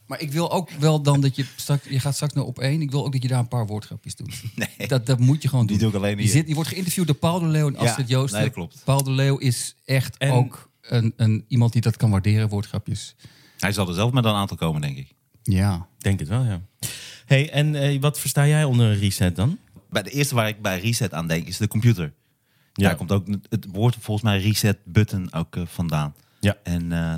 Maar 0.05 0.21
ik 0.21 0.31
wil 0.31 0.51
ook 0.51 0.71
wel 0.71 1.01
dan 1.01 1.21
dat 1.21 1.35
je 1.35 1.45
straks. 1.55 1.85
Je 1.89 1.99
gaat 1.99 2.13
straks 2.15 2.33
naar 2.33 2.43
op 2.43 2.59
één. 2.59 2.81
Ik 2.81 2.91
wil 2.91 3.05
ook 3.05 3.11
dat 3.11 3.21
je 3.21 3.27
daar 3.27 3.39
een 3.39 3.47
paar 3.47 3.65
woordgrapjes 3.67 4.15
doet. 4.15 4.43
Nee. 4.55 4.87
Dat, 4.87 5.05
dat 5.05 5.19
moet 5.19 5.41
je 5.41 5.47
gewoon 5.49 5.65
Die 5.65 5.77
doen. 5.77 5.91
doe 5.91 5.99
ik 5.99 6.05
alleen 6.05 6.23
je, 6.23 6.27
zit, 6.31 6.47
je 6.47 6.53
wordt 6.53 6.69
geïnterviewd 6.69 7.07
door 7.07 7.15
Paul 7.15 7.39
de 7.39 7.45
Leeuw 7.45 7.67
en 7.67 7.73
Ja, 7.73 7.79
Astrid 7.79 8.07
Joosten. 8.09 8.35
nee, 8.39 8.45
dat 8.47 8.55
klopt. 8.55 8.81
Paul 8.83 9.03
de 9.03 9.11
Leeuw 9.11 9.37
is 9.37 9.75
echt 9.85 10.17
En- 10.17 10.31
ook 10.31 10.69
een, 10.81 11.13
een, 11.17 11.45
iemand 11.47 11.71
die 11.73 11.81
dat 11.81 11.97
kan 11.97 12.09
waarderen, 12.11 12.49
woordgrapjes. 12.49 13.15
Hij 13.59 13.71
zal 13.71 13.87
er 13.87 13.93
zelf 13.93 14.11
met 14.11 14.25
een 14.25 14.33
aantal 14.33 14.57
komen, 14.57 14.81
denk 14.81 14.97
ik. 14.97 15.07
Ja. 15.49 15.87
Denk 15.97 16.19
het 16.19 16.27
wel, 16.27 16.43
ja. 16.43 16.61
hey, 17.25 17.49
en 17.51 17.75
eh, 17.75 18.01
wat 18.01 18.19
versta 18.19 18.47
jij 18.47 18.63
onder 18.63 18.87
een 18.91 18.99
reset 18.99 19.35
dan? 19.35 19.57
Bij 19.89 20.03
de 20.03 20.09
eerste 20.09 20.35
waar 20.35 20.47
ik 20.47 20.61
bij 20.61 20.79
reset 20.79 21.13
aan 21.13 21.27
denk 21.27 21.47
is 21.47 21.57
de 21.57 21.67
computer. 21.67 22.13
Ja. 22.73 22.87
Daar 22.87 22.95
komt 22.95 23.11
ook 23.11 23.27
het 23.49 23.65
woord 23.71 23.95
volgens 23.99 24.25
mij 24.25 24.39
reset 24.39 24.77
button 24.85 25.33
ook 25.33 25.55
eh, 25.55 25.61
vandaan. 25.65 26.15
Ja. 26.39 26.57
En 26.63 26.91
eh, 26.91 27.17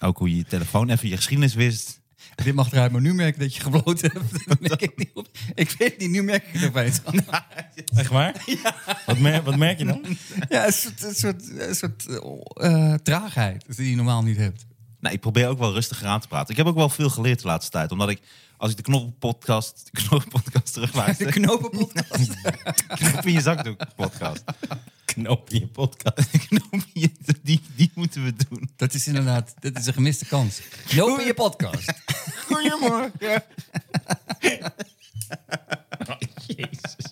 ook 0.00 0.18
hoe 0.18 0.30
je 0.30 0.36
je 0.36 0.44
telefoon 0.44 0.90
even 0.90 1.08
je 1.08 1.16
geschiedenis 1.16 1.54
wist. 1.54 2.00
Dit 2.44 2.54
mag 2.54 2.72
eruit, 2.72 2.92
maar 2.92 3.00
nu 3.00 3.14
merk 3.14 3.34
ik 3.34 3.40
dat 3.40 3.54
je 3.54 3.60
gebloten 3.60 4.10
hebt. 4.12 4.46
Dat 4.48 4.60
merk 4.60 4.82
ik, 4.82 4.96
niet 4.96 5.10
op. 5.14 5.28
ik 5.54 5.70
weet 5.78 5.98
niet, 5.98 6.10
nu 6.10 6.22
merk 6.22 6.44
ik 6.46 6.60
het 6.60 6.68
opeens. 6.68 7.00
Echt 7.94 8.10
waar? 8.10 8.44
Wat, 9.06 9.18
mer- 9.18 9.42
wat 9.42 9.56
merk 9.56 9.78
je 9.78 9.84
dan? 9.84 10.04
Ja, 10.48 10.66
een 10.66 10.72
soort, 10.72 11.02
een 11.04 11.14
soort, 11.14 11.50
een 11.58 11.74
soort 11.74 12.06
eh, 12.54 12.94
traagheid 12.94 13.76
die 13.76 13.90
je 13.90 13.96
normaal 13.96 14.22
niet 14.22 14.36
hebt. 14.36 14.66
Nou, 15.00 15.14
ik 15.14 15.20
probeer 15.20 15.48
ook 15.48 15.58
wel 15.58 15.72
rustiger 15.72 16.06
aan 16.06 16.20
te 16.20 16.28
praten. 16.28 16.50
Ik 16.50 16.56
heb 16.56 16.66
ook 16.66 16.74
wel 16.74 16.88
veel 16.88 17.10
geleerd 17.10 17.40
de 17.40 17.46
laatste 17.46 17.70
tijd. 17.70 17.92
Omdat 17.92 18.08
ik, 18.08 18.20
als 18.56 18.70
ik 18.70 18.76
de 18.76 18.82
knoppenpodcast, 18.82 19.88
de 19.92 20.02
knoppenpodcast 20.02 20.66
De 20.66 20.72
terugluister... 20.72 21.30
knopenpodcast. 21.30 22.30
knop 22.98 23.26
in 23.26 23.32
je 23.32 23.40
zakdoek 23.40 23.94
podcast. 23.96 24.44
Knoop 25.04 25.50
in 25.50 25.60
je 25.60 25.66
podcast. 25.66 26.30
knop 26.46 26.72
in 26.72 26.84
je, 26.92 27.10
die, 27.42 27.60
die 27.76 27.90
moeten 27.94 28.24
we 28.24 28.34
doen. 28.48 28.70
Dat 28.76 28.94
is 28.94 29.06
inderdaad, 29.06 29.54
dat 29.60 29.78
is 29.78 29.86
een 29.86 29.92
gemiste 29.92 30.26
kans. 30.26 30.60
Knoop 30.86 31.18
in 31.18 31.26
je 31.26 31.34
podcast. 31.34 31.92
Goedemorgen. 32.48 33.42
Jezus. 36.46 37.09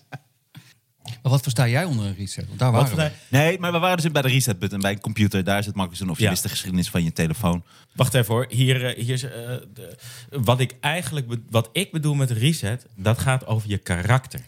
Maar 1.23 1.31
wat 1.31 1.41
versta 1.41 1.67
jij 1.67 1.83
onder 1.85 2.05
een 2.05 2.15
reset? 2.15 2.47
Want 2.47 2.59
daar 2.59 2.71
waren 2.71 2.95
we. 2.95 3.11
Nee, 3.29 3.59
maar 3.59 3.71
we 3.71 3.79
waren 3.79 3.97
dus 3.97 4.11
bij 4.11 4.21
de 4.21 4.27
reset 4.27 4.59
button 4.59 4.79
bij 4.79 4.91
een 4.91 4.99
computer. 4.99 5.43
Daar 5.43 5.57
het 5.65 5.75
makkelijk 5.75 6.01
doen 6.01 6.09
of 6.11 6.17
je 6.17 6.23
Ja. 6.23 6.29
wist 6.29 6.43
de 6.43 6.49
geschiedenis 6.49 6.89
van 6.89 7.03
je 7.03 7.13
telefoon. 7.13 7.63
Wacht 7.95 8.13
even 8.13 8.33
hoor. 8.33 8.45
Hier, 8.49 8.85
eh, 8.85 9.03
hier 9.03 9.13
is, 9.13 9.23
eh, 9.23 9.31
de- 9.73 9.97
wat 10.29 10.59
ik 10.59 10.75
eigenlijk 10.79 11.27
wat 11.49 11.69
ik 11.71 11.91
bedoel 11.91 12.13
met 12.13 12.31
reset, 12.31 12.85
dat 12.95 13.19
gaat 13.19 13.45
over 13.45 13.69
je 13.69 13.77
karakter. 13.77 14.39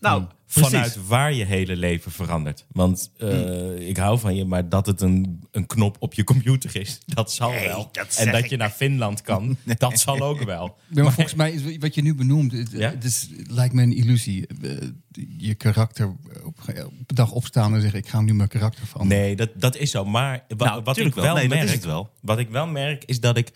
Nou, 0.00 0.24
Precies. 0.52 0.70
vanuit 0.70 1.06
waar 1.06 1.32
je 1.32 1.44
hele 1.44 1.76
leven 1.76 2.12
verandert. 2.12 2.64
Want 2.72 3.10
eh, 3.18 3.88
ik 3.88 3.96
hou 3.96 4.18
van 4.18 4.36
je, 4.36 4.44
maar 4.44 4.68
dat 4.68 4.86
het 4.86 5.00
een, 5.00 5.42
een 5.50 5.66
knop 5.66 5.96
op 5.98 6.14
je 6.14 6.24
computer 6.24 6.76
is, 6.80 6.98
dat 7.06 7.32
zal 7.32 7.50
Nee, 7.50 7.66
wel. 7.66 7.88
dat 7.92 8.16
en 8.18 8.26
dat 8.32 8.38
ik 8.44 8.46
je 8.46 8.56
naar 8.56 8.70
Finland 8.70 9.22
kan, 9.22 9.56
dat 9.78 9.98
zal 10.00 10.20
ook 10.20 10.42
wel. 10.42 10.76
Maar 10.88 11.12
volgens 11.12 11.34
mij 11.34 11.52
is 11.52 11.76
wat 11.78 11.94
je 11.94 12.02
nu 12.02 12.14
benoemt, 12.14 12.52
het, 12.52 12.70
Ja? 12.70 12.90
het 12.90 13.04
is, 13.04 13.28
lijkt 13.46 13.74
me 13.74 13.82
een 13.82 13.96
illusie. 13.96 14.46
Eh, 14.62 14.70
Je 15.38 15.54
karakter 15.54 16.06
op, 16.44 16.58
op 16.86 17.08
de 17.08 17.14
dag 17.14 17.30
opstaan 17.32 17.74
en 17.74 17.80
zeggen: 17.80 17.98
Ik 17.98 18.08
ga 18.08 18.20
nu 18.20 18.34
mijn 18.34 18.48
karakter 18.48 18.86
veranderen. 18.86 19.22
Nee, 19.22 19.36
dat, 19.36 19.48
dat 19.54 19.76
is 19.76 19.90
zo. 19.90 20.04
Maar 20.04 20.44
wa- 20.56 20.66
Nou, 20.66 20.82
wat 20.82 20.96
ik 20.96 21.14
wel, 21.14 21.24
wel. 21.24 21.34
Nee, 21.34 21.48
dat 21.48 21.56
merk, 21.58 21.68
is 21.68 21.74
het 21.74 21.84
wel. 21.84 22.10
wat 22.20 22.38
ik 22.38 22.48
wel 22.48 22.66
merk, 22.66 23.04
is 23.04 23.20
dat 23.20 23.36
ik 23.36 23.52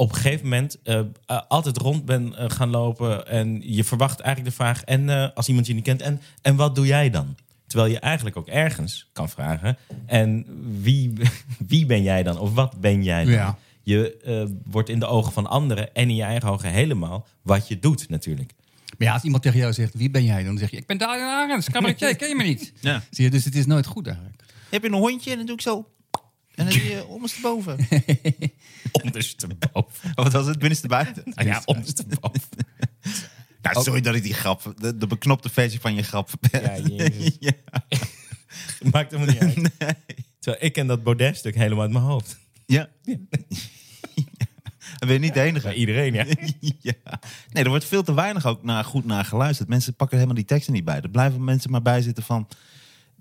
op 0.00 0.08
een 0.08 0.14
gegeven 0.14 0.44
moment 0.44 0.78
eh, 0.82 0.98
eh, 0.98 1.40
altijd 1.48 1.76
rond 1.76 2.04
ben 2.04 2.36
eh, 2.36 2.50
gaan 2.50 2.70
lopen. 2.70 3.26
En 3.26 3.60
je 3.64 3.84
verwacht 3.84 4.20
eigenlijk 4.20 4.56
de 4.56 4.62
vraag: 4.62 4.84
en 4.84 5.08
eh, 5.08 5.28
als 5.34 5.48
iemand 5.48 5.66
je 5.66 5.74
niet 5.74 5.84
kent, 5.84 6.02
en, 6.02 6.20
en 6.42 6.56
wat 6.56 6.74
doe 6.74 6.86
jij 6.86 7.10
dan? 7.10 7.36
Terwijl 7.66 7.90
je 7.90 7.98
eigenlijk 7.98 8.36
ook 8.36 8.48
ergens 8.48 9.08
kan 9.12 9.28
vragen: 9.28 9.76
en 10.06 10.46
wie, 10.82 11.12
wie 11.72 11.86
ben 11.86 12.02
jij 12.02 12.22
dan? 12.22 12.38
Of 12.38 12.54
wat 12.54 12.80
ben 12.80 13.02
jij 13.02 13.24
dan? 13.24 13.32
Ja. 13.32 13.58
Je 13.82 14.16
eh, 14.16 14.44
wordt 14.64 14.88
in 14.88 14.98
de 14.98 15.06
ogen 15.06 15.32
van 15.32 15.46
anderen 15.46 15.94
en 15.94 16.08
in 16.08 16.16
je 16.16 16.22
eigen 16.22 16.48
ogen 16.48 16.70
helemaal 16.70 17.26
wat 17.42 17.68
je 17.68 17.78
doet, 17.78 18.08
natuurlijk. 18.08 18.52
Maar 18.98 19.08
ja, 19.08 19.14
als 19.14 19.22
iemand 19.22 19.42
tegen 19.42 19.58
jou 19.58 19.72
zegt: 19.72 19.94
Wie 19.94 20.10
ben 20.10 20.24
jij? 20.24 20.44
Dan 20.44 20.58
zeg 20.58 20.70
je: 20.70 20.76
Ik 20.76 20.86
ben 20.86 20.98
Daniel 20.98 21.28
Arends, 21.28 21.70
cabaretier, 21.70 22.16
ken 22.16 22.28
je 22.28 22.34
me 22.34 22.42
niet? 22.42 22.72
Ja. 22.80 23.02
Zie 23.10 23.24
je, 23.24 23.30
dus 23.30 23.44
het 23.44 23.54
is 23.54 23.66
nooit 23.66 23.86
goed 23.86 24.06
eigenlijk. 24.06 24.42
Heb 24.70 24.82
je 24.82 24.88
een 24.88 24.94
hondje 24.94 25.30
en 25.30 25.36
dan 25.36 25.46
doe 25.46 25.54
ik 25.54 25.60
zo. 25.60 25.86
En 26.60 26.66
dan 26.66 26.74
zie 26.80 26.90
je 26.90 27.06
ondersteboven. 27.06 27.88
Ondersteboven. 29.04 30.12
Wat 30.14 30.32
was 30.32 30.46
het? 30.46 30.58
Binnenstebuiten? 30.58 31.34
Ah 31.34 31.46
ja, 31.46 31.62
ondersteboven. 31.64 32.40
Nou, 33.62 33.82
sorry 33.82 34.00
dat 34.00 34.14
ik 34.14 34.22
die 34.22 34.34
grap, 34.34 34.74
de, 34.78 34.96
de 34.96 35.06
beknopte 35.06 35.48
versie 35.48 35.80
van 35.80 35.94
je 35.94 36.02
grap 36.02 36.30
Ja, 36.50 36.78
jezus. 36.78 37.36
Ja. 37.40 37.52
Maakt 38.92 39.10
helemaal 39.10 39.34
niet 39.34 39.72
uit. 39.78 39.96
Terwijl 40.38 40.64
ik 40.64 40.72
ken 40.72 40.86
dat 40.86 41.02
Baudet-stuk 41.02 41.54
helemaal 41.54 41.82
uit 41.82 41.92
mijn 41.92 42.04
hoofd. 42.04 42.38
Ja. 42.66 42.88
Ben 44.98 45.12
je 45.12 45.18
niet 45.18 45.34
de 45.34 45.40
enige. 45.40 45.66
Bij 45.66 45.74
iedereen, 45.74 46.12
ja. 46.12 46.24
ja. 46.80 47.20
Nee, 47.50 47.64
er 47.64 47.68
wordt 47.68 47.84
veel 47.84 48.02
te 48.02 48.14
weinig 48.14 48.46
ook 48.46 48.62
naar, 48.62 48.84
goed 48.84 49.04
naar 49.04 49.24
geluisterd. 49.24 49.68
Mensen 49.68 49.94
pakken 49.94 50.16
helemaal 50.16 50.38
die 50.38 50.46
teksten 50.46 50.72
niet 50.72 50.84
bij. 50.84 51.00
Er 51.00 51.10
blijven 51.10 51.44
mensen 51.44 51.70
maar 51.70 51.82
bij 51.82 52.02
zitten 52.02 52.24
van... 52.24 52.48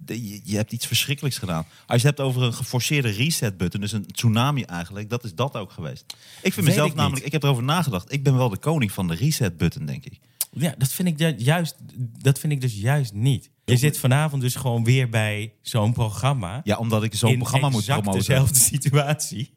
Je, 0.06 0.42
je 0.44 0.56
hebt 0.56 0.72
iets 0.72 0.86
verschrikkelijks 0.88 1.38
gedaan. 1.38 1.66
Als 1.88 2.02
je 2.02 2.08
het 2.08 2.18
hebt 2.18 2.30
over 2.30 2.42
een 2.44 2.54
geforceerde 2.54 3.10
reset-button, 3.10 3.82
dus 3.82 3.92
een 3.92 4.06
tsunami 4.12 4.64
eigenlijk, 4.64 5.10
dat 5.10 5.24
is 5.24 5.36
dat 5.36 5.54
ook 5.56 5.72
geweest. 5.72 6.04
Ik 6.08 6.18
vind 6.42 6.56
Weet 6.56 6.66
mezelf 6.66 6.90
ik 6.90 6.96
namelijk, 6.96 7.26
ik 7.26 7.32
heb 7.32 7.44
erover 7.44 7.64
nagedacht. 7.64 8.12
Ik 8.14 8.24
ben 8.24 8.38
wel 8.38 8.50
de 8.50 8.58
koning 8.58 8.92
van 8.92 9.08
de 9.08 9.16
reset-button, 9.16 9.86
denk 9.86 10.06
ik. 10.06 10.20
Ja, 10.52 10.74
dat 10.78 10.92
vind 10.92 11.08
ik 11.08 11.20
ju- 11.20 11.36
juist, 11.38 11.76
dat 12.22 12.40
vind 12.40 12.54
ik 12.54 12.62
dus 12.62 12.74
juist 12.74 13.14
niet. 13.14 13.50
Je 13.66 13.78
zit 13.78 13.98
vanavond 13.98 14.42
dus 14.42 14.56
gewoon 14.56 14.84
weer 14.84 15.10
bij 15.10 15.54
zo'n 15.62 15.94
programma. 15.94 16.62
Ja, 16.64 16.78
omdat 16.78 17.04
ik 17.04 17.16
zo'n 17.16 17.38
programma 17.38 17.70
moet 17.70 17.80
exact 17.80 18.02
promoten. 18.02 18.28
dezelfde 18.28 18.60
situatie. 18.60 19.54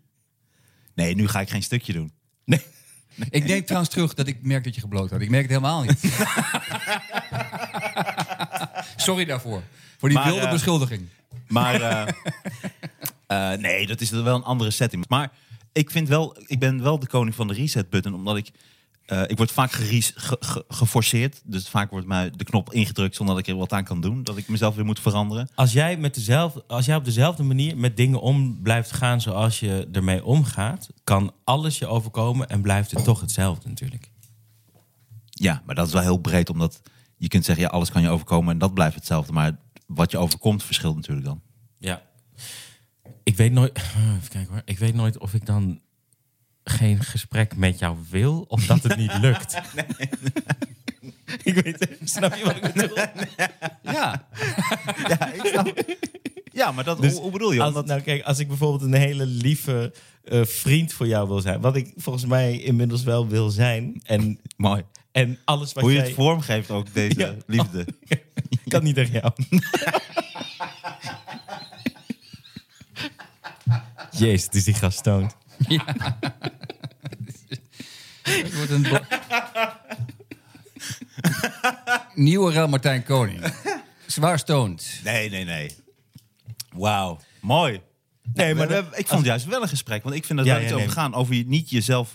Nee, 0.95 1.15
nu 1.15 1.29
ga 1.29 1.41
ik 1.41 1.51
geen 1.51 1.63
stukje 1.63 1.93
doen. 1.93 2.13
Nee. 2.45 2.61
Ik 3.31 3.45
neem 3.45 3.65
trouwens 3.65 3.91
terug 3.93 4.15
dat 4.15 4.27
ik 4.27 4.43
merk 4.43 4.65
dat 4.65 4.75
je 4.75 4.81
gebloot 4.81 5.11
had. 5.11 5.21
Ik 5.21 5.31
merk 5.31 5.43
het 5.43 5.51
helemaal 5.51 5.83
niet. 5.83 6.01
Sorry 8.97 9.25
daarvoor. 9.25 9.63
Voor 10.03 10.11
die 10.11 10.19
Maar, 10.19 10.27
wilde 10.27 10.47
eh, 10.47 10.53
beschuldiging. 10.53 11.09
Maar 11.49 11.75
eh, 13.27 13.53
eh, 13.53 13.59
nee, 13.61 13.87
dat 13.87 14.01
is 14.01 14.11
wel 14.11 14.35
een 14.35 14.43
andere 14.43 14.71
setting. 14.71 15.05
Maar 15.09 15.33
ik 15.73 15.91
vind 15.91 16.09
wel, 16.09 16.37
ik 16.47 16.59
ben 16.59 16.83
wel 16.83 16.99
de 16.99 17.07
koning 17.07 17.35
van 17.35 17.49
de 17.49 17.55
reset 17.55 17.91
button, 17.91 18.15
omdat 18.15 18.37
ik 18.37 18.51
eh, 19.07 19.23
ik 19.27 19.37
word 19.37 19.53
vaak 19.53 19.73
geries- 19.73 20.13
ge- 20.15 20.37
ge- 20.41 20.65
geforceerd. 20.69 21.41
Dus 21.45 21.69
vaak 21.69 21.91
wordt 21.91 22.07
mij 22.07 22.31
de 22.37 22.45
knop 22.45 22.73
ingedrukt 22.73 23.17
zonder 23.17 23.35
dat 23.35 23.45
ik 23.47 23.53
er 23.53 23.59
wat 23.59 23.73
aan 23.73 23.85
kan 23.85 24.01
doen. 24.01 24.23
Dat 24.23 24.37
ik 24.37 24.49
mezelf 24.49 24.75
weer 24.75 24.85
moet 24.85 25.01
veranderen. 25.01 25.49
Als 25.55 25.73
jij, 25.73 25.97
met 25.97 26.15
dezelfde, 26.15 26.65
als 26.67 26.87
jij 26.87 26.97
op 26.97 27.05
dezelfde 27.05 27.43
manier 27.43 27.77
met 27.77 27.97
dingen 27.97 28.21
om 28.21 28.63
blijft 28.63 28.93
gaan 28.93 29.21
zoals 29.21 29.61
je 29.61 29.89
ermee 29.93 30.25
omgaat, 30.25 30.89
kan 31.05 31.33
alles 31.45 31.79
je 31.79 31.87
overkomen 31.87 32.49
en 32.49 32.61
blijft 32.61 32.91
het 32.91 33.05
toch 33.05 33.21
hetzelfde 33.21 33.69
natuurlijk. 33.69 34.11
Ja, 35.31 35.63
maar 35.67 35.75
dat 35.75 35.87
is 35.87 35.93
wel 35.93 36.03
heel 36.03 36.17
breed, 36.17 36.51
omdat 36.51 36.81
je 37.17 37.29
kunt 37.29 37.45
zeggen, 37.45 37.65
ja, 37.65 37.71
alles 37.71 37.91
kan 37.91 38.03
je 38.03 38.09
overkomen 38.09 38.53
en 38.53 38.59
dat 38.59 38.75
blijft 38.75 38.95
hetzelfde. 38.95 39.33
Maar 39.33 39.57
wat 39.95 40.11
je 40.11 40.19
overkomt 40.19 40.63
verschilt 40.65 40.97
natuurlijk 40.97 41.27
dan. 41.27 41.41
Ja. 41.79 42.03
Ik 43.23 43.37
weet 43.37 43.53
nooit. 43.53 43.79
Even 44.17 44.29
kijken 44.29 44.53
hoor. 44.53 44.63
Ik 44.65 44.79
weet 44.79 44.95
nooit 44.95 45.19
of 45.19 45.35
ik 45.35 45.47
dan 45.47 45.81
geen 46.65 47.03
gesprek 47.05 47.57
met 47.57 47.79
jou 47.79 47.97
wil 48.11 48.45
of 48.49 48.67
dat 48.67 48.83
het 48.83 48.97
niet 48.97 49.19
lukt. 49.27 49.61
ik 51.43 51.55
weet 51.55 51.89
Snap 52.05 52.35
je 52.35 52.45
wat 52.45 52.57
ik 52.57 52.73
bedoel? 52.73 52.97
Ja, 53.83 54.29
ja, 55.09 55.33
ik 55.33 55.47
snap. 55.47 55.85
Ja, 56.53 56.73
maar 56.73 56.85
dat, 56.85 57.01
Dus 57.01 57.13
hoe, 57.13 57.21
hoe 57.23 57.31
bedoel 57.31 57.53
je? 57.53 57.63
Als, 57.63 57.85
nou, 57.85 58.01
kijk, 58.01 58.23
als 58.23 58.39
ik 58.39 58.49
bijvoorbeeld 58.49 58.83
een 58.83 59.01
hele 59.01 59.27
lieve 59.27 59.93
eh, 60.25 60.45
vriend 60.45 60.93
voor 60.93 61.07
jou 61.07 61.29
wil 61.29 61.41
zijn, 61.41 61.61
wat 61.61 61.77
ik 61.77 61.93
volgens 61.97 62.27
mij 62.27 62.59
inmiddels 62.59 63.03
wel 63.03 63.29
wil 63.29 63.51
zijn, 63.51 64.01
en, 64.05 64.41
mooi. 64.57 64.83
en 65.13 65.39
alles 65.45 65.73
wat 65.73 65.83
Hoe 65.83 65.93
je 65.93 65.99
jij. 65.99 66.07
het 66.07 66.15
vormgeeft 66.15 66.71
ook, 66.71 66.95
deze 66.95 67.19
Ja. 67.21 67.35
liefde. 67.47 67.87
kan 68.73 68.83
niet 68.83 68.95
tegen 68.95 69.13
jou. 69.21 69.33
Jezus, 74.11 74.45
het 74.45 74.55
is 74.55 74.65
die 74.65 74.75
gast 74.75 74.99
stoned. 74.99 75.35
Het 78.23 78.55
wordt 78.57 78.71
een 78.71 78.87
Nieuwe 82.15 82.53
Real 82.53 82.69
Martijn 82.69 83.03
Koning. 83.05 83.53
Zwaar 84.07 84.39
stoned. 84.39 85.01
Nee, 85.05 85.31
nee, 85.31 85.45
nee. 85.45 85.71
Wauw, 86.73 87.21
mooi. 87.41 87.81
Nee, 88.35 88.55
maar 88.55 88.69
dat- 88.69 88.85
ik 88.99 89.07
vond 89.07 89.19
het 89.19 89.29
juist 89.29 89.45
wel 89.45 89.63
een 89.63 89.69
gesprek. 89.69 90.03
Want 90.03 90.15
ik 90.15 90.25
vind 90.25 90.39
dat 90.39 90.47
Ja, 90.47 90.55
ja, 90.57 90.61
iets 90.63 90.71
nee. 90.73 90.81
over 90.81 90.93
gaan. 90.93 91.15
Over 91.15 91.35
je 91.35 91.47
niet 91.47 91.71
jezelf 91.71 92.15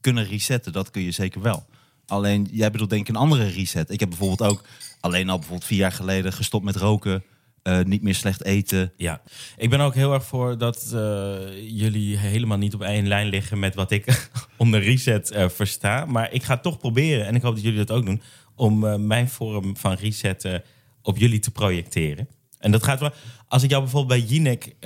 kunnen 0.00 0.24
resetten. 0.26 0.72
Dat 0.72 0.90
kun 0.90 1.02
je 1.02 1.10
zeker 1.10 1.40
wel. 1.40 1.66
Alleen, 2.06 2.48
jij 2.50 2.70
bedoelt 2.70 2.90
denk 2.90 3.02
ik 3.02 3.08
een 3.08 3.20
andere 3.20 3.46
reset. 3.48 3.90
Ik 3.90 4.00
heb 4.00 4.08
bijvoorbeeld 4.08 4.50
ook 4.50 4.64
alleen 5.06 5.28
al 5.28 5.36
bijvoorbeeld 5.36 5.68
vier 5.68 5.78
jaar 5.78 5.92
geleden 5.92 6.32
gestopt 6.32 6.64
met 6.64 6.76
roken. 6.76 7.24
eh, 7.62 7.80
niet 7.84 8.02
meer 8.02 8.14
slecht 8.14 8.44
eten. 8.44 8.92
Ja, 8.96 9.22
ik 9.56 9.70
ben 9.70 9.80
ook 9.80 9.94
heel 9.94 10.12
erg 10.12 10.24
voor 10.24 10.58
dat 10.58 10.90
eh, 10.94 11.70
jullie 11.70 12.16
helemaal 12.16 12.58
niet 12.58 12.74
op 12.74 12.82
één 12.82 13.06
lijn 13.06 13.28
liggen 13.28 13.58
met 13.58 13.74
wat 13.74 13.90
ik 13.90 14.30
onder 14.56 14.80
reset 14.80 15.30
eh, 15.30 15.48
versta. 15.48 16.04
Maar 16.04 16.32
ik 16.32 16.42
ga 16.42 16.56
toch 16.58 16.78
proberen, 16.78 17.26
en 17.26 17.34
ik 17.34 17.42
hoop 17.42 17.54
dat 17.54 17.64
jullie 17.64 17.84
dat 17.84 17.96
ook 17.96 18.06
doen, 18.06 18.22
om 18.54 19.06
mijn 19.06 19.28
vorm 19.28 19.76
van 19.76 19.92
reset 19.92 20.62
op 21.02 21.18
jullie 21.18 21.38
te 21.38 21.50
projecteren. 21.50 22.28
En 22.58 22.70
dat 22.70 22.82
gaat 22.82 23.00
wel. 23.00 23.12
Als 23.48 23.62
ik 23.62 23.70
jou 23.70 23.82
bijvoorbeeld 23.82 24.20
bij 24.20 24.28
Jinek 24.28 24.76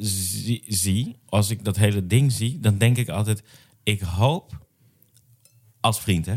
zie, 0.00 0.64
zie, 0.68 1.16
als 1.28 1.50
ik 1.50 1.64
dat 1.64 1.76
hele 1.76 2.06
ding 2.06 2.32
zie, 2.32 2.60
dan 2.60 2.78
denk 2.78 2.96
ik 2.96 3.08
altijd: 3.08 3.42
ik 3.82 4.00
hoop, 4.00 4.58
als 5.80 6.00
vriend 6.00 6.26
hè, 6.26 6.34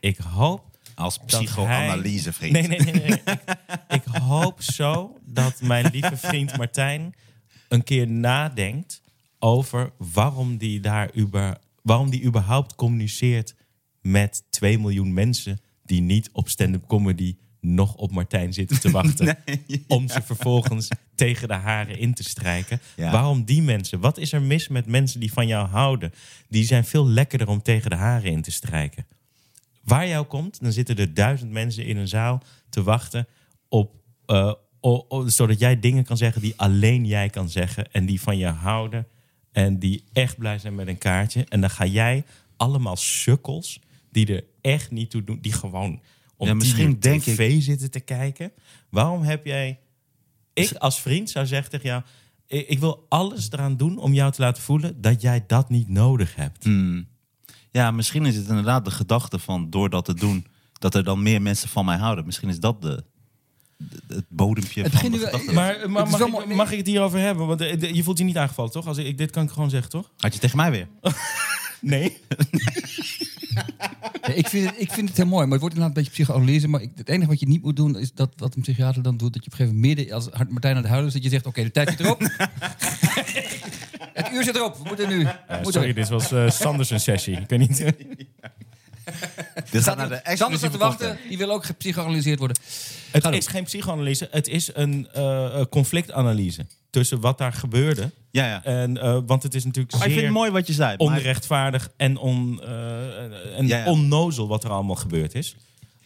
ik 0.00 0.18
hoop 0.18 0.67
Als 0.98 1.18
psychoanalyse, 1.26 2.22
hij- 2.22 2.32
vriend. 2.32 2.52
Nee, 2.52 2.68
nee, 2.68 2.78
nee. 2.80 2.94
nee. 2.94 3.20
ik, 3.24 3.32
ik 3.98 4.04
hoop 4.04 4.62
zo 4.62 5.18
dat 5.24 5.60
mijn 5.60 5.90
lieve 5.92 6.16
vriend 6.16 6.56
Martijn 6.56 7.14
een 7.68 7.84
keer 7.84 8.08
nadenkt 8.08 9.02
over 9.38 9.92
waarom 10.12 10.56
die 10.56 10.80
daar 10.80 11.10
uber, 11.14 11.58
waarom 11.82 12.10
die 12.10 12.22
überhaupt 12.24 12.74
communiceert 12.74 13.54
met 14.00 14.42
2 14.50 14.78
miljoen 14.78 15.12
mensen 15.12 15.60
die 15.84 16.00
niet 16.00 16.30
op 16.32 16.48
stand-up 16.48 16.86
comedy 16.86 17.36
nog 17.60 17.94
op 17.94 18.10
Martijn 18.10 18.52
zitten 18.52 18.80
te 18.80 18.90
wachten. 18.90 19.38
Om 19.88 20.08
ze 20.08 20.22
vervolgens 20.22 20.88
tegen 21.14 21.48
de 21.48 21.54
haren 21.54 21.98
in 21.98 22.14
te 22.14 22.22
strijken. 22.22 22.80
Ja. 22.96 23.10
Waarom 23.10 23.44
die 23.44 23.62
mensen? 23.62 24.00
Wat 24.00 24.18
is 24.18 24.32
er 24.32 24.42
mis 24.42 24.68
met 24.68 24.86
mensen 24.86 25.20
die 25.20 25.32
van 25.32 25.46
jou 25.46 25.68
houden? 25.68 26.12
Die 26.48 26.64
zijn 26.64 26.84
veel 26.84 27.08
lekkerder 27.08 27.48
om 27.48 27.62
tegen 27.62 27.90
de 27.90 27.96
haren 27.96 28.30
in 28.30 28.42
te 28.42 28.50
strijken. 28.50 29.06
Waar 29.84 30.08
jou 30.08 30.26
komt, 30.26 30.60
dan 30.60 30.72
zitten 30.72 30.96
er 30.96 31.14
duizend 31.14 31.50
mensen 31.50 31.84
in 31.84 31.96
een 31.96 32.08
zaal 32.08 32.42
te 32.70 32.82
wachten 32.82 33.26
op. 33.68 33.96
eh, 34.26 34.52
o- 34.80 35.04
o- 35.08 35.28
zodat 35.28 35.58
jij 35.58 35.80
dingen 35.80 36.04
kan 36.04 36.16
zeggen 36.16 36.42
die 36.42 36.54
alleen 36.56 37.04
jij 37.06 37.28
kan 37.30 37.48
zeggen. 37.50 37.92
En 37.92 38.06
die 38.06 38.20
van 38.20 38.38
je 38.38 38.46
houden. 38.46 39.06
En 39.52 39.78
die 39.78 40.04
echt 40.12 40.38
blij 40.38 40.58
zijn 40.58 40.74
met 40.74 40.88
een 40.88 40.98
kaartje. 40.98 41.44
En 41.48 41.60
dan 41.60 41.70
ga 41.70 41.86
jij 41.86 42.24
allemaal 42.56 42.96
sukkels 42.96 43.80
die 44.10 44.34
er 44.34 44.44
echt 44.60 44.90
niet 44.90 45.10
toe 45.10 45.24
doen. 45.24 45.38
Die 45.40 45.52
gewoon 45.52 46.00
om 46.36 46.46
Ja, 46.46 46.54
misschien 46.54 46.98
denk 47.00 47.22
tv 47.22 47.60
zitten 47.62 47.90
te 47.90 48.00
kijken. 48.00 48.52
Waarom 48.90 49.22
heb 49.22 49.44
jij... 49.46 49.78
Ik 50.54 50.72
als 50.72 51.00
vriend 51.00 51.30
zou 51.30 51.46
zeggen 51.46 51.70
tegen 51.70 51.88
jou... 51.88 52.02
Ik 52.46 52.68
ik 52.68 52.78
wil 52.78 53.06
alles 53.08 53.50
eraan 53.52 53.76
doen 53.76 53.98
om 53.98 54.14
jou 54.14 54.32
te 54.32 54.40
laten 54.42 54.62
voelen 54.62 55.00
dat 55.00 55.20
jij 55.20 55.44
dat 55.46 55.70
niet 55.70 55.88
nodig 55.88 56.34
hebt. 56.34 56.64
Hmm. 56.64 57.08
Ja, 57.78 57.90
misschien 57.90 58.26
is 58.26 58.36
het 58.36 58.48
inderdaad 58.48 58.84
de 58.84 58.90
gedachte 58.90 59.38
van 59.38 59.70
door 59.70 59.90
dat 59.90 60.04
te 60.04 60.14
doen, 60.14 60.46
dat 60.72 60.94
er 60.94 61.04
dan 61.04 61.22
meer 61.22 61.42
mensen 61.42 61.68
van 61.68 61.84
mij 61.84 61.96
houden. 61.96 62.26
Misschien 62.26 62.48
is 62.48 62.60
dat 62.60 62.82
de, 62.82 63.04
de- 63.76 64.14
het 64.14 64.24
bodempje 64.28 64.82
Het 64.82 64.92
van 64.92 65.10
de 65.12 65.18
gedachte. 65.18 65.52
Maar, 65.52 65.90
mag, 65.90 66.20
ik, 66.20 66.54
mag 66.54 66.70
het 66.70 66.86
hierover 66.86 67.18
hebben? 67.18 67.46
Want 67.46 67.60
eh, 67.60 67.80
de- 67.80 67.94
je 67.94 68.02
voelt 68.02 68.18
je 68.18 68.24
niet 68.24 68.36
aangevallen, 68.36 68.70
toch? 68.72 68.86
Als 68.86 68.96
ik, 68.98 69.18
dit 69.18 69.30
kan 69.30 69.42
ik 69.44 69.50
gewoon 69.50 69.70
zeggen, 69.70 69.90
toch? 69.90 70.10
Had 70.16 70.34
je 70.34 70.40
tegen 70.40 70.56
mij 70.56 70.70
weer? 70.70 70.88
Nee? 71.80 72.16
Ja, 74.22 74.34
ik, 74.34 74.48
vind 74.48 74.70
het, 74.70 74.80
ik 74.80 74.92
vind 74.92 75.08
het 75.08 75.16
heel 75.16 75.26
mooi, 75.26 75.42
maar 75.44 75.52
het 75.52 75.60
wordt 75.60 75.74
inderdaad 75.74 75.96
een 75.96 76.02
beetje 76.04 76.22
psychoanalyse. 76.24 76.68
Maar 76.68 76.82
ik, 76.82 76.90
het 76.94 77.08
enige 77.08 77.28
wat 77.28 77.40
je 77.40 77.46
niet 77.48 77.62
moet 77.62 77.76
doen, 77.76 77.98
is 77.98 78.12
dat 78.12 78.32
wat 78.36 78.54
een 78.56 78.62
psychiater 78.62 79.02
dan 79.02 79.16
doet... 79.16 79.32
dat 79.32 79.44
je 79.44 79.50
op 79.50 79.58
een 79.58 79.66
gegeven 79.66 79.80
moment 79.80 79.96
midden, 79.96 80.14
als 80.14 80.28
Martijn 80.48 80.76
aan 80.76 80.80
het 80.82 80.90
huilen 80.90 81.06
is... 81.08 81.12
dat 81.14 81.22
je 81.22 81.28
zegt, 81.28 81.46
oké, 81.46 81.62
de 81.62 81.70
tijd 81.70 81.88
zit 81.88 82.00
erop. 82.00 82.20
het 84.24 84.32
uur 84.32 84.44
zit 84.44 84.56
erop, 84.56 84.76
we 84.76 84.82
moeten 84.86 85.08
nu. 85.08 85.16
moeten 85.48 85.72
Sorry, 85.72 85.92
dit 85.92 86.08
was 86.08 86.32
eh 86.32 86.50
Sanders 86.50 86.90
een 86.90 87.00
sessie. 87.00 87.36
Ik 87.36 87.48
weet 87.48 87.58
niet. 87.58 87.76
Dit 89.70 89.82
gaat 89.82 89.96
naar 89.96 90.08
de 90.08 90.20
Sander 90.36 90.58
staat 90.58 90.72
te 90.72 90.78
wachten, 90.78 91.18
die 91.28 91.38
wil 91.38 91.50
ook 91.50 91.64
gepsychoanalyseerd 91.64 92.38
worden. 92.38 92.56
Het 93.12 93.34
is 93.34 93.46
geen 93.46 93.64
psychoanalyse, 93.64 94.28
het 94.30 94.48
is 94.48 94.70
een 94.74 95.08
eh, 95.12 95.44
eh, 95.60 95.66
conflictanalyse 95.70 96.66
tussen 96.90 97.20
wat 97.20 97.38
daar 97.38 97.52
gebeurde. 97.52 98.10
Ja, 98.30 98.46
ja. 98.46 98.64
En, 98.64 98.96
eh, 99.00 99.18
want 99.26 99.42
het 99.42 99.54
is 99.54 99.64
natuurlijk 99.64 99.92
Maar 99.96 100.02
ik 100.06 100.08
vind 100.08 100.18
zeer 100.20 100.28
het 100.28 100.38
mooi 100.38 100.50
wat 100.50 100.66
je 100.66 100.72
zei. 100.72 100.88
maar- 100.88 101.06
onrechtvaardig 101.06 101.90
en, 101.96 102.16
on, 102.16 102.62
eh, 102.62 103.58
en 103.58 103.66
Ja, 103.66 103.78
ja. 103.78 103.84
onnozel 103.90 104.48
wat 104.48 104.64
er 104.64 104.70
allemaal 104.70 104.96
gebeurd 104.96 105.34
is. 105.34 105.56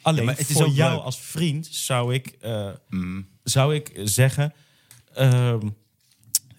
Alleen 0.02 0.24
Ja, 0.24 0.30
het 0.30 0.48
is 0.50 0.56
voor 0.56 0.68
jou 0.68 0.94
leuk. 0.94 1.04
als 1.04 1.20
vriend 1.20 1.68
zou 1.70 2.14
ik, 2.14 2.36
eh, 2.40 2.66
Mm. 2.88 3.26
zou 3.44 3.74
ik 3.74 3.90
zeggen... 4.04 4.52
ehm, 5.14 5.68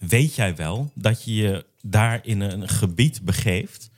weet 0.08 0.36
jij 0.36 0.56
wel 0.56 0.91
dat 0.93 1.24
je 1.24 1.34
je 1.36 1.66
daar 1.82 2.20
in 2.24 2.39
een 2.41 2.70
gebied 2.70 3.22
begeeft... 3.22 3.89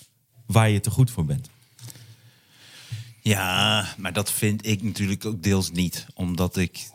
waar 0.45 0.69
je 0.69 0.79
te 0.79 0.89
goed 0.89 1.11
voor 1.11 1.25
bent? 1.25 1.49
Ja, 3.21 3.85
maar 3.97 4.13
dat 4.13 4.31
vind 4.31 4.65
ik 4.67 4.83
natuurlijk 4.83 5.25
ook 5.25 5.43
deels 5.43 5.71
niet. 5.71 6.05
Omdat 6.13 6.57
ik 6.57 6.87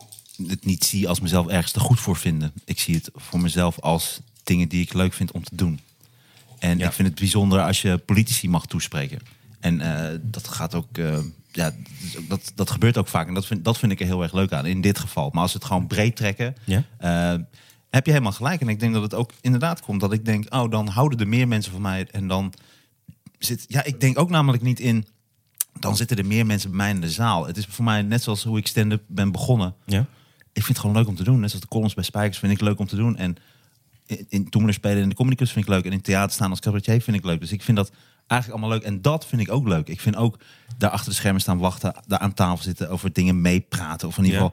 het 0.47 0.65
niet 0.65 0.83
zie 0.83 1.07
als 1.07 1.19
mezelf 1.19 1.47
ergens 1.47 1.71
te 1.71 1.79
goed 1.79 1.99
voor 1.99 2.15
vinden. 2.15 2.51
Ik 2.65 2.79
zie 2.79 2.95
het 2.95 3.09
voor 3.15 3.39
mezelf 3.39 3.79
als 3.79 4.19
dingen 4.43 4.67
die 4.67 4.81
ik 4.81 4.93
leuk 4.93 5.13
vind 5.13 5.31
om 5.31 5.43
te 5.43 5.55
doen. 5.55 5.79
En 6.59 6.77
Ja. 6.77 6.87
ik 6.87 6.93
vind 6.93 7.07
het 7.07 7.19
bijzonder 7.19 7.61
als 7.61 7.81
je 7.81 7.97
politici 7.97 8.49
mag 8.49 8.65
toespreken. 8.65 9.19
En 9.59 9.81
eh, 9.81 10.17
dat 10.21 10.47
gaat 10.47 10.75
ook... 10.75 10.97
eh, 10.97 11.17
ja, 11.51 11.73
dat, 12.27 12.51
dat 12.55 12.71
gebeurt 12.71 12.97
ook 12.97 13.07
vaak. 13.07 13.27
En 13.27 13.33
dat 13.33 13.45
vind, 13.45 13.65
dat 13.65 13.77
vind 13.77 13.91
ik 13.91 13.99
er 13.99 14.05
heel 14.05 14.21
erg 14.23 14.33
leuk 14.33 14.51
aan, 14.51 14.65
in 14.65 14.81
dit 14.81 14.99
geval. 14.99 15.29
Maar 15.33 15.41
als 15.41 15.51
we 15.53 15.57
het 15.57 15.67
gewoon 15.67 15.87
breed 15.87 16.15
trekken... 16.15 16.55
Ja. 16.63 16.83
eh, 16.97 17.39
heb 17.91 18.05
je 18.05 18.11
helemaal 18.11 18.31
gelijk. 18.31 18.61
En 18.61 18.67
ik 18.67 18.79
denk 18.79 18.93
dat 18.93 19.01
het 19.01 19.13
ook 19.13 19.31
inderdaad 19.41 19.81
komt 19.81 19.99
dat 19.99 20.13
ik 20.13 20.25
denk... 20.25 20.53
oh, 20.53 20.71
dan 20.71 20.87
houden 20.87 21.19
er 21.19 21.27
meer 21.27 21.47
mensen 21.47 21.71
van 21.71 21.81
mij. 21.81 22.07
En 22.11 22.27
dan 22.27 22.53
zit... 23.37 23.65
Ja, 23.67 23.83
ik 23.83 23.99
denk 23.99 24.19
ook 24.19 24.29
namelijk 24.29 24.63
niet 24.63 24.79
in 24.79 25.05
dan 25.79 25.95
zitten 25.95 26.17
er 26.17 26.25
meer 26.25 26.45
mensen 26.45 26.69
bij 26.69 26.77
mij 26.77 26.89
in 26.89 27.01
de 27.01 27.09
zaal. 27.09 27.47
Het 27.47 27.57
is 27.57 27.65
voor 27.69 27.85
mij 27.85 28.01
net 28.01 28.23
zoals 28.23 28.43
hoe 28.43 28.57
ik 28.57 28.67
stand-up 28.67 29.03
ben 29.07 29.31
begonnen. 29.31 29.75
Ja? 29.85 29.99
Ik 30.53 30.63
vind 30.63 30.67
het 30.67 30.79
gewoon 30.79 30.95
leuk 30.95 31.07
om 31.07 31.15
te 31.15 31.23
doen. 31.23 31.39
Net 31.39 31.49
zoals 31.49 31.65
de 31.65 31.71
columns 31.71 31.93
bij 31.93 32.03
Spijkers 32.03 32.37
vind 32.37 32.51
ik 32.53 32.61
leuk 32.61 32.79
om 32.79 32.87
te 32.87 32.95
doen. 32.95 33.17
En 33.17 33.35
in, 34.05 34.47
in 34.49 34.73
spelen 34.73 35.03
in 35.03 35.09
de 35.09 35.15
comicus 35.15 35.51
vind 35.51 35.65
ik 35.65 35.71
leuk. 35.71 35.85
En 35.85 35.91
in 35.91 36.01
theater 36.01 36.31
staan 36.31 36.49
als 36.49 36.59
cabaretier 36.59 37.01
vind 37.01 37.17
ik 37.17 37.25
leuk. 37.25 37.39
Dus 37.39 37.51
ik 37.51 37.63
vind 37.63 37.77
dat 37.77 37.91
eigenlijk 38.27 38.61
allemaal 38.61 38.77
leuk. 38.77 38.87
En 38.87 39.01
dat 39.01 39.25
vind 39.25 39.41
ik 39.41 39.51
ook 39.51 39.67
leuk. 39.67 39.87
Ik 39.87 40.01
vind 40.01 40.15
ook 40.15 40.39
daar 40.77 40.89
achter 40.89 41.09
de 41.09 41.15
schermen 41.15 41.41
staan 41.41 41.57
wachten, 41.57 41.95
daar 42.07 42.19
aan 42.19 42.33
tafel 42.33 42.63
zitten, 42.63 42.89
over 42.89 43.13
dingen 43.13 43.41
meepraten. 43.41 44.07
Of 44.07 44.17
in 44.17 44.23
ieder 44.23 44.39
Ja. 44.39 44.51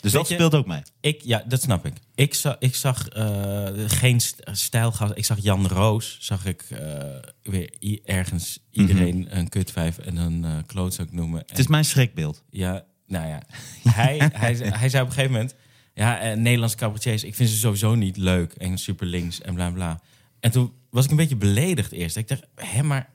Dus 0.00 0.12
dat 0.12 0.28
je- 0.28 0.34
speelt 0.34 0.54
ook 0.54 0.66
mee. 0.66 0.82
Ik, 1.00 1.22
ja, 1.22 1.44
dat 1.48 1.62
snap 1.62 1.86
ik. 1.86 1.92
Ik 2.14 2.34
zag, 2.34 2.56
ik 2.58 2.74
zag 2.74 3.08
eh, 3.08 3.66
geen 3.86 4.20
st- 4.20 4.40
stijlgast. 4.52 5.12
Ik 5.16 5.24
zag 5.24 5.38
Jan 5.42 5.66
Roos. 5.66 6.16
Zag 6.20 6.46
ik 6.46 6.62
eh, 6.70 6.78
weer 7.42 7.70
ergens 8.04 8.58
iedereen 8.70 9.36
een 9.36 9.48
kutvijf 9.48 9.98
en 9.98 10.16
een 10.16 10.44
eh 10.44 10.56
klootzak 10.66 11.12
noemen. 11.12 11.42
Het 11.46 11.58
is 11.58 11.66
mijn 11.66 11.84
schrikbeeld. 11.84 12.42
Ja, 12.50 12.84
nou 13.06 13.28
ja. 13.28 13.42
Hij, 13.92 14.30
hij, 14.32 14.54
zei- 14.54 14.70
hij 14.70 14.88
zei 14.88 15.02
op 15.02 15.08
een 15.08 15.14
gegeven 15.14 15.34
moment... 15.36 15.54
Ja, 15.94 16.34
Nederlandse 16.34 16.76
cabaretiers, 16.76 17.24
ik 17.24 17.34
vind 17.34 17.48
ze 17.48 17.56
sowieso 17.56 17.94
niet 17.94 18.16
leuk. 18.16 18.52
En 18.52 18.78
super 18.78 19.06
links 19.06 19.40
en 19.40 19.54
bla 19.54 19.70
bla. 19.70 20.00
En 20.40 20.50
toen 20.50 20.72
was 20.90 21.04
ik 21.04 21.10
een 21.10 21.16
beetje 21.16 21.36
beledigd 21.36 21.92
eerst. 21.92 22.16
Ik 22.16 22.28
dacht, 22.28 22.42
hè, 22.54 22.82
maar... 22.82 23.08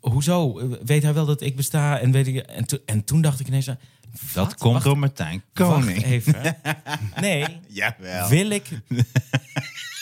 Hoezo? 0.00 0.68
Weet 0.84 1.02
hij 1.02 1.14
wel 1.14 1.26
dat 1.26 1.40
ik 1.40 1.56
besta? 1.56 1.98
En, 2.00 2.12
weet 2.12 2.26
ik, 2.26 2.36
en, 2.36 2.66
en 2.86 3.04
toen 3.04 3.20
dacht 3.20 3.40
ik 3.40 3.46
ineens... 3.48 3.68
Dat 4.20 4.44
wat? 4.46 4.54
komt 4.56 4.72
Wacht- 4.72 4.84
door 4.84 4.98
Martijn 4.98 5.42
Wacht 5.52 5.70
Koning. 5.72 6.02
even. 6.04 6.56
Nee, 7.20 7.44
Jawel. 7.68 8.28
wil 8.28 8.50
ik... 8.50 8.68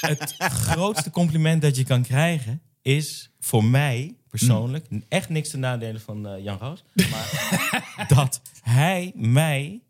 Het 0.00 0.34
grootste 0.38 1.10
compliment 1.10 1.62
dat 1.62 1.76
je 1.76 1.84
kan 1.84 2.02
krijgen... 2.02 2.60
is 2.82 3.30
voor 3.40 3.64
mij 3.64 4.14
persoonlijk... 4.28 4.86
echt 5.08 5.28
niks 5.28 5.50
te 5.50 5.56
nadelen 5.56 6.00
van 6.00 6.26
eh, 6.28 6.42
Jan 6.44 6.58
Roos... 6.58 6.84
maar 7.10 8.04
dat 8.16 8.40
hij 8.62 9.12
mij 9.14 9.80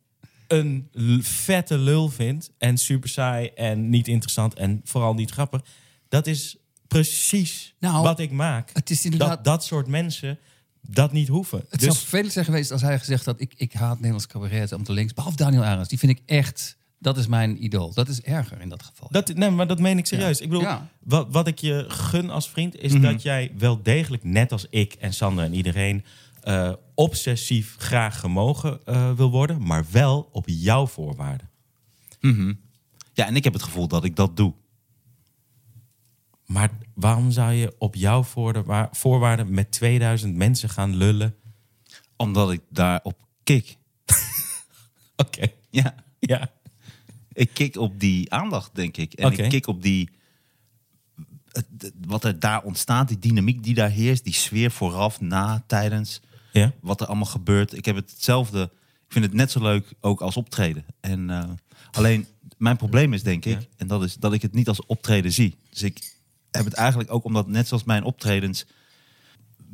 een 0.49 0.89
l- 0.93 1.19
vette 1.23 1.79
lul 1.79 2.09
vindt... 2.09 2.51
en 2.59 2.79
super 2.79 3.09
saai 3.09 3.47
en 3.55 3.89
niet 3.89 4.09
interessant... 4.09 4.55
en 4.55 4.81
vooral 4.85 5.15
niet 5.15 5.31
grappig. 5.31 5.61
Dat 6.09 6.27
is 6.27 6.57
precies 6.89 7.75
Nou, 7.79 8.03
wat 8.03 8.19
ik 8.19 8.31
maak. 8.31 8.71
Het 8.73 8.91
is 8.91 9.05
inderdaad... 9.05 9.29
Dat 9.29 9.45
dat 9.45 9.65
soort 9.65 9.87
mensen 9.87 10.39
dat 10.83 11.13
niet 11.13 11.29
hoeven. 11.29 11.59
Het 11.69 11.81
zou 11.81 11.93
Dus 11.93 12.01
vervelend 12.01 12.33
zijn 12.33 12.45
geweest 12.45 12.71
als 12.71 12.83
hij 12.83 12.99
gezegd 12.99 13.25
had... 13.25 13.41
ik, 13.41 13.53
ik 13.57 13.73
haat 13.73 13.95
Nederlands 13.97 14.27
cabaret 14.27 14.73
om 14.73 14.83
te 14.85 14.93
links. 14.93 15.15
Behalve 15.15 15.37
Daniel 15.37 15.65
Arends. 15.65 15.89
Die 15.89 15.99
vind 15.99 16.13
ik 16.13 16.23
echt... 16.27 16.79
Dat 16.99 17.17
is 17.19 17.27
mijn 17.27 17.65
idool. 17.65 17.93
Dat 17.95 18.09
is 18.09 18.21
erger 18.23 18.61
in 18.61 18.69
dat 18.69 18.83
geval. 18.83 19.09
Dat, 19.11 19.35
nee, 19.35 19.51
maar 19.51 19.67
dat 19.67 19.79
meen 19.79 19.99
ik 19.99 20.07
serieus. 20.07 20.39
Ja. 20.39 20.45
Ik 20.45 20.51
bedoel, 20.51 20.65
Ja. 20.65 20.89
wat, 21.01 21.27
wat 21.31 21.47
ik 21.47 21.59
je 21.59 21.85
gun 21.89 22.31
als 22.31 22.51
vriend 22.51 22.77
is 22.77 22.93
Mhm. 22.93 23.03
dat 23.03 23.23
jij 23.23 23.53
wel 23.59 23.83
degelijk, 23.83 24.25
net 24.25 24.53
als 24.53 24.67
ik 24.71 24.93
en 24.95 25.13
Sander 25.15 25.45
en 25.45 25.55
iedereen, 25.55 26.05
eh, 26.43 26.73
obsessief 26.95 27.75
graag 27.79 28.21
gemogen 28.21 28.81
eh, 28.85 29.13
wil 29.13 29.31
worden, 29.31 29.63
maar 29.67 29.85
wel 29.91 30.29
op 30.33 30.45
jouw 30.49 30.87
voorwaarden. 30.87 31.49
Ja, 33.13 33.27
en 33.27 33.37
ik 33.37 33.45
heb 33.45 33.53
het 33.53 33.63
gevoel 33.63 33.89
dat 33.89 34.05
ik 34.05 34.17
dat 34.17 34.37
doe. 34.37 34.53
Maar 36.51 36.71
waarom 36.95 37.31
zou 37.31 37.53
je 37.53 37.75
op 37.79 37.95
jouw 37.95 38.23
voorwaarden 38.91 39.55
met 39.55 39.71
2000 39.71 40.35
mensen 40.37 40.69
gaan 40.69 40.97
lullen? 40.97 41.35
Omdat 42.17 42.51
ik 42.53 42.61
daarop 42.69 43.19
kik. 43.45 43.77
Oké, 45.17 45.47
Ja. 45.71 45.95
ja. 46.19 46.51
Ik 47.33 47.51
kik 47.55 47.77
op 47.77 48.01
die 48.01 48.33
aandacht, 48.33 48.75
denk 48.75 48.97
ik. 48.97 49.13
En 49.13 49.33
ik 49.33 49.49
kik 49.49 49.67
op 49.67 49.83
die. 49.83 50.11
Wat 52.07 52.25
er 52.25 52.39
daar 52.41 52.63
ontstaat, 52.63 53.09
die 53.09 53.19
dynamiek 53.19 53.63
die 53.63 53.75
daar 53.75 53.91
heerst, 53.91 54.25
die 54.25 54.35
sfeer 54.35 54.71
vooraf, 54.71 55.21
na, 55.21 55.65
tijdens, 55.67 56.21
ja. 56.53 56.73
wat 56.81 57.01
er 57.01 57.07
allemaal 57.07 57.25
gebeurt. 57.27 57.77
Ik 57.77 57.85
heb 57.85 57.97
hetzelfde. 57.97 58.63
Ik 59.07 59.13
vind 59.13 59.25
het 59.25 59.35
net 59.35 59.51
zo 59.51 59.61
leuk 59.63 59.93
ook 60.01 60.21
als 60.21 60.37
optreden. 60.37 60.85
En 61.01 61.31
eh, 61.31 61.45
alleen 61.91 62.27
mijn 62.59 62.77
probleem 62.77 63.13
is, 63.13 63.23
denk 63.23 63.45
ik, 63.45 63.61
Ja. 63.61 63.67
en 63.77 63.87
dat 63.87 64.03
is 64.03 64.15
dat 64.15 64.33
ik 64.33 64.43
het 64.43 64.55
niet 64.55 64.69
als 64.69 64.87
optreden 64.87 65.33
zie. 65.33 65.57
Dus 65.71 65.83
ik 65.83 66.19
heb 66.51 66.65
het 66.65 66.75
eigenlijk 66.75 67.13
ook 67.13 67.25
omdat, 67.25 67.49
net 67.49 67.69
zoals 67.69 67.85
mijn 67.85 68.05
optredens, 68.05 68.67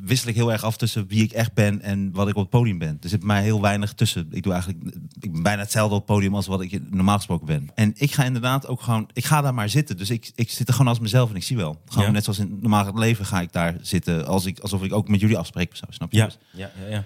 wissel 0.04 0.28
ik 0.28 0.34
heel 0.34 0.52
erg 0.52 0.64
af 0.64 0.76
tussen 0.76 1.06
wie 1.06 1.22
ik 1.22 1.32
echt 1.32 1.54
ben 1.54 1.80
en 1.82 2.12
wat 2.12 2.28
ik 2.28 2.34
op 2.34 2.40
het 2.40 2.50
podium 2.50 2.78
ben. 2.78 2.98
Er 3.02 3.08
zit 3.08 3.22
mij 3.22 3.42
heel 3.42 3.60
weinig 3.60 3.92
tussen. 3.94 4.28
Ik 4.30 4.42
doe 4.42 4.52
eigenlijk 4.52 4.84
ik 5.20 5.32
ben 5.32 5.42
bijna 5.42 5.62
hetzelfde 5.62 5.94
op 5.94 6.06
het 6.06 6.14
podium 6.16 6.34
als 6.34 6.46
wat 6.46 6.60
ik 6.60 6.90
normaal 6.90 7.16
gesproken 7.16 7.46
ben. 7.46 7.70
En 7.74 7.92
ik 7.96 8.12
ga 8.12 8.24
inderdaad 8.24 8.66
ook 8.66 8.80
gewoon, 8.80 9.08
ik 9.12 9.24
ga 9.24 9.40
daar 9.40 9.54
maar 9.54 9.68
zitten. 9.68 9.96
Dus 9.96 10.10
ik, 10.10 10.32
ik 10.34 10.50
zit 10.50 10.68
er 10.68 10.74
gewoon 10.74 10.88
als 10.88 10.98
mezelf 11.00 11.30
en 11.30 11.36
ik 11.36 11.42
zie 11.42 11.56
wel. 11.56 11.82
Gewoon 11.86 12.06
Ja. 12.06 12.10
net 12.12 12.24
zoals 12.24 12.38
in 12.38 12.50
het 12.50 12.60
normale 12.62 12.98
leven 12.98 13.26
ga 13.26 13.40
ik 13.40 13.52
daar 13.52 13.76
zitten, 13.80 14.26
als 14.26 14.44
ik, 14.46 14.58
alsof 14.58 14.82
ik 14.82 14.92
ook 14.92 15.08
met 15.08 15.20
jullie 15.20 15.38
afspreek 15.38 15.76
zo, 15.76 15.84
snap 15.88 16.12
je? 16.12 16.18
Ja, 16.18 16.24
Dus- 16.24 16.38
ja, 16.52 16.70
ja. 16.82 16.88
ja. 16.90 17.04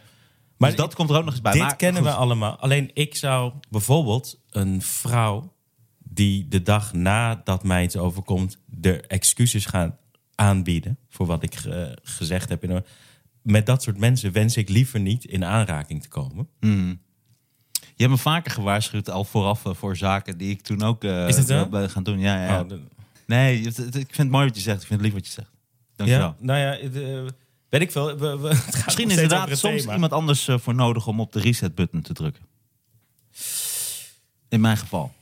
Maar 0.56 0.74
dat 0.74 0.94
komt 0.94 1.10
er 1.10 1.16
ook 1.16 1.24
nog 1.24 1.32
eens 1.32 1.42
bij. 1.42 1.52
Dit 1.52 1.62
maar, 1.62 1.76
kennen 1.76 2.02
goed. 2.02 2.10
we 2.10 2.16
allemaal. 2.16 2.56
Alleen 2.56 2.90
ik 2.94 3.16
zou 3.16 3.52
bijvoorbeeld 3.70 4.40
een 4.50 4.82
vrouw 4.82 5.52
die 6.20 6.48
de 6.48 6.62
dag 6.62 6.92
nadat 6.92 7.64
mij 7.64 7.82
iets 7.82 7.96
overkomt, 7.96 8.58
de 8.66 9.00
excuses 9.00 9.66
gaan 9.66 9.96
aanbieden 10.34 10.98
voor 11.08 11.26
wat 11.26 11.42
ik 11.42 11.54
eh, 11.54 11.82
gezegd 12.02 12.48
heb. 12.48 12.62
Een- 12.62 12.84
Met 13.42 13.66
dat 13.66 13.82
soort 13.82 13.98
mensen 13.98 14.32
wens 14.32 14.56
ik 14.56 14.68
liever 14.68 15.00
niet 15.00 15.24
in 15.24 15.44
aanraking 15.44 16.02
te 16.02 16.08
komen. 16.08 16.48
Je 17.80 18.06
hebt 18.06 18.10
me 18.10 18.16
vaker 18.16 18.50
gewaarschuwd 18.50 19.10
al 19.10 19.24
vooraf 19.24 19.64
eh, 19.66 19.74
voor 19.74 19.96
zaken 19.96 20.38
die 20.38 20.50
ik 20.50 20.60
toen 20.62 20.82
ook 20.82 21.04
eh, 21.04 21.28
Is 21.28 21.36
het 21.36 21.70
ben 21.70 21.90
gaan 21.90 22.02
doen. 22.02 22.18
Ja, 22.18 22.44
ja. 22.44 22.60
Oh, 22.60 22.68
de- 22.68 22.80
Nee, 23.26 23.60
ik 23.60 23.74
vind 23.92 24.16
het 24.16 24.30
mooi 24.30 24.46
wat 24.46 24.56
je 24.56 24.62
zegt. 24.62 24.80
Ik 24.80 24.86
vind 24.86 25.00
het 25.00 25.08
lief 25.12 25.18
wat 25.18 25.26
je 25.26 25.32
zegt. 25.32 25.50
Dank 25.96 26.10
je 26.10 26.16
ja, 26.16 26.36
nou 26.38 26.58
ja, 26.58 26.78
eh, 26.78 27.30
weet 27.68 27.80
ik 27.80 27.90
veel. 27.92 28.18
We, 28.18 28.26
het 28.48 28.84
Misschien 28.84 29.06
is 29.10 29.12
inderdaad 29.14 29.58
soms 29.58 29.80
thema. 29.80 29.94
iemand 29.94 30.12
anders 30.12 30.48
eh, 30.48 30.58
voor 30.58 30.74
nodig 30.74 31.06
om 31.06 31.20
op 31.20 31.32
de 31.32 31.40
reset-button 31.40 32.00
te 32.02 32.12
drukken. 32.12 32.42
In 34.48 34.60
mijn 34.60 34.76
geval. 34.76 35.12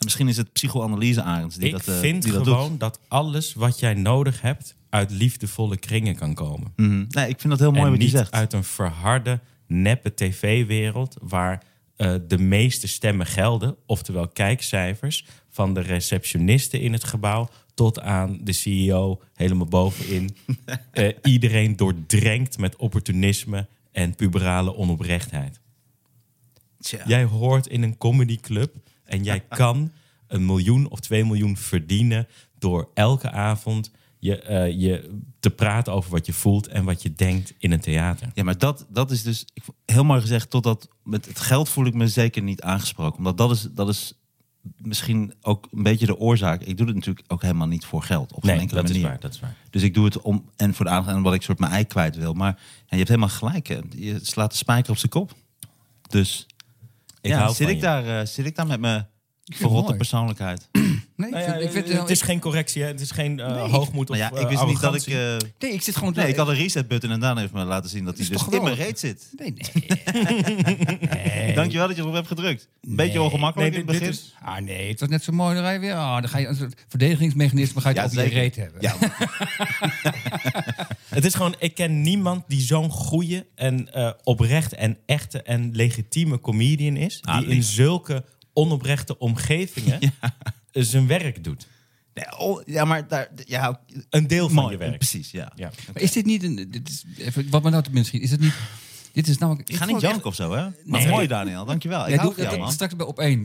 En 0.00 0.06
misschien 0.06 0.28
is 0.28 0.36
het 0.36 0.52
psychoanalyse 0.52 1.22
Arends 1.22 1.56
die 1.56 1.66
ik 1.66 1.72
dat, 1.72 1.88
eh, 1.88 1.98
vind 1.98 2.22
die 2.22 2.32
dat 2.32 2.42
gewoon 2.42 2.68
doet. 2.68 2.80
dat 2.80 3.00
alles 3.08 3.54
wat 3.54 3.80
jij 3.80 3.94
nodig 3.94 4.40
hebt 4.40 4.76
uit 4.88 5.10
liefdevolle 5.10 5.76
kringen 5.76 6.14
kan 6.14 6.34
komen. 6.34 6.72
Mhm. 6.76 7.04
Nee, 7.08 7.28
ik 7.28 7.40
vind 7.40 7.48
dat 7.48 7.58
heel 7.58 7.70
mooi 7.70 7.84
en 7.84 7.90
wat 7.90 7.98
je 7.98 8.04
niet 8.04 8.12
zegt. 8.12 8.32
uit 8.32 8.52
een 8.52 8.64
verharde, 8.64 9.40
neppe 9.66 10.14
tv-wereld... 10.14 11.16
waar 11.22 11.62
eh, 11.96 12.14
de 12.28 12.38
meeste 12.38 12.88
stemmen 12.88 13.26
gelden, 13.26 13.76
oftewel 13.86 14.28
kijkcijfers... 14.28 15.24
van 15.48 15.74
de 15.74 15.80
receptionisten 15.80 16.80
in 16.80 16.92
het 16.92 17.04
gebouw 17.04 17.48
tot 17.74 18.00
aan 18.00 18.38
de 18.42 18.52
CEO 18.52 19.20
helemaal 19.34 19.66
bovenin. 19.66 20.30
Eh, 20.90 21.12
iedereen 21.22 21.76
doordrenkt 21.76 22.58
met 22.58 22.76
opportunisme 22.76 23.66
en 23.92 24.14
puberale 24.14 24.74
onoprechtheid. 24.74 25.60
Tja. 26.80 27.02
Jij 27.06 27.24
hoort 27.24 27.66
in 27.66 27.82
een 27.82 27.98
comedyclub 27.98 28.74
en 29.10 29.22
jij 29.22 29.40
kan 29.40 29.92
een 30.26 30.46
miljoen 30.46 30.88
of 30.88 31.00
twee 31.00 31.24
miljoen 31.24 31.56
verdienen 31.56 32.26
door 32.58 32.90
elke 32.94 33.30
avond 33.30 33.90
je, 34.18 34.40
eh, 34.42 34.80
je 34.80 35.18
te 35.40 35.50
praten 35.50 35.92
over 35.92 36.10
wat 36.10 36.26
je 36.26 36.32
voelt 36.32 36.66
en 36.66 36.84
wat 36.84 37.02
je 37.02 37.12
denkt 37.12 37.54
in 37.58 37.72
een 37.72 37.80
theater. 37.80 38.30
Ja, 38.34 38.44
maar 38.44 38.58
dat, 38.58 38.86
dat 38.88 39.10
is 39.10 39.22
dus 39.22 39.44
ik, 39.54 39.62
heel 39.86 40.04
mooi 40.04 40.20
gezegd. 40.20 40.50
Totdat 40.50 40.88
met 41.04 41.26
het 41.26 41.40
geld 41.40 41.68
voel 41.68 41.86
ik 41.86 41.94
me 41.94 42.08
zeker 42.08 42.42
niet 42.42 42.62
aangesproken. 42.62 43.18
Omdat 43.18 43.36
dat 43.36 43.50
is, 43.50 43.68
dat 43.70 43.88
is 43.88 44.12
misschien 44.76 45.34
ook 45.40 45.68
een 45.72 45.82
beetje 45.82 46.06
de 46.06 46.18
oorzaak. 46.18 46.62
Ik 46.62 46.76
doe 46.76 46.86
het 46.86 46.94
natuurlijk 46.94 47.32
ook 47.32 47.42
helemaal 47.42 47.66
niet 47.66 47.84
voor 47.84 48.02
geld. 48.02 48.32
Op 48.32 48.42
geen 48.42 48.50
Nee, 48.52 48.60
enkele 48.60 48.80
dat 48.80 48.90
is 48.90 48.96
manier. 48.96 49.10
waar. 49.10 49.20
Dat 49.20 49.34
is 49.34 49.40
waar. 49.40 49.56
Dus 49.70 49.82
ik 49.82 49.94
doe 49.94 50.04
het 50.04 50.20
om 50.20 50.50
en 50.56 50.74
voor 50.74 50.84
de 50.84 50.90
aandacht 50.90 51.16
en 51.16 51.22
wat 51.22 51.34
ik 51.34 51.42
soort 51.42 51.58
mijn 51.58 51.72
ei 51.72 51.84
kwijt 51.84 52.16
wil. 52.16 52.32
Maar 52.32 52.52
ja, 52.58 52.86
je 52.88 52.96
hebt 52.96 53.08
helemaal 53.08 53.28
gelijk. 53.28 53.66
Hè. 53.66 53.78
Je 53.90 54.18
slaat 54.22 54.50
de 54.50 54.56
spijker 54.56 54.90
op 54.90 54.98
zijn 54.98 55.10
kop. 55.10 55.32
Dus 56.08 56.46
Ik 57.20 57.30
ja, 57.30 57.38
hou 57.38 57.54
zit, 57.54 57.68
ik 57.68 57.74
je. 57.74 57.80
daar, 57.80 58.20
eh, 58.20 58.26
zit 58.26 58.46
ik 58.46 58.56
daar 58.56 58.66
met 58.66 58.80
mijn 58.80 59.08
verrotte 59.56 59.94
persoonlijkheid. 59.94 60.68
Nee, 61.20 61.28
ik 61.28 61.34
Nou 61.34 61.44
ja, 61.46 61.52
vind, 61.52 61.64
ik 61.64 61.70
vind 61.86 61.98
het 62.00 62.10
is 62.10 62.22
geen 62.22 62.40
correctie, 62.40 62.82
hè? 62.82 62.88
het 62.88 63.00
is 63.00 63.10
geen 63.10 63.40
eh, 63.40 63.54
Nee, 63.54 63.70
hoogmoed 63.70 64.10
of 64.10 64.16
ja, 64.16 64.32
eh, 64.32 64.40
ik 64.40 64.48
wist 64.48 64.64
niet 64.66 64.80
dat 64.80 64.94
ik... 64.94 65.06
eh, 65.06 65.36
Nee, 65.58 65.72
ik 65.72 65.82
zit 65.82 65.96
gewoon... 65.96 66.12
nee, 66.16 66.28
ik 66.28 66.36
had 66.36 66.48
een 66.48 66.54
reset 66.54 66.88
button 66.88 67.10
en 67.10 67.20
daarna 67.20 67.40
heeft 67.40 67.52
me 67.52 67.64
laten 67.64 67.90
zien 67.90 68.04
dat 68.04 68.18
hij 68.18 68.28
dus 68.28 68.38
toch 68.38 68.52
in 68.52 68.62
mijn 68.62 68.74
reet 68.74 68.98
zit. 68.98 69.28
Nee, 69.36 69.54
nee. 69.56 69.98
nee. 71.34 71.54
Dankjewel 71.54 71.86
dat 71.86 71.96
je 71.96 72.02
erop 72.02 72.14
hebt 72.14 72.26
gedrukt. 72.26 72.68
Een 72.82 72.96
beetje 72.96 73.18
Nee. 73.18 73.22
ongemakkelijk 73.22 73.70
Nee, 73.70 73.80
in 73.80 73.88
het 73.88 73.98
begin. 73.98 74.18
Ah 74.42 74.58
nee, 74.60 74.88
het 74.88 75.00
was 75.00 75.08
net 75.08 75.22
zo 75.22 75.32
mooi. 75.32 75.54
Dan 75.54 75.64
ga 75.64 75.70
je 75.70 75.78
weer... 75.78 75.94
Ah, 75.94 76.20
dan 76.20 76.28
ga 76.28 76.38
je 76.38 76.46
een 76.46 76.56
soort 76.56 76.84
verdedigingsmechanisme 76.88 77.80
ga 77.80 77.88
je 77.88 77.94
Ja, 77.94 78.02
het 78.02 78.12
op 78.12 78.18
je 78.24 78.28
reet 78.28 78.56
hebben. 78.56 78.80
Ja, 78.80 78.94
Het 81.08 81.24
is 81.24 81.34
gewoon, 81.34 81.54
ik 81.58 81.74
ken 81.74 82.02
niemand 82.02 82.44
die 82.46 82.60
zo'n 82.60 82.90
goede 82.90 83.46
en 83.54 83.92
eh, 83.92 84.10
oprechte 84.22 84.76
en 84.76 84.98
echte 85.06 85.42
en 85.42 85.70
legitieme 85.72 86.40
comedian 86.40 86.96
is. 86.96 87.18
Ah, 87.22 87.38
die 87.38 87.46
in 87.48 87.62
zulke 87.62 88.24
onoprechte 88.52 89.18
omgevingen 89.18 89.98
zijn 90.72 91.06
werk 91.06 91.44
doet. 91.44 91.66
Nee, 92.14 92.38
oh, 92.38 92.62
ja 92.66 92.84
maar 92.84 93.08
daar, 93.08 93.28
ja, 93.44 93.80
Een 94.10 94.26
deel 94.26 94.46
van 94.48 94.54
mooi, 94.54 94.72
je 94.72 94.78
werk. 94.78 94.96
Precies, 94.98 95.30
ja. 95.30 95.52
Ja. 95.54 95.70
Maar 95.92 96.02
is 96.02 96.12
dit 96.12 96.24
niet 96.24 96.42
een... 96.42 96.70
Dit 96.70 96.88
is, 96.88 97.04
even, 97.18 97.50
wat 97.50 97.62
me 97.62 97.70
nou 97.70 98.04
schiet, 98.04 98.22
is 98.22 98.30
het 98.30 98.40
niet... 98.40 98.54
Dit 99.12 99.28
is 99.28 99.38
namelijk... 99.38 99.68
Ik 99.68 99.76
ga 99.76 99.84
niet 99.84 99.94
het 99.94 100.04
janken 100.04 100.24
of 100.26 100.34
zo, 100.34 100.52
hè? 100.52 100.62
Maar 100.84 101.00
Nee. 101.00 101.08
mooi, 101.08 101.26
Daniel. 101.26 101.64
Dankjewel. 101.64 102.02
Ik 102.04 102.08
Ja, 102.10 102.16
hou 102.16 102.26
doe, 102.26 102.34
van 102.34 102.44
jou, 102.44 102.58
man. 102.58 102.72
straks 102.72 102.96
bij 102.96 103.06
op 103.06 103.18
één. 103.18 103.42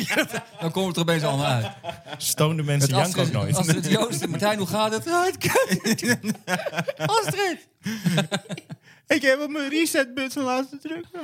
Dan 0.60 0.70
komen 0.70 0.88
we 0.88 0.94
er 0.94 1.00
opeens 1.00 1.22
allemaal 1.22 1.46
uit. 1.46 1.66
Stoonde 2.16 2.62
mensen 2.62 2.94
Het 2.94 2.98
janken 2.98 3.20
ook 3.20 3.26
Astrid, 3.26 3.42
nooit. 3.42 3.56
Astrid 3.56 3.86
Joost 3.90 4.22
en 4.22 4.30
Martijn, 4.30 4.58
hoe 4.58 4.66
gaat 4.66 4.92
het? 4.92 5.04
Het. 5.10 6.32
Astrid! 6.96 7.68
Ik 9.06 9.22
heb 9.22 9.40
op 9.40 9.50
mijn 9.50 9.68
reset 9.68 10.14
button 10.14 10.44
laten 10.44 10.80
drukken. 10.80 11.20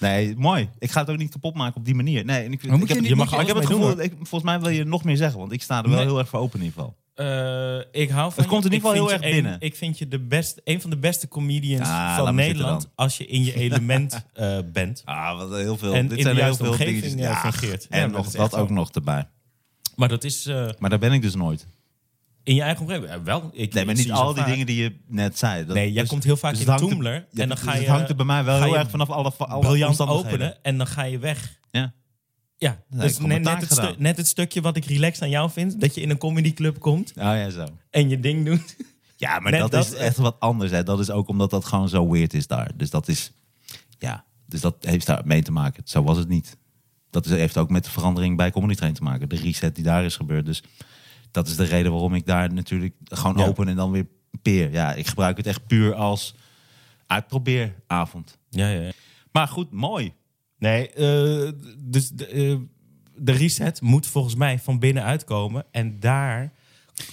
Nee, 0.00 0.34
mooi. 0.36 0.68
Ik 0.78 0.90
ga 0.90 1.00
het 1.00 1.10
ook 1.10 1.16
niet 1.16 1.30
kapot 1.30 1.54
maken 1.54 1.76
op 1.76 1.84
die 1.84 1.94
manier. 1.94 2.24
Nee, 2.24 2.44
en 2.44 2.52
ik, 2.52 2.62
ik 2.62 2.70
heb, 2.88 3.04
je 3.04 3.16
mag, 3.16 3.30
je 3.30 3.40
ik 3.40 3.46
heb 3.46 3.56
het 3.56 3.66
gevoel, 3.66 3.86
dat 3.86 3.98
ik, 4.00 4.12
volgens 4.16 4.42
mij 4.42 4.60
wil 4.60 4.68
je 4.70 4.84
nog 4.84 5.04
meer 5.04 5.16
zeggen, 5.16 5.38
want 5.38 5.52
ik 5.52 5.62
sta 5.62 5.82
er 5.82 5.88
wel 5.88 5.98
Nee. 5.98 6.06
heel 6.06 6.18
erg 6.18 6.28
voor 6.28 6.40
open 6.40 6.58
in 6.60 6.64
ieder 6.64 6.78
geval. 6.80 6.98
Eh, 7.14 8.02
ik 8.02 8.10
hou 8.10 8.32
van 8.32 8.42
Het 8.42 8.52
komt 8.52 8.64
in 8.64 8.72
ieder 8.72 8.88
geval 8.88 9.04
heel 9.04 9.12
erg 9.12 9.22
een- 9.24 9.30
binnen. 9.30 9.56
ik 9.60 9.76
vind 9.76 9.98
je 9.98 10.08
de 10.08 10.18
best, 10.18 10.60
een 10.64 10.80
van 10.80 10.90
de 10.90 10.96
beste 10.96 11.28
comedians 11.28 11.88
laat 11.88 12.18
van 12.24 12.34
Nederland 12.34 12.88
als 12.94 13.16
je 13.16 13.26
in 13.26 13.44
je 13.44 13.54
element 13.54 14.24
eh, 14.32 14.58
bent. 14.72 15.02
Ah, 15.04 15.36
wat 15.38 15.50
heel 15.50 15.76
veel. 15.76 15.94
En 15.94 16.08
dit 16.08 16.20
zijn 16.22 16.34
de 16.34 16.42
heel 16.42 16.54
veel 16.54 16.76
dingetjes. 16.76 17.12
eh, 17.14 17.18
Ja. 17.18 17.50
Ja, 17.60 17.76
en 17.88 18.10
nog 18.10 18.30
dat 18.30 18.54
ook 18.54 18.70
nog 18.70 18.90
erbij. 18.90 19.28
Maar 19.96 20.08
dat 20.08 20.24
is 20.24 20.46
Maar 20.78 20.90
daar 20.90 20.98
ben 20.98 21.12
ik 21.12 21.22
dus 21.22 21.34
nooit. 21.34 21.66
In 22.42 22.54
je 22.54 22.62
eigen 22.62 22.82
omgeving. 22.86 23.22
wel, 23.24 23.50
ik, 23.52 23.74
Nee, 23.74 23.84
maar 23.84 23.94
niet 23.94 24.10
al 24.12 24.26
die 24.26 24.36
vaak. 24.42 24.50
dingen 24.52 24.66
die 24.66 24.82
je 24.82 24.96
net 25.06 25.38
zei. 25.38 25.66
Dat, 25.66 25.74
Nee, 25.76 25.92
jij 25.92 26.00
dus- 26.00 26.10
komt 26.10 26.24
heel 26.24 26.36
vaak 26.36 26.52
dus 26.54 26.62
in 26.62 26.68
er- 26.72 26.78
Toomler 26.78 27.14
en 27.14 27.26
dan 27.32 27.48
dus 27.48 27.58
ga 27.60 27.72
je... 27.74 27.78
Het 27.80 27.88
hangt 27.88 28.08
er 28.08 28.16
bij 28.16 28.24
mij 28.26 28.44
wel 28.44 28.62
heel 28.62 28.78
erg 28.78 28.90
vanaf 28.90 29.10
alle, 29.10 29.32
alle 29.36 29.60
briljant 29.60 30.00
openen 30.00 30.62
en 30.62 30.78
dan 30.78 30.86
ga 30.86 31.02
je 31.02 31.18
weg. 31.18 31.58
Ja. 31.70 31.92
Ja, 32.56 32.82
dus 32.88 33.18
net, 33.18 33.46
het 33.60 33.72
stu- 33.72 33.94
net 33.98 34.16
het 34.16 34.26
stukje 34.26 34.60
wat 34.60 34.76
ik 34.76 34.84
relaxed 34.84 35.22
aan 35.22 35.30
jou 35.30 35.50
vind. 35.50 35.80
Dat 35.80 35.94
je 35.94 36.00
in 36.00 36.10
een 36.10 36.18
comedyclub 36.18 36.78
komt 36.78 37.08
Oh 37.16 37.22
ja, 37.22 37.50
zo. 37.50 37.66
en 37.90 38.08
je 38.08 38.20
ding 38.20 38.44
doet. 38.46 38.76
Ja, 39.16 39.38
maar 39.38 39.52
dat, 39.52 39.70
dat, 39.70 39.84
is 39.86 39.94
echt 39.94 40.16
wat 40.16 40.36
anders. 40.38 40.70
Hè. 40.70 40.82
Dat 40.82 41.00
is 41.00 41.10
ook 41.10 41.28
omdat 41.28 41.50
dat 41.50 41.64
gewoon 41.64 41.88
zo 41.88 42.10
weird 42.10 42.34
is 42.34 42.46
daar. 42.46 42.70
Dus 42.76 42.90
dat 42.90 43.08
is, 43.08 43.32
ja, 43.98 44.24
dus 44.46 44.60
dat 44.60 44.76
heeft 44.80 45.06
daar 45.06 45.20
mee 45.24 45.42
te 45.42 45.52
maken. 45.52 45.82
Zo 45.86 46.02
was 46.02 46.16
het 46.18 46.28
niet. 46.28 46.56
Dat 47.10 47.24
is, 47.26 47.30
heeft 47.32 47.56
ook 47.56 47.70
met 47.70 47.84
de 47.84 47.90
verandering 47.90 48.36
bij 48.36 48.50
Comedy 48.50 48.74
Train 48.74 48.92
te 48.94 49.02
maken. 49.02 49.28
De 49.28 49.36
reset 49.36 49.74
die 49.74 49.84
daar 49.84 50.04
is 50.04 50.16
gebeurd. 50.16 50.46
Dus 50.46 50.62
dat 51.30 51.46
is 51.48 51.56
de 51.56 51.64
reden 51.64 51.92
waarom 51.92 52.14
ik 52.14 52.26
daar 52.26 52.52
natuurlijk 52.52 52.94
gewoon 53.04 53.36
Ja. 53.38 53.46
open 53.46 53.68
en 53.68 53.76
dan 53.76 53.90
weer 53.90 54.06
peer. 54.42 54.72
Ja, 54.72 54.94
ik 54.94 55.06
gebruik 55.06 55.36
het 55.36 55.46
echt 55.46 55.66
puur 55.66 55.94
als 55.94 56.34
uitprobeeravond. 57.06 58.38
Ja, 58.48 58.68
ja, 58.68 58.80
ja. 58.80 58.90
Maar 59.32 59.48
goed, 59.48 59.70
mooi. 59.72 60.12
Nee, 60.58 60.90
eh, 60.90 61.52
dus 61.78 62.08
de, 62.10 62.26
eh, 62.26 62.56
de 63.16 63.32
reset 63.32 63.80
moet 63.80 64.06
volgens 64.06 64.34
mij 64.34 64.58
van 64.58 64.78
binnenuit 64.78 65.24
komen. 65.24 65.64
En 65.70 66.00
daar 66.00 66.52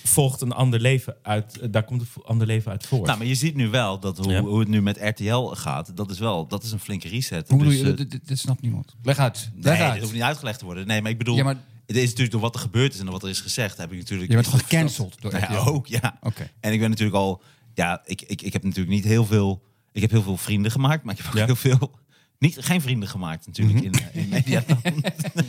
volgt 0.03 0.41
een 0.41 0.51
ander 0.51 0.79
leven 0.79 1.15
uit. 1.21 1.59
eh, 1.59 1.67
daar 1.71 1.83
komt 1.83 2.01
een 2.01 2.23
ander 2.23 2.47
leven 2.47 2.71
uit 2.71 2.85
voort. 2.87 3.05
Nou, 3.05 3.17
maar 3.17 3.27
je 3.27 3.35
ziet 3.35 3.55
nu 3.55 3.69
wel 3.69 3.99
dat 3.99 4.17
hoe, 4.17 4.31
Ja. 4.31 4.41
hoe 4.41 4.59
het 4.59 4.67
nu 4.67 4.81
met 4.81 4.97
RTL 5.01 5.41
gaat. 5.45 5.91
Dat 5.97 6.11
is 6.11 6.19
wel, 6.19 6.47
dat 6.47 6.63
is 6.63 6.71
een 6.71 6.79
flinke 6.79 7.07
reset. 7.07 7.49
Hoe 7.49 7.57
bedoel 7.57 7.73
Dus, 7.73 7.81
je? 7.81 7.93
Dit- 7.93 8.11
dit, 8.11 8.27
dit 8.27 8.39
snapt 8.39 8.61
niemand. 8.61 8.95
Leg 9.03 9.17
uit. 9.17 9.51
Leg 9.55 9.73
Nee, 9.73 9.81
uit. 9.83 9.91
dat 9.91 10.01
hoeft 10.01 10.13
niet 10.13 10.21
uitgelegd 10.21 10.59
te 10.59 10.65
worden. 10.65 10.87
Nee, 10.87 11.01
maar 11.01 11.11
ik 11.11 11.17
bedoel, 11.17 11.35
Ja, 11.35 11.43
maar- 11.43 11.57
het 11.87 11.95
is 11.95 12.03
natuurlijk 12.03 12.31
door 12.31 12.41
wat 12.41 12.55
er 12.55 12.61
gebeurd 12.61 12.93
is 12.93 12.99
en 12.99 13.03
door 13.05 13.13
wat 13.13 13.23
er 13.23 13.29
is 13.29 13.41
gezegd, 13.41 13.77
heb 13.77 13.91
ik 13.91 13.97
natuurlijk. 13.97 14.29
Je 14.29 14.35
bent 14.35 14.47
gewoon 14.47 14.61
gecanceld 14.61 15.21
door 15.21 15.31
Nou 15.31 15.53
ja, 15.53 15.59
ook, 15.59 15.87
ja. 15.87 16.17
Oké. 16.21 16.49
En 16.59 16.73
ik 16.73 16.79
ben 16.79 16.89
natuurlijk 16.89 17.17
al, 17.17 17.41
ja, 17.73 18.01
ik, 18.05 18.21
ik, 18.21 18.41
ik 18.41 18.53
heb 18.53 18.63
natuurlijk 18.63 18.95
niet 18.95 19.03
heel 19.03 19.25
veel, 19.25 19.63
ik 19.91 20.01
heb 20.01 20.11
heel 20.11 20.23
veel 20.23 20.37
vrienden 20.37 20.71
gemaakt, 20.71 21.03
maar 21.03 21.13
ik 21.13 21.19
heb 21.19 21.27
ook 21.31 21.37
Ja. 21.37 21.45
heel 21.45 21.55
veel, 21.55 21.91
niet, 22.39 22.57
geen 22.59 22.81
vrienden 22.81 23.09
gemaakt 23.09 23.47
natuurlijk 23.47 23.81
in, 23.83 23.93
eh, 23.93 24.15
in 24.23 24.29
media. 24.29 24.63
Ik 24.67 24.73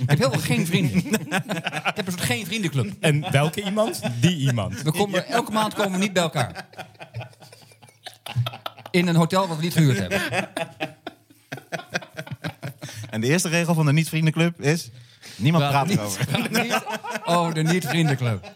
heb 0.07 0.19
heel 0.19 0.31
veel 0.31 0.41
geen 0.41 0.67
vrienden. 0.67 1.05
ik 1.91 1.93
heb 1.95 2.07
een 2.07 2.13
soort 2.13 2.25
geen 2.25 2.47
vriendenclub. 2.47 2.93
En 3.01 3.31
welke 3.33 3.63
iemand? 3.65 4.01
Die 4.21 4.37
iemand. 4.37 4.83
We 4.83 4.93
komen, 4.93 5.27
Elke 5.27 5.53
maand 5.53 5.75
komen 5.75 5.93
we 5.93 5.99
niet 5.99 6.13
bij 6.13 6.23
elkaar. 6.23 6.67
In 8.91 9.07
een 9.07 9.17
hotel 9.17 9.49
wat 9.49 9.57
we 9.57 9.63
niet 9.63 9.73
gehuurd 9.73 9.99
hebben. 9.99 10.21
en 13.11 13.21
de 13.21 13.27
eerste 13.27 13.49
regel 13.49 13.75
van 13.75 13.87
de 13.87 13.93
niet-vriendenclub 13.93 14.61
is, 14.63 14.91
niemand 15.39 15.69
praat 15.69 15.87
niet, 15.87 15.99
erover. 15.99 16.51
niet- 16.63 16.85
oh, 17.25 17.55
de 17.55 17.63
niet-vriendenclub. 17.63 18.53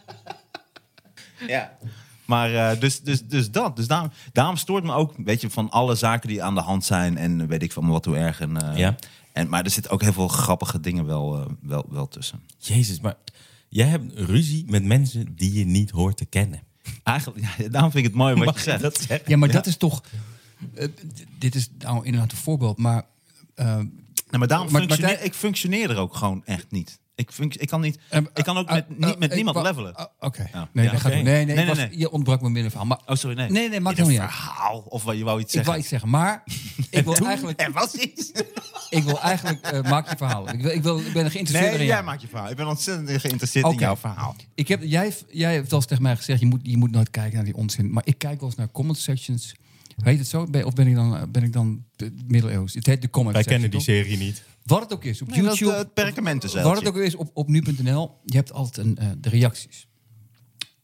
Ja. 1.46 1.76
Maar 2.24 2.54
eh, 2.54 2.80
dus, 2.80 3.00
dus, 3.00 3.26
dus 3.26 3.50
dat. 3.50 3.76
Dus 3.76 3.86
daarom, 3.86 4.10
daarom 4.32 4.56
stoort 4.56 4.84
me 4.84 4.92
ook, 4.92 5.14
weet 5.16 5.40
je, 5.40 5.50
van 5.50 5.70
alle 5.70 5.94
zaken 5.94 6.28
die 6.28 6.42
aan 6.42 6.54
de 6.54 6.60
hand 6.60 6.84
zijn 6.84 7.16
en 7.18 7.46
weet 7.46 7.62
ik 7.62 7.72
van 7.72 7.86
wat 7.88 8.04
hoe 8.04 8.16
erg. 8.16 8.40
En, 8.40 8.70
eh, 8.70 8.76
Ja. 8.78 8.96
en, 9.32 9.48
maar 9.48 9.64
er 9.64 9.70
zitten 9.70 9.92
ook 9.92 10.02
heel 10.02 10.12
veel 10.12 10.28
grappige 10.28 10.80
dingen 10.80 11.06
wel, 11.06 11.40
eh, 11.40 11.46
wel, 11.60 11.86
wel 11.90 12.08
tussen. 12.08 12.40
Jezus, 12.58 13.00
maar 13.00 13.14
jij 13.68 13.86
hebt 13.86 14.12
ruzie 14.18 14.64
met 14.68 14.84
mensen 14.84 15.34
die 15.36 15.52
je 15.58 15.64
niet 15.64 15.90
hoort 15.90 16.16
te 16.16 16.24
kennen. 16.24 16.62
Eigenlijk, 17.02 17.46
ja, 17.58 17.68
daarom 17.68 17.90
vind 17.90 18.04
ik 18.04 18.10
het 18.10 18.20
mooi 18.20 18.34
wat 18.34 18.44
Mag 18.44 18.54
je 18.56 18.62
zegt. 18.62 18.82
dat 18.82 18.96
zeggen? 18.98 19.30
Ja, 19.30 19.36
maar 19.36 19.50
dat 19.50 19.66
is 19.66 19.76
toch... 19.76 20.02
dit 21.38 21.54
is 21.54 21.68
nou 21.78 22.04
inderdaad 22.04 22.32
een 22.32 22.38
voorbeeld, 22.38 22.78
maar... 22.78 23.04
eh, 24.32 24.38
Nou, 24.38 24.38
maar 24.38 24.48
daarom 24.48 24.72
Maar- 24.72 24.80
functioneer, 24.80 25.08
Martijn- 25.10 25.30
ik 25.30 25.34
functioneer 25.34 25.90
er 25.90 25.96
ook 25.96 26.14
gewoon 26.16 26.42
echt 26.44 26.66
niet. 26.70 27.00
Ik, 27.14 27.30
ik 27.48 27.68
kan 27.68 27.80
niet. 27.80 27.98
eh, 28.08 28.20
ik 28.34 28.44
kan 28.44 28.56
ook 28.56 28.68
eh, 28.68 28.74
met, 28.74 28.84
eh, 28.88 29.06
niet 29.06 29.18
met 29.18 29.30
ik 29.30 29.34
niemand 29.36 29.56
levelen. 29.62 29.94
ah, 29.94 30.06
Oké. 30.20 30.48
Ja. 30.52 30.68
Nee, 30.72 30.84
Ja, 30.84 30.92
oké. 30.92 31.08
nee, 31.08 31.22
nee, 31.22 31.32
Nee, 31.44 31.48
ik 31.48 31.54
nee, 31.56 31.66
was- 31.66 31.76
nee. 31.76 31.98
Je 31.98 32.10
ontbrak 32.10 32.40
mijn 32.40 32.52
middenverhaal. 32.52 32.88
Maar, 32.88 33.00
Oh, 33.06 33.16
sorry, 33.16 33.36
nee. 33.36 33.50
Nee, 33.50 33.68
nee, 33.68 33.80
maakt 33.80 33.98
niet 33.98 34.16
verhaal. 34.16 34.78
Of 34.88 35.02
wat 35.04 35.16
je 35.16 35.24
wou 35.24 35.36
iets 35.40 35.44
Ik 35.46 35.50
zeggen. 35.52 35.68
wou 35.70 35.78
iets 35.80 35.88
zeggen, 35.88 36.08
maar 36.08 36.42
ik 36.90 37.04
wil 37.04 37.14
eigenlijk, 37.26 37.60
Er 37.60 37.72
was 37.72 37.94
iets. 37.94 38.32
ik 38.90 39.02
wil 39.02 39.20
eigenlijk 39.20 39.82
maak 39.88 40.10
je 40.10 40.16
verhaal. 40.16 40.48
Ik, 40.48 40.60
wil, 40.62 40.70
ik, 40.70 40.82
wil, 40.82 40.98
ik 40.98 41.12
ben 41.12 41.30
geïnteresseerd 41.30 41.70
Nee, 41.72 41.80
in 41.80 41.86
jij 41.86 41.94
jou. 41.94 42.04
maakt 42.04 42.22
je 42.22 42.28
verhaal. 42.28 42.50
Ik 42.50 42.56
ben 42.56 42.66
ontzettend 42.66 43.20
geïnteresseerd 43.20 43.66
in 43.66 43.78
jouw 43.78 43.96
verhaal. 43.96 44.36
Ik 44.54 44.68
heb, 44.68 44.82
jij, 44.82 45.12
jij 45.30 45.54
hebt 45.54 45.72
eens 45.72 45.86
tegen 45.86 46.02
mij 46.02 46.16
gezegd, 46.16 46.40
je 46.40 46.46
moet, 46.46 46.60
je 46.62 46.76
moet 46.76 46.90
nooit 46.90 47.10
kijken 47.10 47.34
naar 47.34 47.44
die 47.44 47.54
onzin. 47.56 47.92
Maar 47.92 48.02
ik 48.06 48.18
kijk 48.18 48.40
wel 48.40 48.48
eens 48.48 48.58
naar 48.58 48.68
comment 48.68 48.98
sections. 48.98 49.54
Heet 49.96 50.18
het 50.18 50.28
zo? 50.28 50.42
Of 50.64 50.72
ben 50.74 50.86
ik 50.86 50.94
dan, 50.94 51.30
ben 51.32 51.42
ik 51.42 51.52
dan 51.52 51.84
de 51.96 52.12
middeleeuws? 52.26 52.74
Het 52.74 52.86
heet 52.86 53.02
de 53.02 53.10
comment 53.10 53.34
Wij 53.34 53.44
kennen 53.44 53.70
die 53.70 53.78
toch? 53.78 53.88
serie 53.88 54.16
niet. 54.18 54.42
Wat 54.62 54.80
het 54.80 54.92
ook 54.92 55.04
is, 55.04 55.22
op 55.22 55.28
Nee, 55.28 55.42
dat, 55.42 55.58
YouTube. 55.58 55.72
eh, 55.72 55.78
het 55.78 55.94
perkamentenzeiltje. 55.94 56.74
Wat 56.74 56.82
het 56.84 56.94
ook 56.94 57.00
is 57.02 57.14
op, 57.14 57.30
op 57.34 57.48
nu.nl, 57.48 58.10
je 58.24 58.36
hebt 58.36 58.52
altijd 58.52 58.86
een, 58.86 58.96
eh, 58.98 59.08
de 59.18 59.28
reacties. 59.28 59.86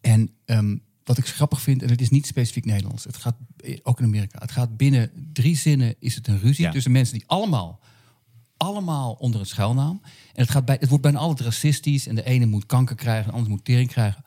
En 0.00 0.30
ehm, 0.44 0.76
wat 1.04 1.18
ik 1.18 1.26
grappig 1.26 1.60
vind, 1.60 1.82
en 1.82 1.88
het 1.88 2.00
is 2.00 2.10
niet 2.10 2.26
specifiek 2.26 2.64
Nederlands, 2.64 3.04
het 3.04 3.16
gaat 3.16 3.36
eh, 3.56 3.78
ook 3.82 3.98
in 3.98 4.04
Amerika. 4.04 4.38
Het 4.38 4.50
gaat 4.52 4.76
binnen 4.76 5.10
drie 5.32 5.56
zinnen 5.56 5.94
is 5.98 6.14
het 6.14 6.26
een 6.28 6.38
ruzie 6.40 6.64
Ja. 6.64 6.70
tussen 6.70 6.92
mensen 6.92 7.14
die 7.18 7.24
allemaal, 7.26 7.80
allemaal 8.56 9.12
onder 9.12 9.40
een 9.40 9.46
schuilnaam. 9.46 10.00
En 10.04 10.42
het, 10.42 10.50
gaat 10.50 10.64
bij, 10.64 10.76
het 10.80 10.88
wordt 10.88 11.02
bijna 11.02 11.18
altijd 11.18 11.48
racistisch. 11.48 12.06
En 12.06 12.14
de 12.14 12.24
ene 12.24 12.46
moet 12.46 12.66
kanker 12.66 12.96
krijgen, 12.96 13.26
de 13.30 13.36
ander 13.36 13.50
moet 13.50 13.64
tering 13.64 13.88
krijgen. 13.90 14.24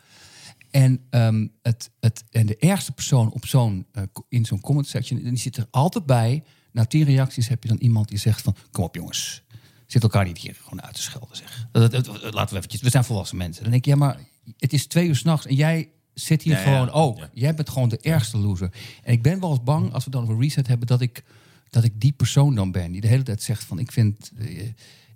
En, 0.71 1.01
ehm, 1.09 1.47
het, 1.61 1.91
het, 1.99 2.23
en 2.31 2.45
de 2.45 2.57
ergste 2.57 2.91
persoon 2.91 3.31
op 3.31 3.45
zo'n, 3.45 3.85
eh, 3.91 4.03
in 4.29 4.45
zo'n 4.45 4.61
comment 4.61 4.87
section, 4.87 5.23
die 5.23 5.37
zit 5.37 5.57
er 5.57 5.67
altijd 5.71 6.05
bij. 6.05 6.43
Na 6.71 6.85
tien 6.85 7.03
reacties 7.03 7.47
heb 7.47 7.63
je 7.63 7.69
dan 7.69 7.77
iemand 7.77 8.09
die 8.09 8.17
zegt 8.17 8.41
van... 8.41 8.55
kom 8.71 8.83
op 8.83 8.95
jongens, 8.95 9.43
zit 9.85 10.03
elkaar 10.03 10.25
niet 10.25 10.37
hier 10.37 10.55
gewoon 10.63 10.81
uit 10.81 10.93
te 10.95 11.01
schelden, 11.01 11.35
zeg. 11.37 11.67
Dat, 11.71 11.91
dat- 11.91 12.05
dat- 12.05 12.33
laten 12.33 12.49
we 12.51 12.55
eventjes, 12.57 12.81
we 12.81 12.89
zijn 12.89 13.03
volwassen 13.03 13.37
mensen. 13.37 13.61
Dan 13.63 13.71
denk 13.71 13.85
ik, 13.85 13.91
ja, 13.91 13.97
maar 13.97 14.19
het 14.57 14.73
is 14.73 14.85
twee 14.87 15.07
uur 15.07 15.15
s'nachts 15.15 15.45
en 15.45 15.55
jij 15.55 15.89
zit 16.13 16.41
hier 16.41 16.53
Ja, 16.53 16.59
ja. 16.59 16.63
gewoon 16.65 16.89
ook. 16.89 17.17
Ja. 17.17 17.29
Jij 17.33 17.55
bent 17.55 17.69
gewoon 17.69 17.89
de 17.89 17.97
ergste 17.99 18.37
loser. 18.37 18.71
En 19.03 19.13
ik 19.13 19.21
ben 19.21 19.39
wel 19.39 19.49
eens 19.49 19.63
bang, 19.63 19.93
als 19.93 20.05
we 20.05 20.11
dan 20.11 20.23
over 20.23 20.39
reset 20.39 20.67
hebben... 20.67 20.87
dat 20.87 21.01
ik, 21.01 21.23
dat 21.69 21.83
ik 21.83 22.01
die 22.01 22.11
persoon 22.11 22.55
dan 22.55 22.71
ben, 22.71 22.91
die 22.91 23.01
de 23.01 23.07
hele 23.07 23.23
tijd 23.23 23.43
zegt 23.43 23.63
van... 23.63 23.79
ik 23.79 23.91
vind, 23.91 24.31
eh, 24.37 24.67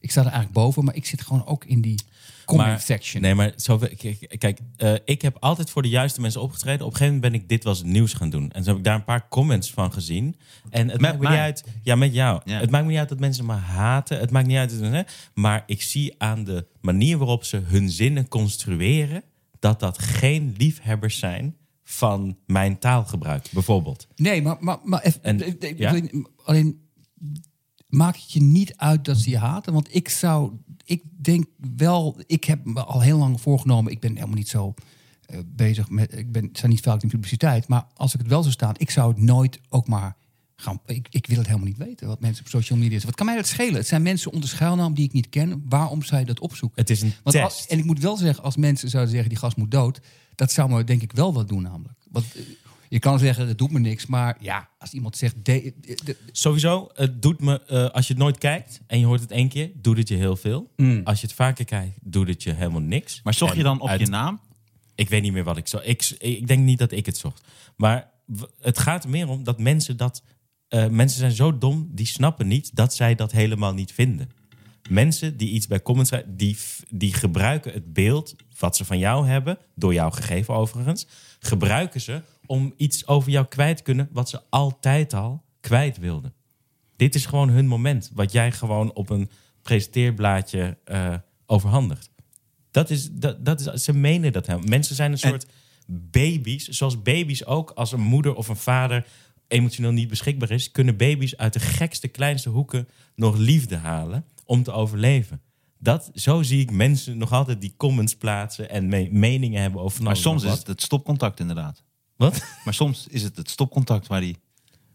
Ik 0.06 0.12
sta 0.12 0.20
er 0.20 0.26
eigenlijk 0.26 0.54
boven, 0.56 0.84
maar 0.86 0.96
ik 0.96 1.06
zit 1.06 1.22
gewoon 1.22 1.46
ook 1.46 1.66
in 1.66 1.82
die 1.82 2.00
comment 2.46 2.68
Maar- 2.70 2.80
section. 2.82 3.22
Nee, 3.22 3.36
maar 3.36 3.54
zo, 3.56 3.78
kijk, 3.98 4.36
kijk 4.38 4.60
eh, 4.78 4.94
ik 5.06 5.22
heb 5.22 5.38
altijd 5.40 5.70
voor 5.70 5.82
de 5.82 5.90
juiste 5.90 6.22
mensen 6.22 6.42
opgetreden. 6.42 6.86
Op 6.86 6.92
een 6.92 6.98
gegeven 6.98 7.14
moment 7.16 7.32
ben 7.34 7.42
ik 7.42 7.50
dit 7.50 7.64
was 7.64 7.78
het 7.78 7.88
nieuws 7.88 8.14
gaan 8.14 8.30
doen. 8.30 8.52
En 8.52 8.64
zo 8.64 8.70
heb 8.70 8.78
ik 8.78 8.84
daar 8.84 8.96
een 8.96 9.04
paar 9.04 9.28
comments 9.30 9.72
van 9.72 9.94
gezien. 9.94 10.36
En 10.70 10.90
het 10.90 11.02
maakt 11.02 11.14
me 11.14 11.20
niet 11.20 11.30
mij? 11.30 11.40
uit. 11.40 11.64
Ja, 11.84 11.96
met 11.96 12.14
jou. 12.14 12.42
Ja. 12.46 12.60
Het 12.60 12.70
maakt 12.70 12.84
me 12.84 12.90
niet 12.90 13.00
uit 13.00 13.10
dat 13.10 13.20
mensen 13.20 13.46
me 13.46 13.54
haten. 13.54 14.20
Het 14.20 14.32
maakt 14.32 14.48
niet 14.48 14.58
uit. 14.58 14.72
Hè? 14.80 15.02
Maar 15.34 15.64
ik 15.66 15.82
zie 15.82 16.16
aan 16.18 16.44
de 16.44 16.66
manier 16.82 17.18
waarop 17.18 17.44
ze 17.44 17.58
hun 17.58 17.90
zinnen 17.90 18.28
construeren. 18.28 19.24
dat 19.60 19.80
dat 19.80 19.98
geen 19.98 20.56
liefhebbers 20.58 21.20
zijn 21.20 21.56
van 21.84 22.38
mijn 22.46 22.80
taalgebruik, 22.80 23.48
bijvoorbeeld. 23.52 24.08
Nee, 24.16 24.42
maar, 24.42 24.58
maar, 24.60 24.78
maar 24.84 25.02
even, 25.02 25.24
En- 25.24 25.58
ja? 25.78 25.90
alleen, 25.90 26.28
alleen 26.44 26.80
maakt 27.96 28.22
het 28.22 28.32
je 28.32 28.42
niet 28.42 28.74
uit 28.78 29.06
dat 29.06 29.18
ze 29.18 29.30
je 29.30 29.38
haten? 29.38 29.74
Want 29.74 29.96
ik 29.96 30.10
zou, 30.10 30.52
ik 30.86 31.02
denk 31.18 31.46
wel, 31.76 32.18
ik 32.26 32.44
heb 32.44 32.66
me 32.66 32.84
al 32.84 33.02
heel 33.02 33.18
lang 33.18 33.42
voorgenomen, 33.42 33.92
ik 33.92 34.00
ben 34.00 34.14
helemaal 34.16 34.36
niet 34.36 34.50
zo 34.50 34.74
eh, 35.26 35.40
bezig 35.46 35.90
met, 35.90 36.18
ik 36.18 36.32
ben, 36.32 36.50
sta 36.54 36.68
niet 36.68 36.82
vaak 36.82 37.02
in 37.04 37.10
publiciteit, 37.10 37.68
maar 37.68 37.88
als 37.96 38.14
ik 38.14 38.20
het 38.20 38.30
wel 38.30 38.42
zou 38.42 38.54
staan, 38.54 38.74
ik 38.78 38.90
zou 38.90 39.10
het 39.10 39.22
nooit 39.22 39.60
ook 39.70 39.88
maar 39.88 40.16
gaan, 40.56 40.80
ik, 40.86 41.08
ik 41.10 41.28
wil 41.28 41.38
het 41.38 41.48
helemaal 41.48 41.68
niet 41.68 41.78
weten 41.78 42.08
wat 42.08 42.20
mensen 42.20 42.44
op 42.44 42.50
social 42.50 42.78
media 42.78 42.92
zeggen. 42.94 43.10
Wat 43.10 43.18
kan 43.20 43.26
mij 43.26 43.36
dat 43.36 43.48
schelen? 43.48 43.76
Het 43.76 43.88
zijn 43.88 44.02
mensen 44.02 44.32
onder 44.32 44.50
schuilnaam 44.50 44.94
die 44.94 45.06
ik 45.06 45.14
niet 45.14 45.30
ken. 45.30 45.64
Waarom 45.70 46.04
zou 46.04 46.20
je 46.20 46.26
dat 46.26 46.40
opzoeken? 46.40 46.82
Het 46.82 46.90
is 46.90 47.02
een 47.02 47.14
Want 47.24 47.36
test. 47.36 47.44
als- 47.44 47.68
en 47.68 47.78
ik 47.78 47.86
moet 47.86 48.00
wel 48.00 48.18
zeggen, 48.18 48.44
als 48.44 48.56
mensen 48.56 48.90
zouden 48.90 49.12
zeggen 49.12 49.30
die 49.30 49.40
gast 49.40 49.58
moet 49.58 49.72
dood, 49.72 50.00
dat 50.36 50.52
zou 50.52 50.70
me 50.70 50.84
denk 50.84 51.02
ik 51.02 51.12
wel 51.12 51.34
wat 51.34 51.48
doen 51.48 51.62
namelijk. 51.62 52.00
Want 52.12 52.26
eh, 52.36 52.42
je 52.96 53.02
kan 53.02 53.20
zeggen 53.20 53.48
dat 53.48 53.58
doet 53.58 53.72
me 53.72 53.80
niks, 53.80 54.06
maar 54.06 54.38
ja, 54.40 54.70
als 54.78 54.92
iemand 54.94 55.18
zegt 55.18 55.36
de, 55.46 55.74
de- 55.82 55.98
de- 56.04 56.18
Sowieso, 56.32 56.90
het 56.94 57.22
doet 57.22 57.40
me, 57.42 57.62
eh, 57.68 57.90
als 57.90 58.08
je 58.08 58.14
het 58.14 58.22
nooit 58.22 58.38
kijkt 58.38 58.82
en 58.88 59.00
je 59.00 59.06
hoort 59.06 59.20
het 59.22 59.32
één 59.32 59.50
keer, 59.50 59.72
doet 59.76 59.98
het 59.98 60.08
je 60.08 60.16
heel 60.16 60.36
veel. 60.36 60.72
Als 61.04 61.22
je 61.22 61.28
het 61.28 61.36
vaker 61.36 61.66
kijkt, 61.66 61.98
doet 62.02 62.28
het 62.28 62.44
je 62.44 62.54
helemaal 62.54 62.82
niks. 62.82 63.20
Maar 63.24 63.34
zocht 63.34 63.56
je 63.56 63.64
dan 63.64 63.80
op 63.80 63.88
uit- 63.88 64.00
je 64.00 64.08
naam? 64.08 64.40
Ik 64.96 65.10
weet 65.10 65.22
niet 65.22 65.34
meer 65.34 65.44
wat 65.44 65.58
ik 65.58 65.68
zocht. 65.68 65.88
Ik, 65.88 66.16
ik 66.20 66.48
denk 66.48 66.64
niet 66.64 66.80
dat 66.80 66.92
ik 66.92 67.06
het 67.06 67.18
zocht. 67.18 67.44
Maar 67.78 68.10
w- 68.26 68.44
het 68.62 68.80
gaat 68.80 69.04
er 69.04 69.10
meer 69.10 69.28
om 69.30 69.44
dat 69.44 69.60
mensen 69.60 69.98
dat... 69.98 70.24
eh, 70.68 70.88
mensen 70.88 71.20
zijn 71.20 71.32
zo 71.32 71.58
dom, 71.58 71.88
die 71.92 72.06
snappen 72.06 72.48
niet 72.48 72.76
dat 72.76 72.94
zij 72.96 73.16
dat 73.16 73.32
helemaal 73.32 73.74
niet 73.74 73.92
vinden. 73.92 74.30
Mensen 74.90 75.38
die 75.38 75.50
iets 75.50 75.68
bij 75.68 75.82
comments 75.82 76.10
schrijven, 76.10 76.38
die, 76.38 76.58
die 76.90 77.14
gebruiken 77.14 77.74
het 77.74 77.94
beeld 77.94 78.36
wat 78.60 78.76
ze 78.76 78.86
van 78.86 78.98
jou 79.00 79.28
hebben, 79.28 79.58
door 79.76 79.94
jou 79.94 80.14
gegeven 80.14 80.54
overigens, 80.54 81.08
gebruiken 81.40 82.02
ze 82.02 82.22
om 82.48 82.74
iets 82.78 83.08
over 83.08 83.32
jou 83.32 83.46
kwijt 83.46 83.78
te 83.78 83.84
kunnen 83.84 84.10
wat 84.12 84.30
ze 84.30 84.42
altijd 84.50 85.14
al 85.14 85.44
kwijt 85.60 85.98
wilden. 85.98 86.34
Dit 86.96 87.16
is 87.16 87.26
gewoon 87.26 87.50
hun 87.50 87.68
moment, 87.68 88.12
wat 88.14 88.32
jij 88.32 88.52
gewoon 88.52 88.94
op 88.94 89.10
een 89.10 89.30
presenteerblaadje 89.62 90.78
eh, 90.84 91.16
overhandigt. 91.46 92.10
Dat 92.72 92.90
is, 92.90 93.12
dat, 93.12 93.46
dat 93.46 93.60
is, 93.60 93.84
ze 93.84 93.94
menen 93.94 94.32
dat 94.34 94.46
helemaal. 94.48 94.68
Mensen 94.70 94.96
zijn 94.96 95.12
een 95.12 95.20
En- 95.20 95.30
soort 95.30 95.46
baby's. 95.88 96.68
Zoals 96.68 97.02
baby's 97.02 97.44
ook, 97.46 97.70
als 97.72 97.92
een 97.92 98.02
moeder 98.02 98.36
of 98.36 98.48
een 98.48 98.56
vader 98.56 99.06
emotioneel 99.48 99.92
niet 99.92 100.08
beschikbaar 100.08 100.52
is, 100.52 100.72
kunnen 100.72 100.98
baby's 100.98 101.36
uit 101.36 101.54
de 101.54 101.60
gekste, 101.60 102.08
kleinste 102.08 102.50
hoeken 102.50 102.88
nog 103.16 103.38
liefde 103.38 103.76
halen 103.78 104.26
om 104.46 104.64
te 104.64 104.72
overleven. 104.72 105.42
Dat, 105.80 106.12
zo 106.14 106.44
zie 106.44 106.60
ik 106.62 106.72
mensen 106.72 107.18
nog 107.18 107.32
altijd 107.32 107.62
die 107.62 107.74
comments 107.78 108.16
plaatsen 108.16 108.70
en 108.70 108.88
me- 108.88 109.10
meningen 109.12 109.62
hebben 109.62 109.82
over 109.82 110.04
Maar 110.04 110.18
soms 110.18 110.44
is 110.44 110.52
het 110.52 110.68
het 110.68 110.82
stopcontact 110.82 111.40
inderdaad. 111.40 111.84
Wat. 112.16 112.42
Maar 112.64 112.74
soms 112.74 113.08
is 113.10 113.24
het 113.24 113.38
het 113.38 113.50
stopcontact 113.50 114.08
waar 114.08 114.22
die, 114.22 114.38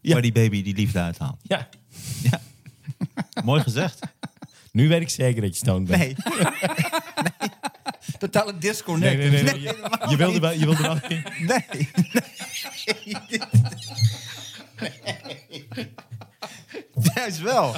Ja. 0.01 0.13
waar 0.13 0.21
die 0.21 0.31
baby 0.31 0.63
die 0.63 0.75
liefde 0.75 0.99
uithaalt. 0.99 1.39
Ja, 1.41 1.69
Mooi 3.43 3.61
gezegd. 3.61 3.99
nu 4.71 4.87
weet 4.87 5.01
ik 5.01 5.09
zeker 5.09 5.41
dat 5.41 5.49
je 5.51 5.57
stoned 5.57 5.87
bent. 5.87 5.99
Nee, 6.01 6.15
totale 8.19 8.57
disconnect. 8.57 9.17
nee, 9.17 9.29
nee. 9.29 9.43
nee. 9.43 9.61
Je, 9.61 10.05
je 10.09 10.15
wilde 10.15 10.39
wel, 10.39 10.51
je 10.51 10.65
wilde 10.65 10.81
wel. 10.81 10.97
nee. 11.39 11.89
Juist 17.13 17.39
wel. 17.41 17.75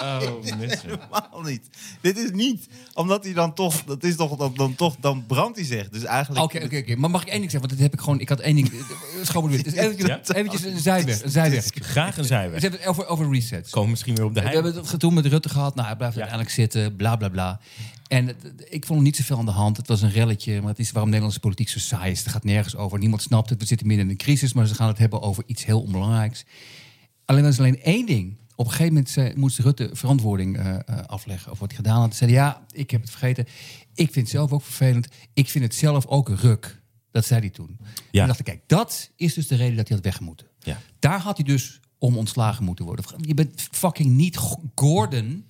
Oh, 0.00 0.42
mensen. 0.58 0.88
Helemaal 0.88 1.40
niet. 1.42 1.62
Dit 2.00 2.16
is 2.18 2.30
niet. 2.30 2.68
Omdat 3.00 3.24
hij 3.24 3.32
dan 3.32 3.54
toch. 3.54 3.84
Dat 3.84 4.04
is 4.04 4.16
toch. 4.16 4.36
Dan, 4.36 4.52
dan, 4.54 4.74
toch, 4.74 4.96
dan 5.00 5.24
brandt 5.26 5.56
hij 5.56 5.66
zich. 5.66 5.88
Dus 5.88 6.04
eigenlijk. 6.04 6.44
Oké, 6.44 6.64
oké, 6.64 6.76
oké. 6.76 6.96
Maar 6.96 7.10
mag 7.10 7.22
ik 7.22 7.28
één 7.28 7.38
ding 7.38 7.50
zeggen? 7.50 7.68
Want 7.68 7.80
dat 7.80 7.90
heb 7.90 7.98
ik 7.98 8.04
gewoon. 8.04 8.20
Ik 8.20 8.28
had 8.28 8.40
één 8.40 8.54
ding. 8.54 8.68
eh, 8.72 8.78
Schoon 9.22 9.44
me 9.44 9.50
weer. 9.50 9.62
Dus 9.62 9.72
eventjes, 9.72 10.06
Ja? 10.08 10.20
eventjes 10.34 10.64
een 10.64 10.78
zijweg. 10.78 11.22
Een 11.22 11.30
zijweg. 11.30 11.64
Graag 11.74 12.16
een 12.16 12.22
We 12.22 12.26
zijweg. 12.28 12.62
hebben 12.62 12.80
het 12.80 12.88
over, 12.88 13.06
over 13.06 13.30
resets. 13.32 13.70
Komen 13.70 13.90
misschien 13.90 14.14
weer 14.14 14.24
op 14.24 14.34
de 14.34 14.40
We 14.40 14.48
heim. 14.48 14.64
hebben 14.64 14.82
het 14.86 14.98
toen 15.00 15.14
met 15.14 15.26
Rutte 15.26 15.48
gehad. 15.48 15.74
Nou, 15.74 15.86
hij 15.86 15.96
blijft 15.96 16.14
Ja. 16.14 16.20
uiteindelijk 16.20 16.60
zitten. 16.60 16.96
Bla 16.96 17.16
bla 17.16 17.28
bla. 17.28 17.60
En 18.08 18.26
het- 18.26 18.36
ik 18.68 18.86
vond 18.86 18.98
er 18.98 19.04
niet 19.04 19.16
zoveel 19.16 19.38
aan 19.38 19.44
de 19.44 19.50
hand. 19.50 19.76
Het 19.76 19.88
was 19.88 20.02
een 20.02 20.10
relletje. 20.10 20.60
Maar 20.60 20.70
het 20.70 20.78
is 20.78 20.90
waarom 20.90 21.08
Nederlandse 21.10 21.40
politiek 21.40 21.68
zo 21.68 21.78
saai 21.78 22.10
is. 22.10 22.18
Het 22.18 22.28
gaat 22.28 22.44
nergens 22.44 22.76
over. 22.76 22.98
Niemand 22.98 23.22
snapt 23.22 23.50
het. 23.50 23.60
We 23.60 23.66
zitten 23.66 23.86
midden 23.86 24.04
in 24.06 24.10
een 24.12 24.18
crisis. 24.18 24.52
Maar 24.52 24.66
ze 24.66 24.74
gaan 24.74 24.88
het 24.88 24.98
hebben 24.98 25.22
over 25.22 25.42
iets 25.46 25.64
heel 25.64 25.80
onbelangrijks. 25.80 26.44
Alleen 27.24 27.42
er 27.44 27.50
is 27.50 27.58
alleen 27.58 27.82
één 27.82 28.06
ding. 28.06 28.36
Op 28.60 28.66
een 28.66 28.72
gegeven 28.72 28.92
moment 28.92 29.10
zei- 29.10 29.32
moest 29.36 29.58
Rutte 29.58 29.90
verantwoording 29.92 30.58
eh, 30.58 30.74
eh, 30.74 30.80
afleggen 31.06 31.50
over 31.50 31.60
wat 31.60 31.68
hij 31.68 31.76
gedaan 31.76 32.00
had. 32.00 32.08
Hij 32.08 32.18
zei: 32.18 32.32
Ja, 32.32 32.66
ik 32.70 32.90
heb 32.90 33.00
het 33.00 33.10
vergeten. 33.10 33.44
Ik 33.94 34.12
vind 34.12 34.14
het 34.14 34.28
zelf 34.28 34.52
ook 34.52 34.62
vervelend. 34.62 35.08
Ik 35.34 35.48
vind 35.48 35.64
het 35.64 35.74
zelf 35.74 36.06
ook 36.06 36.28
ruk. 36.28 36.82
Dat 37.10 37.24
zei 37.24 37.40
hij 37.40 37.50
toen. 37.50 37.78
Ja. 38.10 38.20
En 38.20 38.26
dacht 38.26 38.38
ik: 38.38 38.44
Kijk, 38.44 38.62
dat 38.66 39.10
is 39.16 39.34
dus 39.34 39.46
de 39.46 39.54
reden 39.54 39.76
dat 39.76 39.88
hij 39.88 39.96
had 39.96 40.06
weg 40.06 40.20
moeten. 40.20 40.46
Ja. 40.58 40.80
Daar 40.98 41.20
had 41.20 41.36
hij 41.36 41.46
dus 41.46 41.80
om 41.98 42.16
ontslagen 42.16 42.64
moeten 42.64 42.84
worden. 42.84 43.04
Je 43.20 43.34
bent 43.34 43.68
fucking 43.70 44.10
niet 44.10 44.36
Gordon. 44.74 45.44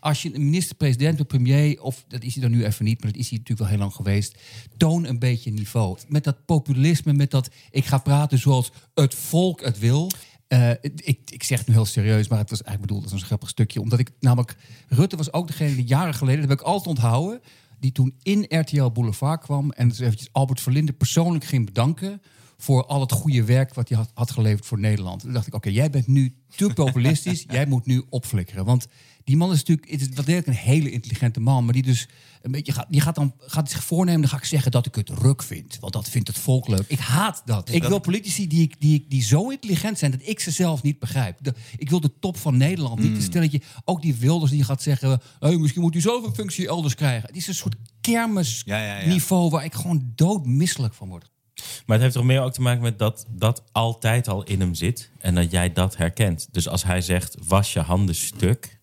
Als 0.00 0.22
je 0.22 0.34
een 0.34 0.44
minister-president 0.44 1.20
of 1.20 1.26
premier, 1.26 1.82
of 1.82 2.04
dat 2.08 2.22
is 2.22 2.34
hij 2.34 2.42
dan 2.42 2.50
nu 2.50 2.64
even 2.64 2.84
niet, 2.84 3.02
maar 3.02 3.12
dat 3.12 3.20
is 3.20 3.28
hij 3.28 3.38
natuurlijk 3.38 3.68
wel 3.68 3.78
heel 3.78 3.86
lang 3.86 3.94
geweest. 3.94 4.36
Toon 4.76 5.04
een 5.04 5.18
beetje 5.18 5.50
niveau. 5.50 5.98
Met 6.08 6.24
dat 6.24 6.44
populisme, 6.44 7.12
met 7.12 7.30
dat 7.30 7.50
ik 7.70 7.84
ga 7.84 7.98
praten 7.98 8.38
zoals 8.38 8.72
het 8.94 9.14
volk 9.14 9.64
het 9.64 9.78
wil. 9.78 10.10
Eh, 10.48 10.70
ik, 10.80 11.20
ik 11.30 11.42
zeg 11.42 11.58
het 11.58 11.68
nu 11.68 11.74
heel 11.74 11.84
serieus, 11.84 12.28
maar 12.28 12.38
het 12.38 12.50
was 12.50 12.62
eigenlijk 12.62 12.92
bedoeld 12.92 13.12
als 13.12 13.20
een 13.20 13.26
grappig 13.26 13.48
stukje. 13.48 13.80
Omdat 13.80 13.98
ik 13.98 14.10
namelijk, 14.20 14.56
Rutte 14.88 15.16
was 15.16 15.32
ook 15.32 15.46
degene 15.46 15.74
die 15.74 15.84
jaren 15.84 16.14
geleden, 16.14 16.40
dat 16.40 16.50
heb 16.50 16.60
ik 16.60 16.66
altijd 16.66 16.86
onthouden, 16.86 17.40
die 17.78 17.92
toen 17.92 18.14
in 18.22 18.44
RTL 18.48 18.90
Boulevard 18.90 19.42
kwam 19.42 19.70
en 19.70 19.88
dus 19.88 19.98
eventjes 19.98 20.32
Albert 20.32 20.60
Verlinde 20.60 20.92
persoonlijk 20.92 21.44
ging 21.44 21.66
bedanken 21.66 22.22
voor 22.56 22.86
al 22.86 23.00
het 23.00 23.12
goede 23.12 23.44
werk 23.44 23.74
wat 23.74 23.88
hij 23.88 23.98
had, 23.98 24.10
had 24.14 24.30
geleverd 24.30 24.66
voor 24.66 24.80
Nederland. 24.80 25.20
Toen 25.20 25.32
dacht 25.32 25.46
ik, 25.46 25.54
oké, 25.54 25.68
jij 25.68 25.90
bent 25.90 26.06
nu 26.06 26.34
te 26.56 26.70
populistisch, 26.84 27.44
jij 27.48 27.66
moet 27.66 27.86
nu 27.86 28.02
opflikkeren. 28.08 28.64
Want 28.64 28.86
die 29.26 29.36
man 29.36 29.50
is 29.52 29.56
natuurlijk, 29.58 29.90
het 29.90 30.00
is 30.00 30.08
wel 30.08 30.24
degelijk 30.24 30.46
een 30.46 30.54
hele 30.72 30.90
intelligente 30.90 31.40
man, 31.40 31.64
maar 31.64 31.72
die 31.72 31.82
dus 31.82 32.08
een 32.42 32.50
beetje 32.50 32.72
gaat, 32.72 32.86
die 32.90 33.00
gaat 33.00 33.14
dan 33.14 33.34
gaat 33.38 33.70
zich 33.70 33.84
voornemen, 33.84 34.20
dan 34.20 34.30
ga 34.30 34.36
ik 34.36 34.44
zeggen 34.44 34.70
dat 34.70 34.86
ik 34.86 34.94
het 34.94 35.08
ruk 35.08 35.42
vind, 35.42 35.76
want 35.80 35.92
dat 35.92 36.08
vindt 36.08 36.28
het 36.28 36.38
volk 36.38 36.68
leuk. 36.68 36.84
Ik 36.88 36.98
haat 36.98 37.42
dat. 37.44 37.70
Ik 37.72 37.84
wil 37.84 37.98
politici 37.98 38.46
die, 38.48 38.62
ik- 38.62 38.80
die, 38.80 38.94
ik- 38.94 39.10
die 39.10 39.22
zo 39.22 39.48
intelligent 39.50 39.98
zijn 39.98 40.10
dat 40.10 40.20
ik 40.24 40.40
ze 40.40 40.50
zelf 40.50 40.82
niet 40.82 40.98
begrijp. 40.98 41.38
De- 41.40 41.54
ik 41.76 41.90
wil 41.90 42.00
de 42.00 42.10
top 42.20 42.36
van 42.36 42.56
Nederland, 42.56 42.98
niet 43.00 43.16
een 43.16 43.22
stelletje, 43.22 43.60
ook 43.84 44.02
die 44.02 44.14
Wilders 44.14 44.50
die 44.50 44.64
gaat 44.64 44.82
zeggen, 44.82 45.20
hey, 45.40 45.56
misschien 45.56 45.82
moet 45.82 45.94
u 45.94 46.00
zelf 46.00 46.24
een 46.24 46.34
functie 46.34 46.68
elders 46.68 46.94
krijgen. 46.94 47.26
Het 47.26 47.36
is 47.36 47.46
een 47.46 47.54
soort 47.54 47.74
kermisniveau 48.00 48.82
Ja, 48.86 49.00
ja, 49.00 49.18
ja. 49.28 49.48
waar 49.50 49.64
ik 49.64 49.74
gewoon 49.74 50.12
doodmisselijk 50.14 50.94
van 50.94 51.08
word. 51.08 51.30
Maar 51.86 51.96
het 51.96 52.00
heeft 52.00 52.14
toch 52.14 52.24
meer 52.24 52.40
ook 52.42 52.52
te 52.52 52.60
maken 52.60 52.82
met 52.82 52.98
dat 52.98 53.26
dat 53.30 53.62
altijd 53.72 54.28
al 54.28 54.42
in 54.44 54.60
hem 54.60 54.74
zit 54.74 55.10
en 55.18 55.34
dat 55.34 55.50
jij 55.50 55.72
dat 55.72 55.96
herkent. 55.96 56.48
Dus 56.52 56.68
als 56.68 56.84
hij 56.84 57.00
zegt 57.00 57.36
was 57.46 57.72
je 57.72 57.80
handen 57.80 58.14
stuk, 58.14 58.75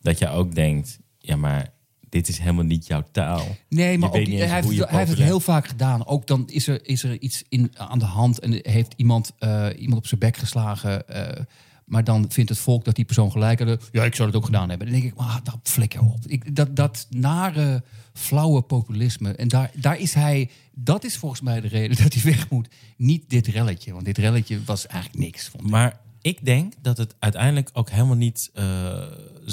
dat 0.00 0.18
jij 0.18 0.30
ook 0.30 0.54
denkt, 0.54 0.98
ja 1.18 1.36
maar 1.36 1.72
dit 2.08 2.28
is 2.28 2.38
helemaal 2.38 2.64
niet 2.64 2.86
jouw 2.86 3.04
taal. 3.12 3.46
Nee, 3.68 3.92
Je 3.92 3.98
maar 3.98 4.08
ook, 4.08 4.14
hij, 4.14 4.24
heeft, 4.24 4.70
je 4.70 4.84
hij 4.84 4.98
heeft 4.98 5.10
het 5.10 5.18
heel 5.18 5.40
vaak 5.40 5.66
gedaan. 5.66 6.06
Ook 6.06 6.26
dan 6.26 6.48
is 6.48 6.66
er, 6.66 6.88
is 6.88 7.02
er 7.02 7.20
iets 7.20 7.44
in, 7.48 7.72
aan 7.76 7.98
de 7.98 8.04
hand 8.04 8.38
en 8.38 8.60
heeft 8.62 8.94
iemand, 8.96 9.32
eh, 9.38 9.66
iemand 9.76 9.98
op 9.98 10.06
zijn 10.06 10.20
bek 10.20 10.36
geslagen. 10.36 11.08
eh, 11.08 11.44
maar 11.84 12.04
dan 12.04 12.26
vindt 12.28 12.50
het 12.50 12.58
volk 12.58 12.84
dat 12.84 12.94
die 12.94 13.04
persoon 13.04 13.30
gelijk 13.30 13.60
had. 13.60 13.88
Ja, 13.92 14.04
ik 14.04 14.14
zou 14.14 14.30
dat 14.30 14.40
ook 14.40 14.46
gedaan 14.46 14.68
hebben. 14.68 14.86
Dan 14.86 15.00
denk 15.00 15.12
ik, 15.12 15.18
maar 15.18 15.40
dat 15.44 15.58
flikker 15.62 16.00
op. 16.00 16.18
Ik, 16.26 16.56
dat, 16.56 16.76
dat 16.76 17.06
nare, 17.10 17.82
flauwe 18.12 18.62
populisme. 18.62 19.32
En 19.32 19.48
daar, 19.48 19.70
daar 19.74 19.98
is 19.98 20.14
hij, 20.14 20.50
dat 20.74 21.04
is 21.04 21.16
volgens 21.16 21.40
mij 21.40 21.60
de 21.60 21.68
reden 21.68 21.96
dat 22.02 22.12
hij 22.12 22.22
weg 22.32 22.50
moet. 22.50 22.68
Niet 22.96 23.30
dit 23.30 23.46
relletje, 23.46 23.92
want 23.92 24.04
dit 24.04 24.18
relletje 24.18 24.64
was 24.64 24.86
eigenlijk 24.86 25.24
niks. 25.24 25.48
Vond 25.48 25.62
ik. 25.64 25.70
Maar 25.70 26.00
ik 26.22 26.44
denk 26.44 26.72
dat 26.82 26.96
het 26.96 27.14
uiteindelijk 27.18 27.70
ook 27.72 27.90
helemaal 27.90 28.16
niet, 28.16 28.50
eh, 28.54 29.02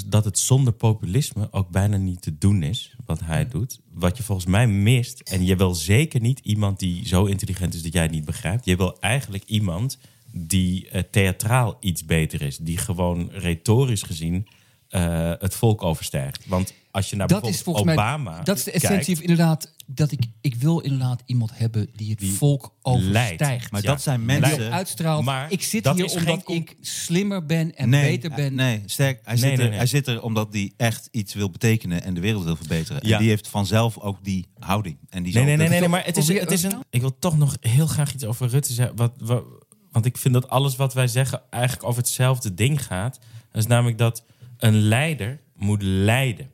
dat 0.06 0.26
het 0.26 0.40
zonder 0.40 0.74
populisme 0.74 1.48
ook 1.52 1.70
bijna 1.70 1.98
niet 1.98 2.22
te 2.22 2.38
doen 2.38 2.64
is 2.64 2.96
wat 3.06 3.20
hij 3.24 3.48
doet. 3.48 3.80
Wat 3.94 4.18
je 4.18 4.24
volgens 4.24 4.48
mij 4.48 4.68
mist, 4.68 5.20
en 5.20 5.46
je 5.46 5.56
wil 5.56 5.76
zeker 5.76 6.22
niet 6.22 6.40
iemand 6.44 6.80
die 6.80 7.08
zo 7.08 7.26
intelligent 7.26 7.74
is 7.74 7.84
dat 7.84 7.94
jij 7.94 8.02
het 8.02 8.12
niet 8.12 8.26
begrijpt. 8.26 8.66
Je 8.66 8.76
wil 8.76 9.00
eigenlijk 9.00 9.44
iemand 9.46 9.98
die 10.32 10.90
eh, 10.90 11.04
theatraal 11.12 11.78
iets 11.80 12.06
beter 12.06 12.42
is, 12.42 12.58
die 12.58 12.78
gewoon 12.78 13.30
retorisch 13.32 14.04
gezien 14.04 14.48
eh, 14.90 15.32
het 15.40 15.56
volk 15.56 15.84
overstijgt. 15.84 16.48
Want 16.48 16.74
als 16.92 17.10
je 17.10 17.16
naar 17.16 17.28
Dat 17.28 17.48
is 17.48 17.64
bijvoorbeeld 17.64 17.98
Obama 17.98 18.32
mij, 18.32 18.44
dat 18.44 18.58
is 18.58 18.64
de 18.64 18.72
essentie 18.72 19.16
of 19.16 19.22
inderdaad 19.22 19.72
dat 19.90 20.12
ik, 20.12 20.26
ik 20.42 20.56
wil 20.56 20.80
inderdaad 20.80 21.22
iemand 21.26 21.58
hebben 21.58 21.90
die 21.96 22.10
het 22.10 22.20
Die 22.20 22.32
volk 22.32 22.74
overstijgt. 22.82 23.40
leidt. 23.40 23.72
Maar 23.72 23.82
Ja, 23.82 23.88
dat 23.88 24.02
zijn 24.02 24.18
Die 24.18 24.40
mensen... 24.40 24.66
ook 24.66 24.72
uitstraalt. 24.72 25.26
Maar 25.26 25.52
ik 25.52 25.62
zit 25.62 25.84
dat 25.84 25.96
hier 25.96 26.16
omdat 26.18 26.42
geen 26.46 26.56
ik 26.56 26.76
slimmer 26.82 27.46
ben 27.46 27.76
en 27.76 27.90
nee, 27.90 28.12
beter 28.18 28.36
ben. 28.36 28.56
Nee, 28.56 28.82
sterk. 28.86 29.20
Hij, 29.24 29.34
Nee, 29.34 29.42
zit 29.44 29.50
nee, 29.50 29.60
er, 29.66 29.70
nee. 29.70 29.78
hij 29.78 29.88
zit 29.88 30.08
er 30.08 30.22
omdat 30.22 30.48
hij 30.52 30.74
echt 30.78 31.08
iets 31.12 31.34
wil 31.34 31.50
betekenen 31.50 32.04
en 32.04 32.14
de 32.14 32.20
wereld 32.20 32.44
wil 32.44 32.56
verbeteren. 32.56 33.08
Ja. 33.08 33.14
En 33.14 33.20
die 33.22 33.30
heeft 33.30 33.48
vanzelf 33.48 34.00
ook 34.00 34.24
die 34.24 34.46
houding. 34.60 34.98
En 35.10 35.24
die 35.24 35.34
Nee, 35.34 35.44
nee, 35.44 35.58
nee, 35.58 35.70
nee, 35.70 35.80
nee, 35.80 35.90
maar 35.90 36.06
het 36.06 36.18
is, 36.18 36.28
het 36.28 36.52
is 36.52 36.64
een... 36.64 36.84
Ik 36.90 37.02
wil 37.02 37.20
toch 37.20 37.38
nog 37.38 37.58
heel 37.60 37.88
graag 37.88 38.14
iets 38.14 38.26
over 38.26 38.48
Rutte 38.48 38.74
zeggen. 38.74 38.96
Wat, 38.96 39.14
wat, 39.18 39.44
want 39.92 40.06
ik 40.06 40.18
vind 40.18 40.34
dat 40.34 40.50
alles 40.50 40.76
wat 40.76 40.94
wij 40.94 41.08
zeggen 41.08 41.42
eigenlijk 41.50 41.84
over 41.84 42.02
hetzelfde 42.02 42.54
ding 42.54 42.86
gaat. 42.86 43.20
Dat 43.52 43.62
is 43.62 43.68
namelijk 43.68 43.98
dat 43.98 44.24
een 44.58 44.76
leider 44.82 45.40
moet 45.56 45.82
leiden. 45.82 46.50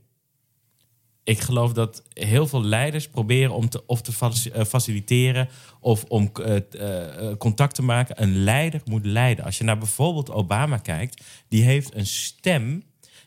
Ik 1.23 1.39
geloof 1.39 1.73
dat 1.73 2.03
heel 2.13 2.47
veel 2.47 2.63
leiders 2.63 3.07
proberen 3.07 3.53
om 3.53 3.69
te, 3.69 3.85
of 3.85 4.01
te 4.01 4.51
eh, 4.51 4.65
faciliteren 4.65 5.49
of 5.79 6.03
om 6.03 6.31
eh, 6.33 6.57
eh, 6.57 7.37
contact 7.37 7.75
te 7.75 7.83
maken. 7.83 8.21
Een 8.21 8.43
leider 8.43 8.81
moet 8.85 9.05
leiden. 9.05 9.45
Als 9.45 9.57
je 9.57 9.63
naar 9.63 9.77
bijvoorbeeld 9.77 10.31
Obama 10.31 10.77
kijkt, 10.77 11.23
die 11.47 11.63
heeft 11.63 11.95
een 11.95 12.05
stem 12.05 12.83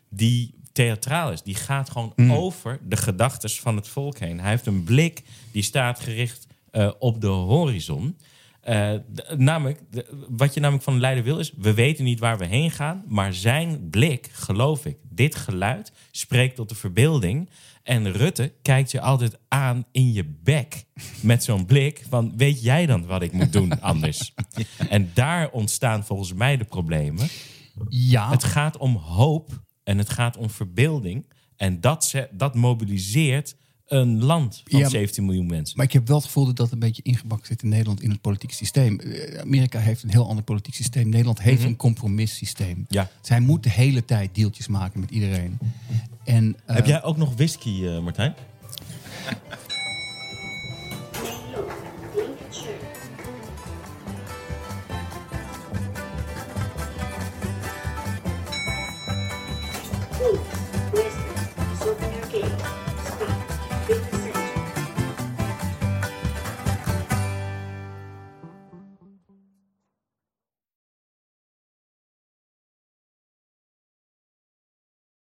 die 0.08 0.54
theatraal 0.72 1.32
is. 1.32 1.42
Die 1.42 1.54
gaat 1.54 1.90
gewoon 1.90 2.12
over 2.30 2.78
de 2.82 2.96
gedachten 2.96 3.50
van 3.50 3.76
het 3.76 3.88
volk 3.88 4.18
heen. 4.18 4.40
Hij 4.40 4.50
heeft 4.50 4.66
een 4.66 4.84
blik 4.84 5.22
die 5.52 5.62
staat 5.62 6.00
gericht 6.00 6.46
op 6.98 7.20
de 7.20 7.26
horizon. 7.26 8.16
Namelijk, 9.36 9.80
wat 10.28 10.54
je 10.54 10.60
namelijk 10.60 10.84
van 10.84 10.94
een 10.94 11.00
leider 11.00 11.24
wil 11.24 11.38
is... 11.38 11.52
we 11.56 11.74
weten 11.74 12.04
niet 12.04 12.18
waar 12.18 12.38
we 12.38 12.46
heen 12.46 12.70
gaan... 12.70 13.04
maar 13.08 13.34
zijn 13.34 13.90
blik, 13.90 14.28
geloof 14.32 14.86
ik, 14.86 14.96
dit 15.02 15.34
geluid... 15.34 15.92
spreekt 16.10 16.56
tot 16.56 16.68
de 16.68 16.74
verbeelding. 16.74 17.48
En 17.86 18.12
Rutte 18.12 18.52
kijkt 18.62 18.90
je 18.90 19.00
altijd 19.00 19.38
aan 19.48 19.84
in 19.92 20.12
je 20.12 20.24
bek... 20.42 20.84
met 21.20 21.44
zo'n 21.44 21.66
blik 21.66 22.04
van... 22.08 22.32
weet 22.36 22.62
jij 22.62 22.86
dan 22.86 23.06
wat 23.06 23.22
ik 23.22 23.32
moet 23.32 23.52
doen 23.52 23.80
anders? 23.80 24.34
En 24.88 25.10
daar 25.14 25.50
ontstaan 25.50 26.04
volgens 26.04 26.32
mij 26.32 26.56
de 26.56 26.64
problemen. 26.64 27.28
Ja, 27.88 28.30
Het 28.30 28.44
gaat 28.44 28.76
om 28.76 28.96
hoop 28.96 29.62
en 29.84 29.98
het 29.98 30.10
gaat 30.10 30.36
om 30.36 30.50
verbeelding. 30.50 31.32
En 31.56 31.80
dat, 31.80 32.04
ze, 32.04 32.28
dat 32.32 32.54
mobiliseert 32.54 33.56
een 33.86 34.24
land 34.24 34.62
van 34.64 34.78
Ja, 34.78 34.78
maar- 34.84 34.90
17 34.90 35.24
miljoen 35.24 35.46
mensen. 35.46 35.76
maar 35.76 35.86
ik 35.86 35.92
heb 35.92 36.06
wel 36.06 36.16
het 36.16 36.24
gevoel 36.26 36.44
dat 36.44 36.56
dat 36.56 36.72
een 36.72 36.78
beetje 36.78 37.02
ingebakken 37.02 37.46
zit 37.46 37.62
in 37.62 37.68
Nederland 37.68 38.02
in 38.02 38.10
het 38.10 38.20
politiek 38.20 38.52
systeem. 38.52 39.00
Eh, 39.00 39.40
Amerika 39.40 39.78
heeft 39.78 40.02
een 40.02 40.10
heel 40.10 40.28
ander 40.28 40.44
politiek 40.44 40.74
systeem. 40.74 41.08
Nederland 41.08 41.42
heeft 41.42 41.62
een 41.64 41.76
compromissysteem. 41.76 42.84
Ja. 42.88 43.10
Zij 43.20 43.40
moet 43.40 43.62
de 43.62 43.70
hele 43.70 44.04
tijd 44.04 44.34
deeltjes 44.34 44.66
maken 44.66 45.00
met 45.00 45.10
iedereen. 45.10 45.58
En, 46.24 46.56
eh, 46.66 46.76
Heb 46.76 46.86
jij 46.86 47.02
ook 47.02 47.16
nog 47.16 47.34
whisky, 47.34 47.86
eh, 47.86 48.00
Martijn? 48.02 48.34